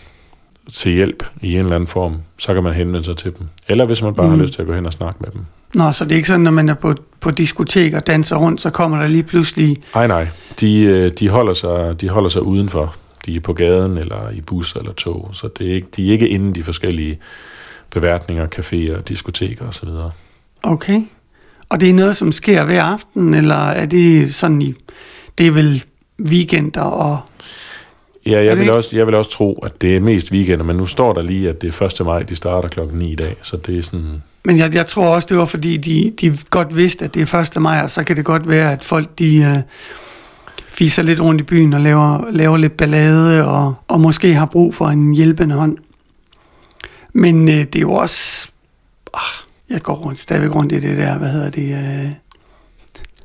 til 0.74 0.92
hjælp 0.92 1.24
i 1.42 1.54
en 1.54 1.60
eller 1.60 1.76
anden 1.76 1.88
form, 1.88 2.16
så 2.38 2.54
kan 2.54 2.64
man 2.64 2.74
henvende 2.74 3.04
sig 3.06 3.18
til 3.18 3.34
dem. 3.40 3.48
Eller 3.68 3.86
hvis 3.86 4.02
man 4.02 4.14
bare 4.16 4.28
mm. 4.28 4.34
Mm. 4.34 4.38
har 4.40 4.44
lyst 4.44 4.54
til 4.54 4.62
at 4.62 4.68
gå 4.68 4.74
hen 4.74 4.86
og 4.86 4.94
snakke 4.94 5.18
med 5.20 5.30
dem. 5.32 5.42
Nå, 5.74 5.92
så 5.92 6.04
det 6.04 6.12
er 6.12 6.16
ikke 6.16 6.28
sådan, 6.28 6.42
når 6.42 6.52
man 6.52 6.70
er 6.70 6.74
på, 6.74 6.94
på 7.20 7.32
diskotek 7.32 7.94
og 7.94 8.08
danser 8.08 8.36
rundt, 8.36 8.62
så 8.62 8.70
kommer 8.70 8.98
der 9.00 9.08
lige 9.08 9.24
pludselig... 9.24 9.78
Nej, 9.96 10.08
nej. 10.08 10.28
De, 10.60 10.80
øh, 10.82 11.12
de, 11.20 11.30
holder 11.30 11.54
sig, 11.54 12.02
de 12.02 12.10
holder 12.10 12.30
sig 12.30 12.42
udenfor. 12.44 12.96
De 13.26 13.36
er 13.36 13.40
på 13.40 13.54
gaden 13.54 13.98
eller 13.98 14.30
i 14.30 14.42
bus 14.42 14.76
eller 14.76 14.94
tog. 14.94 15.30
Så 15.34 15.50
det 15.58 15.70
er 15.70 15.74
ikke, 15.74 15.88
de 15.96 16.08
er 16.08 16.12
ikke 16.12 16.30
inde 16.30 16.56
de 16.56 16.64
forskellige 16.64 17.20
beværtninger, 17.90 18.48
caféer, 18.56 19.02
diskoteker 19.02 19.68
osv. 19.68 19.90
Okay. 20.64 21.02
Og 21.70 21.80
det 21.80 21.90
er 21.90 21.94
noget, 21.94 22.18
som 22.18 22.32
sker 22.32 22.66
hver 22.66 22.84
aften, 22.84 23.34
eller 23.34 23.56
er 23.56 23.86
det 23.86 24.36
sådan 24.36 24.62
i... 24.62 24.74
Det 25.38 25.48
er 25.48 25.52
vel 25.52 25.84
weekender 26.20 26.82
og... 26.82 27.20
Ja, 28.26 28.44
jeg 28.44 28.58
vil, 28.58 28.70
også, 28.70 28.98
jeg 28.98 29.08
vil 29.08 29.16
også 29.16 29.32
tro, 29.32 29.54
at 29.64 29.82
det 29.82 29.96
er 29.96 30.00
mest 30.00 30.32
weekender, 30.32 30.66
men 30.66 30.76
nu 30.76 30.86
står 30.86 31.14
der 31.14 31.22
lige, 31.22 31.50
at 31.50 31.62
det 31.62 31.82
er 31.82 31.86
1. 32.02 32.06
maj, 32.06 32.24
de 32.24 32.36
starter 32.36 32.70
klokken 32.70 33.00
9 33.00 33.12
i 33.12 33.16
dag, 33.16 33.36
så 33.42 33.58
det 33.58 33.78
er 33.78 33.82
sådan... 33.82 34.24
Men 34.44 34.58
jeg, 34.58 34.76
jeg 34.76 34.88
tror 34.88 35.08
også, 35.08 35.28
det 35.30 35.38
var 35.38 35.46
fordi, 35.46 35.78
de, 35.78 36.14
de 36.22 36.38
godt 36.50 36.76
vidste, 36.76 37.06
at 37.06 37.14
det 37.14 37.34
er 37.34 37.40
1. 37.56 37.62
maj, 37.62 37.82
og 37.84 37.92
så 37.92 38.04
kan 38.04 38.16
det 38.16 38.26
godt 38.26 38.50
være, 38.50 38.72
at 38.72 38.84
folk 38.84 39.20
de 39.20 39.38
øh, 39.38 39.58
fiser 40.76 41.04
lidt 41.04 41.22
rundt 41.22 41.42
i 41.42 41.44
byen 41.44 41.74
og 41.74 41.82
laver, 41.82 42.32
laver 42.32 42.58
lidt 42.58 42.78
ballade, 42.78 43.46
og, 43.46 43.74
og 43.88 44.00
måske 44.00 44.34
har 44.34 44.46
brug 44.46 44.76
for 44.76 44.88
en 44.90 45.14
hjælpende 45.14 45.56
hånd. 45.56 45.78
Men 47.14 47.48
øh, 47.50 47.54
det 47.54 47.76
er 47.76 47.80
jo 47.80 47.94
også... 47.94 48.50
Ah, 49.14 49.22
jeg 49.70 49.82
går 49.82 49.94
rundt, 49.94 50.20
stadigvæk 50.20 50.56
rundt 50.56 50.72
i 50.72 50.80
det 50.80 50.98
der, 50.98 51.18
hvad 51.18 51.32
hedder 51.32 51.50
det... 51.50 51.78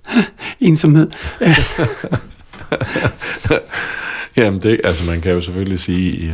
Øh, 0.08 0.24
ensomhed. 0.68 1.10
Jamen, 4.36 4.62
det, 4.62 4.80
altså 4.84 5.04
man 5.04 5.20
kan 5.20 5.32
jo 5.32 5.40
selvfølgelig 5.40 5.78
sige 5.78 6.10
i, 6.10 6.30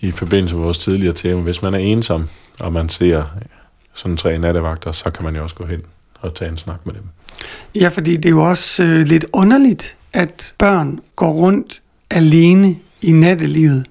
i 0.00 0.10
forbindelse 0.10 0.54
med 0.54 0.64
vores 0.64 0.78
tidligere 0.78 1.14
tema, 1.14 1.40
hvis 1.40 1.62
man 1.62 1.74
er 1.74 1.78
ensom, 1.78 2.28
og 2.60 2.72
man 2.72 2.88
ser 2.88 3.24
sådan 3.94 4.16
tre 4.16 4.38
nattevagter, 4.38 4.92
så 4.92 5.10
kan 5.10 5.24
man 5.24 5.36
jo 5.36 5.42
også 5.42 5.54
gå 5.54 5.66
hen 5.66 5.80
og 6.20 6.34
tage 6.34 6.50
en 6.50 6.56
snak 6.56 6.86
med 6.86 6.94
dem. 6.94 7.02
Ja, 7.74 7.88
fordi 7.88 8.16
det 8.16 8.24
er 8.24 8.30
jo 8.30 8.42
også 8.42 8.84
øh, 8.84 9.00
lidt 9.00 9.26
underligt, 9.32 9.96
at 10.12 10.54
børn 10.58 11.00
går 11.16 11.32
rundt 11.32 11.82
alene 12.10 12.76
i 13.02 13.12
nattelivet. 13.12 13.86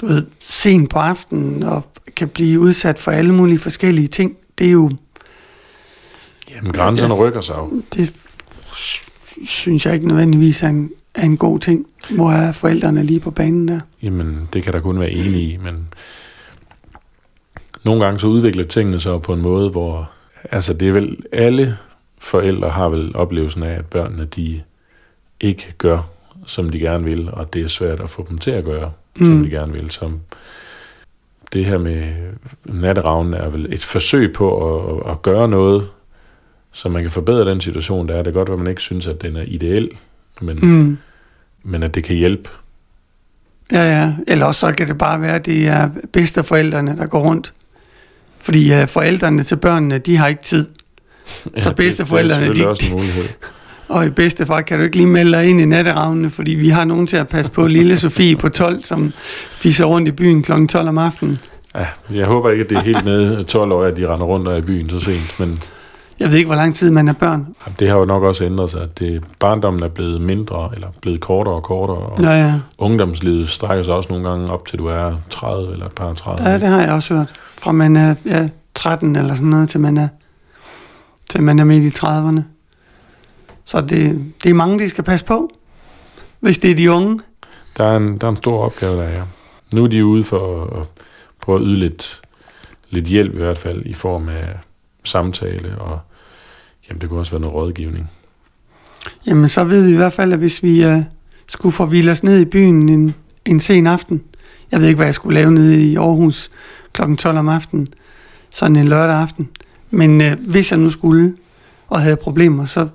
Du 0.00 0.06
ved, 0.06 0.26
sent 0.40 0.90
på 0.90 0.98
aftenen 0.98 1.62
og 1.62 1.82
kan 2.16 2.28
blive 2.28 2.60
udsat 2.60 2.98
for 2.98 3.10
alle 3.10 3.34
mulige 3.34 3.58
forskellige 3.58 4.08
ting. 4.08 4.36
Det 4.58 4.66
er 4.66 4.70
jo, 4.70 4.90
Jamen, 6.50 6.72
grænserne 6.72 7.14
Ja. 7.14 7.20
rykker 7.20 7.40
sig 7.40 7.54
jo. 7.58 7.82
det 7.94 8.12
synes 9.46 9.86
jeg 9.86 9.94
ikke 9.94 10.08
nødvendigvis 10.08 10.62
er 10.62 10.68
en, 10.68 10.90
er 11.14 11.22
en 11.24 11.36
god 11.36 11.58
ting. 11.58 11.86
Hvor 12.10 12.30
er 12.32 12.52
forældrene 12.52 13.02
lige 13.02 13.20
på 13.20 13.30
banen 13.30 13.68
der? 13.68 13.80
Jamen, 14.02 14.48
det 14.52 14.62
kan 14.62 14.72
der 14.72 14.80
kun 14.80 15.00
være 15.00 15.10
enig 15.10 15.52
i, 15.52 15.56
men 15.56 15.88
nogle 17.84 18.04
gange 18.04 18.20
så 18.20 18.26
udvikler 18.26 18.64
tingene 18.64 19.00
sig 19.00 19.22
på 19.22 19.32
en 19.32 19.40
måde, 19.42 19.70
hvor, 19.70 20.10
altså 20.50 20.72
det 20.72 20.88
er 20.88 20.92
vel, 20.92 21.16
alle 21.32 21.76
forældre 22.18 22.70
har 22.70 22.88
vel 22.88 23.16
oplevelsen 23.16 23.62
af, 23.62 23.72
at 23.74 23.86
børnene, 23.86 24.24
de 24.24 24.60
ikke 25.40 25.74
gør, 25.78 26.08
som 26.46 26.70
de 26.70 26.78
gerne 26.78 27.04
vil, 27.04 27.30
og 27.32 27.52
det 27.52 27.62
er 27.62 27.68
svært 27.68 28.00
at 28.00 28.10
få 28.10 28.26
dem 28.28 28.38
til 28.38 28.50
at 28.50 28.64
gøre, 28.64 28.92
mm. 29.16 29.26
som 29.26 29.44
de 29.44 29.50
gerne 29.50 29.72
vil. 29.72 29.90
Som 29.90 30.20
det 31.52 31.64
her 31.64 31.78
med 31.78 32.12
natteravnen 32.64 33.34
er 33.34 33.48
vel 33.48 33.72
et 33.72 33.84
forsøg 33.84 34.32
på 34.32 34.76
at, 35.06 35.12
at 35.12 35.22
gøre 35.22 35.48
noget, 35.48 35.88
så 36.72 36.88
man 36.88 37.02
kan 37.02 37.10
forbedre 37.10 37.50
den 37.50 37.60
situation, 37.60 38.08
der 38.08 38.14
er. 38.14 38.22
Det 38.22 38.32
kan 38.32 38.32
godt 38.32 38.48
at 38.48 38.58
man 38.58 38.66
ikke 38.66 38.82
synes, 38.82 39.06
at 39.06 39.22
den 39.22 39.36
er 39.36 39.44
ideel, 39.46 39.90
men, 40.40 40.58
mm. 40.62 40.98
Men 41.62 41.82
at 41.82 41.94
det 41.94 42.04
kan 42.04 42.16
hjælpe. 42.16 42.50
Ja, 43.72 43.98
ja. 43.98 44.14
Eller 44.28 44.46
også 44.46 44.60
så 44.60 44.72
kan 44.72 44.88
det 44.88 44.98
bare 44.98 45.20
være, 45.20 45.34
at 45.34 45.46
det 45.46 45.68
er 45.68 45.90
bedsteforældrene, 46.12 46.96
der 46.96 47.06
går 47.06 47.20
rundt. 47.20 47.54
Fordi 48.40 48.82
uh, 48.82 48.88
forældrene 48.88 49.42
til 49.42 49.56
børnene, 49.56 49.98
de 49.98 50.16
har 50.16 50.28
ikke 50.28 50.42
tid. 50.42 50.68
Så 51.56 51.74
bedsteforældrene, 51.74 52.46
det, 52.46 52.56
det 52.56 52.62
er 52.62 52.64
de- 52.64 52.70
også 52.70 52.86
en 52.86 52.92
mulighed. 52.92 53.24
Og 53.90 54.06
i 54.06 54.10
bedste 54.10 54.46
far 54.46 54.60
kan 54.60 54.78
du 54.78 54.84
ikke 54.84 54.96
lige 54.96 55.06
melde 55.06 55.32
dig 55.38 55.46
ind 55.50 55.60
i 55.60 55.64
natteravnene, 55.64 56.30
fordi 56.30 56.50
vi 56.50 56.68
har 56.68 56.84
nogen 56.84 57.06
til 57.06 57.16
at 57.16 57.28
passe 57.28 57.50
på 57.50 57.66
lille 57.66 57.96
Sofie 57.98 58.36
på 58.36 58.48
12, 58.48 58.84
som 58.84 59.12
fiser 59.50 59.84
rundt 59.84 60.08
i 60.08 60.10
byen 60.10 60.42
kl. 60.42 60.66
12 60.66 60.88
om 60.88 60.98
aftenen. 60.98 61.38
Ja, 61.74 61.86
jeg 62.14 62.26
håber 62.26 62.50
ikke, 62.50 62.64
at 62.64 62.70
det 62.70 62.76
er 62.78 62.82
helt 62.82 63.04
nede 63.04 63.42
12 63.44 63.72
år, 63.72 63.84
at 63.84 63.96
de 63.96 64.12
render 64.12 64.26
rundt 64.26 64.48
og 64.48 64.58
i 64.58 64.60
byen 64.60 64.90
så 64.90 65.00
sent, 65.00 65.40
men 65.40 65.58
Jeg 66.20 66.28
ved 66.30 66.36
ikke, 66.36 66.46
hvor 66.46 66.54
lang 66.56 66.74
tid 66.74 66.90
man 66.90 67.08
er 67.08 67.12
børn. 67.12 67.46
jamen, 67.66 67.76
det 67.78 67.88
har 67.88 67.96
jo 67.98 68.04
nok 68.04 68.22
også 68.22 68.44
ændret 68.44 68.70
sig. 68.70 68.88
Det, 68.98 69.22
barndommen 69.38 69.82
er 69.82 69.88
blevet 69.88 70.20
mindre, 70.20 70.70
eller 70.74 70.88
blevet 71.02 71.20
kortere 71.20 71.54
og 71.54 71.62
kortere, 71.62 71.96
og 71.96 72.20
Ja, 72.22 72.30
ja. 72.46 72.54
ungdomslivet 72.78 73.48
strækker 73.48 73.82
sig 73.84 73.94
også 73.94 74.08
nogle 74.12 74.28
gange 74.28 74.50
op 74.50 74.66
til, 74.66 74.78
du 74.78 74.86
er 74.86 75.12
30 75.30 75.72
eller 75.72 75.86
et 75.86 75.92
par 75.92 76.12
30. 76.14 76.48
ja, 76.48 76.54
det 76.58 76.68
har 76.68 76.80
jeg 76.80 76.92
også 76.92 77.14
hørt. 77.14 77.32
Fra 77.58 77.72
man 77.72 77.96
er 77.96 78.14
ja, 78.26 78.48
13 78.74 79.16
eller 79.16 79.34
sådan 79.34 79.48
noget, 79.48 79.68
til 79.68 79.80
man 79.80 79.96
er, 79.96 80.08
til 81.30 81.42
man 81.42 81.58
er 81.58 81.64
midt 81.64 81.84
i 81.84 81.98
30'erne. 82.06 82.40
Så 83.70 83.80
det, 83.80 84.32
det 84.42 84.50
er 84.50 84.54
mange, 84.54 84.78
de 84.78 84.88
skal 84.88 85.04
passe 85.04 85.24
på, 85.24 85.50
hvis 86.40 86.58
det 86.58 86.70
er 86.70 86.74
de 86.74 86.90
unge. 86.90 87.20
Der 87.76 87.84
er 87.84 87.96
en, 87.96 88.18
der 88.18 88.26
er 88.26 88.30
en 88.30 88.36
stor 88.36 88.64
opgave, 88.64 88.96
der 88.96 89.02
er. 89.02 89.12
ja. 89.18 89.22
Nu 89.72 89.84
er 89.84 89.88
de 89.88 90.04
ude 90.04 90.24
for 90.24 90.62
at, 90.62 90.80
at 90.80 90.86
prøve 91.40 91.58
at 91.58 91.64
yde 91.66 91.76
lidt, 91.76 92.20
lidt 92.90 93.06
hjælp 93.06 93.34
i 93.34 93.36
hvert 93.36 93.58
fald, 93.58 93.86
i 93.86 93.94
form 93.94 94.28
af 94.28 94.48
samtale, 95.04 95.78
og 95.78 96.00
jamen, 96.88 97.00
det 97.00 97.08
kunne 97.08 97.20
også 97.20 97.32
være 97.32 97.40
noget 97.40 97.54
rådgivning. 97.54 98.10
Jamen, 99.26 99.48
så 99.48 99.64
ved 99.64 99.86
vi 99.86 99.92
i 99.92 99.96
hvert 99.96 100.12
fald, 100.12 100.32
at 100.32 100.38
hvis 100.38 100.62
vi 100.62 100.86
uh, 100.86 101.02
skulle 101.46 101.72
få 101.72 101.90
os 102.10 102.22
ned 102.22 102.40
i 102.40 102.44
byen 102.44 102.88
en, 102.88 103.14
en 103.44 103.60
sen 103.60 103.86
aften, 103.86 104.22
jeg 104.72 104.80
ved 104.80 104.88
ikke, 104.88 104.96
hvad 104.96 105.06
jeg 105.06 105.14
skulle 105.14 105.34
lave 105.34 105.52
nede 105.52 105.82
i 105.82 105.96
Aarhus 105.96 106.50
kl. 106.92 107.14
12 107.14 107.38
om 107.38 107.48
aftenen, 107.48 107.86
sådan 108.50 108.76
en 108.76 108.88
lørdag 108.88 109.16
aften, 109.16 109.48
men 109.90 110.20
uh, 110.20 110.32
hvis 110.32 110.70
jeg 110.70 110.78
nu 110.78 110.90
skulle 110.90 111.36
og 111.88 112.00
havde 112.00 112.16
problemer, 112.16 112.64
så 112.64 112.88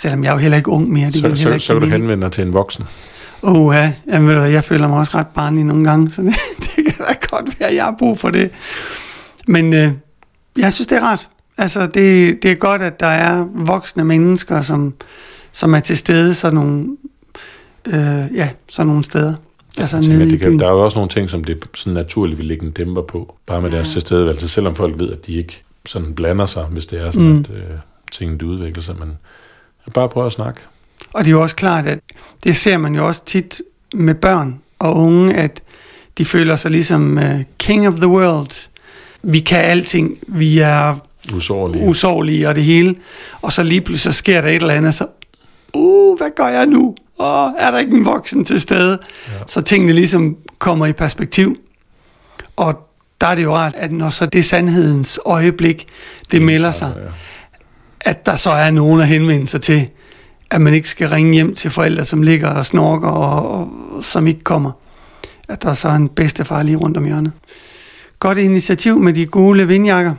selvom 0.00 0.24
jeg 0.24 0.28
er 0.30 0.32
jo 0.32 0.38
heller 0.38 0.56
ikke 0.56 0.68
ung 0.70 0.90
mere, 0.92 1.06
det 1.06 1.14
Så, 1.14 1.20
så, 1.20 1.26
heller 1.26 1.36
så, 1.36 1.52
ikke 1.52 1.66
kan 1.66 1.90
du 1.90 1.96
henvende 1.96 2.22
dig 2.24 2.32
til 2.32 2.46
en 2.46 2.52
voksen. 2.52 2.84
Åh, 3.42 3.74
ja. 3.74 3.92
Jamen, 4.12 4.28
ved 4.28 4.34
du 4.34 4.40
hvad, 4.40 4.50
jeg 4.50 4.64
føler 4.64 4.88
mig 4.88 4.98
også 4.98 5.12
ret 5.14 5.26
barnlig 5.26 5.64
nogle 5.64 5.84
gange, 5.84 6.10
så 6.10 6.22
det, 6.22 6.34
det 6.76 6.84
kan 6.84 7.06
da 7.06 7.14
godt 7.30 7.60
være, 7.60 7.68
at 7.68 7.74
jeg 7.74 7.84
har 7.84 7.94
brug 7.98 8.18
for 8.18 8.30
det. 8.30 8.50
Men 9.46 9.72
øh, 9.72 9.92
jeg 10.58 10.72
synes, 10.72 10.86
det 10.86 10.98
er 10.98 11.02
rart. 11.02 11.28
Altså, 11.58 11.86
det, 11.86 12.38
det 12.42 12.50
er 12.50 12.54
godt, 12.54 12.82
at 12.82 13.00
der 13.00 13.06
er 13.06 13.46
voksne 13.54 14.04
mennesker, 14.04 14.60
som, 14.60 14.94
som 15.52 15.74
er 15.74 15.80
til 15.80 15.96
stede 15.96 16.34
sådan 16.34 16.54
nogle, 16.54 16.96
øh, 17.86 18.36
ja, 18.36 18.48
sådan 18.68 18.86
nogle 18.86 19.04
steder. 19.04 19.34
Altså 19.78 19.96
Jeg 19.96 20.04
tænker, 20.04 20.24
det 20.24 20.40
kan, 20.40 20.58
der 20.58 20.66
er 20.66 20.70
jo 20.70 20.84
også 20.84 20.98
nogle 20.98 21.08
ting, 21.08 21.30
som 21.30 21.44
det 21.44 21.64
sådan 21.74 21.92
naturligt 21.92 22.38
vil 22.38 22.46
lægge 22.46 22.66
en 22.66 22.72
dæmper 22.72 23.02
på, 23.02 23.36
bare 23.46 23.62
med 23.62 23.70
deres 23.70 23.88
Ja. 23.88 23.92
tilstedeværelse, 23.92 24.48
selvom 24.48 24.74
folk 24.74 24.98
ved, 24.98 25.12
at 25.12 25.26
de 25.26 25.32
ikke 25.32 25.62
sådan 25.86 26.14
blander 26.14 26.46
sig, 26.46 26.64
hvis 26.64 26.86
det 26.86 27.00
er 27.00 27.10
sådan, 27.10 27.28
mm. 27.28 27.38
at 27.38 27.50
øh, 27.50 27.62
tingene 28.12 28.44
udvikler 28.46 28.82
sig. 28.82 28.94
Men 28.98 29.18
bare 29.94 30.08
prøv 30.08 30.26
at 30.26 30.32
snakke. 30.32 30.60
Og 31.12 31.24
det 31.24 31.28
er 31.30 31.32
jo 31.32 31.42
også 31.42 31.56
klart, 31.56 31.86
at 31.86 31.98
det 32.44 32.56
ser 32.56 32.76
man 32.78 32.94
jo 32.94 33.06
også 33.06 33.24
tit 33.24 33.62
med 33.94 34.14
børn 34.14 34.60
og 34.78 34.96
unge, 34.96 35.34
at 35.34 35.62
de 36.18 36.24
føler 36.24 36.56
sig 36.56 36.70
ligesom 36.70 37.16
uh, 37.18 37.40
king 37.58 37.88
of 37.88 37.94
the 37.94 38.08
world. 38.08 38.68
Vi 39.22 39.38
kan 39.40 39.58
alting. 39.58 40.18
Vi 40.28 40.58
er 40.58 40.96
Usårlige. 41.34 41.84
usårlige 41.88 42.48
og 42.48 42.54
det 42.54 42.64
hele. 42.64 42.94
Og 43.42 43.52
så 43.52 43.62
lige 43.62 43.80
pludselig 43.80 44.14
så 44.14 44.18
sker 44.18 44.40
der 44.40 44.48
et 44.48 44.54
eller 44.54 44.74
andet, 44.74 44.94
så, 44.94 45.06
uh, 45.74 46.16
hvad 46.18 46.30
gør 46.36 46.46
jeg 46.48 46.66
nu? 46.66 46.96
Åh, 47.20 47.48
er 47.58 47.70
der 47.70 47.78
ikke 47.78 47.96
en 47.96 48.04
voksen 48.04 48.44
til 48.44 48.60
stede? 48.60 48.98
Ja. 49.28 49.32
Så 49.46 49.60
tingene 49.60 49.92
ligesom 49.92 50.36
kommer 50.58 50.86
i 50.86 50.92
perspektiv. 50.92 51.56
Og 52.56 52.74
der 53.20 53.26
er 53.26 53.34
det 53.34 53.42
jo 53.42 53.54
rart, 53.56 53.74
at 53.76 53.92
når 53.92 54.10
så 54.10 54.26
det 54.26 54.44
sandhedens 54.44 55.20
øjeblik, 55.24 55.86
det 56.32 56.42
melder 56.42 56.72
sig, 56.72 56.92
Ja. 56.96 57.02
At 58.00 58.26
der 58.26 58.36
så 58.36 58.50
er 58.50 58.70
nogen 58.70 59.00
at 59.00 59.08
henvende 59.08 59.46
sig 59.46 59.60
til, 59.60 59.88
at 60.50 60.60
man 60.60 60.74
ikke 60.74 60.88
skal 60.88 61.08
ringe 61.08 61.32
hjem 61.32 61.54
til 61.54 61.70
forældre, 61.70 62.04
som 62.04 62.22
ligger 62.22 62.48
og 62.48 62.66
snorker 62.66 63.08
og, 63.08 63.60
og 63.60 64.04
som 64.04 64.26
ikke 64.26 64.44
kommer. 64.44 64.70
At 65.48 65.62
der 65.62 65.74
så 65.74 65.88
er 65.88 65.94
en 65.94 66.08
bedstefar 66.08 66.62
lige 66.62 66.76
rundt 66.76 66.96
om 66.96 67.04
hjørnet. 67.04 67.32
Godt 68.18 68.38
initiativ 68.38 68.98
med 68.98 69.12
de 69.12 69.26
gule 69.26 69.68
vindjakker. 69.68 70.14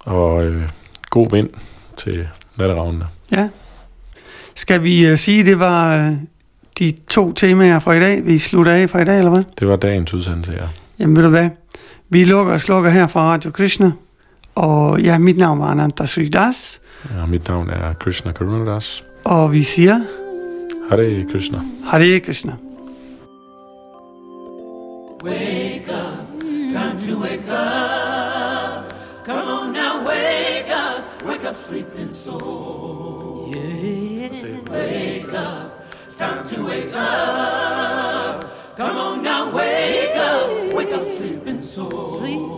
Og 0.00 0.44
øh, 0.44 0.62
god 1.10 1.30
vind 1.30 1.48
til 1.96 2.28
natteravnene. 2.58 3.06
Ja. 3.32 3.48
Skal 4.54 4.82
vi 4.82 5.12
uh, 5.12 5.18
sige, 5.18 5.44
det 5.44 5.58
var 5.58 6.08
uh, 6.08 6.16
de 6.78 6.92
to 7.08 7.32
temaer 7.32 7.78
for 7.78 7.92
i 7.92 8.00
dag? 8.00 8.26
Vi 8.26 8.38
slutter 8.38 8.72
af 8.72 8.90
for 8.90 8.98
i 8.98 9.04
dag, 9.04 9.18
eller 9.18 9.30
hvad? 9.30 9.42
Det 9.58 9.68
var 9.68 9.76
dagens 9.76 10.14
udsendelse, 10.14 10.52
ja. 10.52 10.66
Jamen 10.98 11.16
ved 11.16 11.22
du 11.22 11.30
hvad? 11.30 11.48
Vi 12.08 12.24
lukker 12.24 12.52
og 12.52 12.60
slukker 12.60 12.90
her 12.90 13.06
fra 13.06 13.20
Radio 13.20 13.50
Krishna. 13.50 13.92
Og 14.54 15.00
ja, 15.02 15.18
mit 15.18 15.36
navn 15.38 15.58
var 15.60 15.70
Ananta 15.70 16.06
Sridas. 16.06 16.80
ja 17.18 17.26
mit 17.26 17.48
navn 17.48 17.70
er 17.70 17.94
Krishna 18.00 18.32
Karunadas. 18.32 19.04
Og 19.24 19.52
vi 19.52 19.62
siger, 19.62 20.00
Hare 20.90 21.24
Krishna. 21.30 21.60
Hare 21.84 22.20
Krishna. 22.20 22.52
Wake 25.24 25.88
up, 25.88 26.40
time 26.72 26.98
to 27.00 27.18
wake 27.22 27.48
up. 27.50 28.92
Come 29.26 29.48
on 29.48 29.72
now, 29.72 30.04
wake 30.06 30.70
up, 30.70 31.26
wake 31.26 31.44
up, 31.48 31.56
sleeping 31.56 32.12
soul. 32.12 33.50
Yeah. 33.54 34.60
Wake 34.70 35.32
up, 35.32 35.70
it's 36.06 36.18
time 36.18 36.44
to 36.44 36.66
wake 36.66 36.94
up. 36.94 38.44
Come 38.76 38.96
on 38.96 39.22
now, 39.22 39.50
wake 39.56 40.16
up, 40.16 40.74
wake 40.74 40.92
up, 40.92 41.04
sleeping 41.04 41.62
soul. 41.62 42.18
Sleeping 42.18 42.53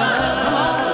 to 0.00 0.06
wake 0.06 0.89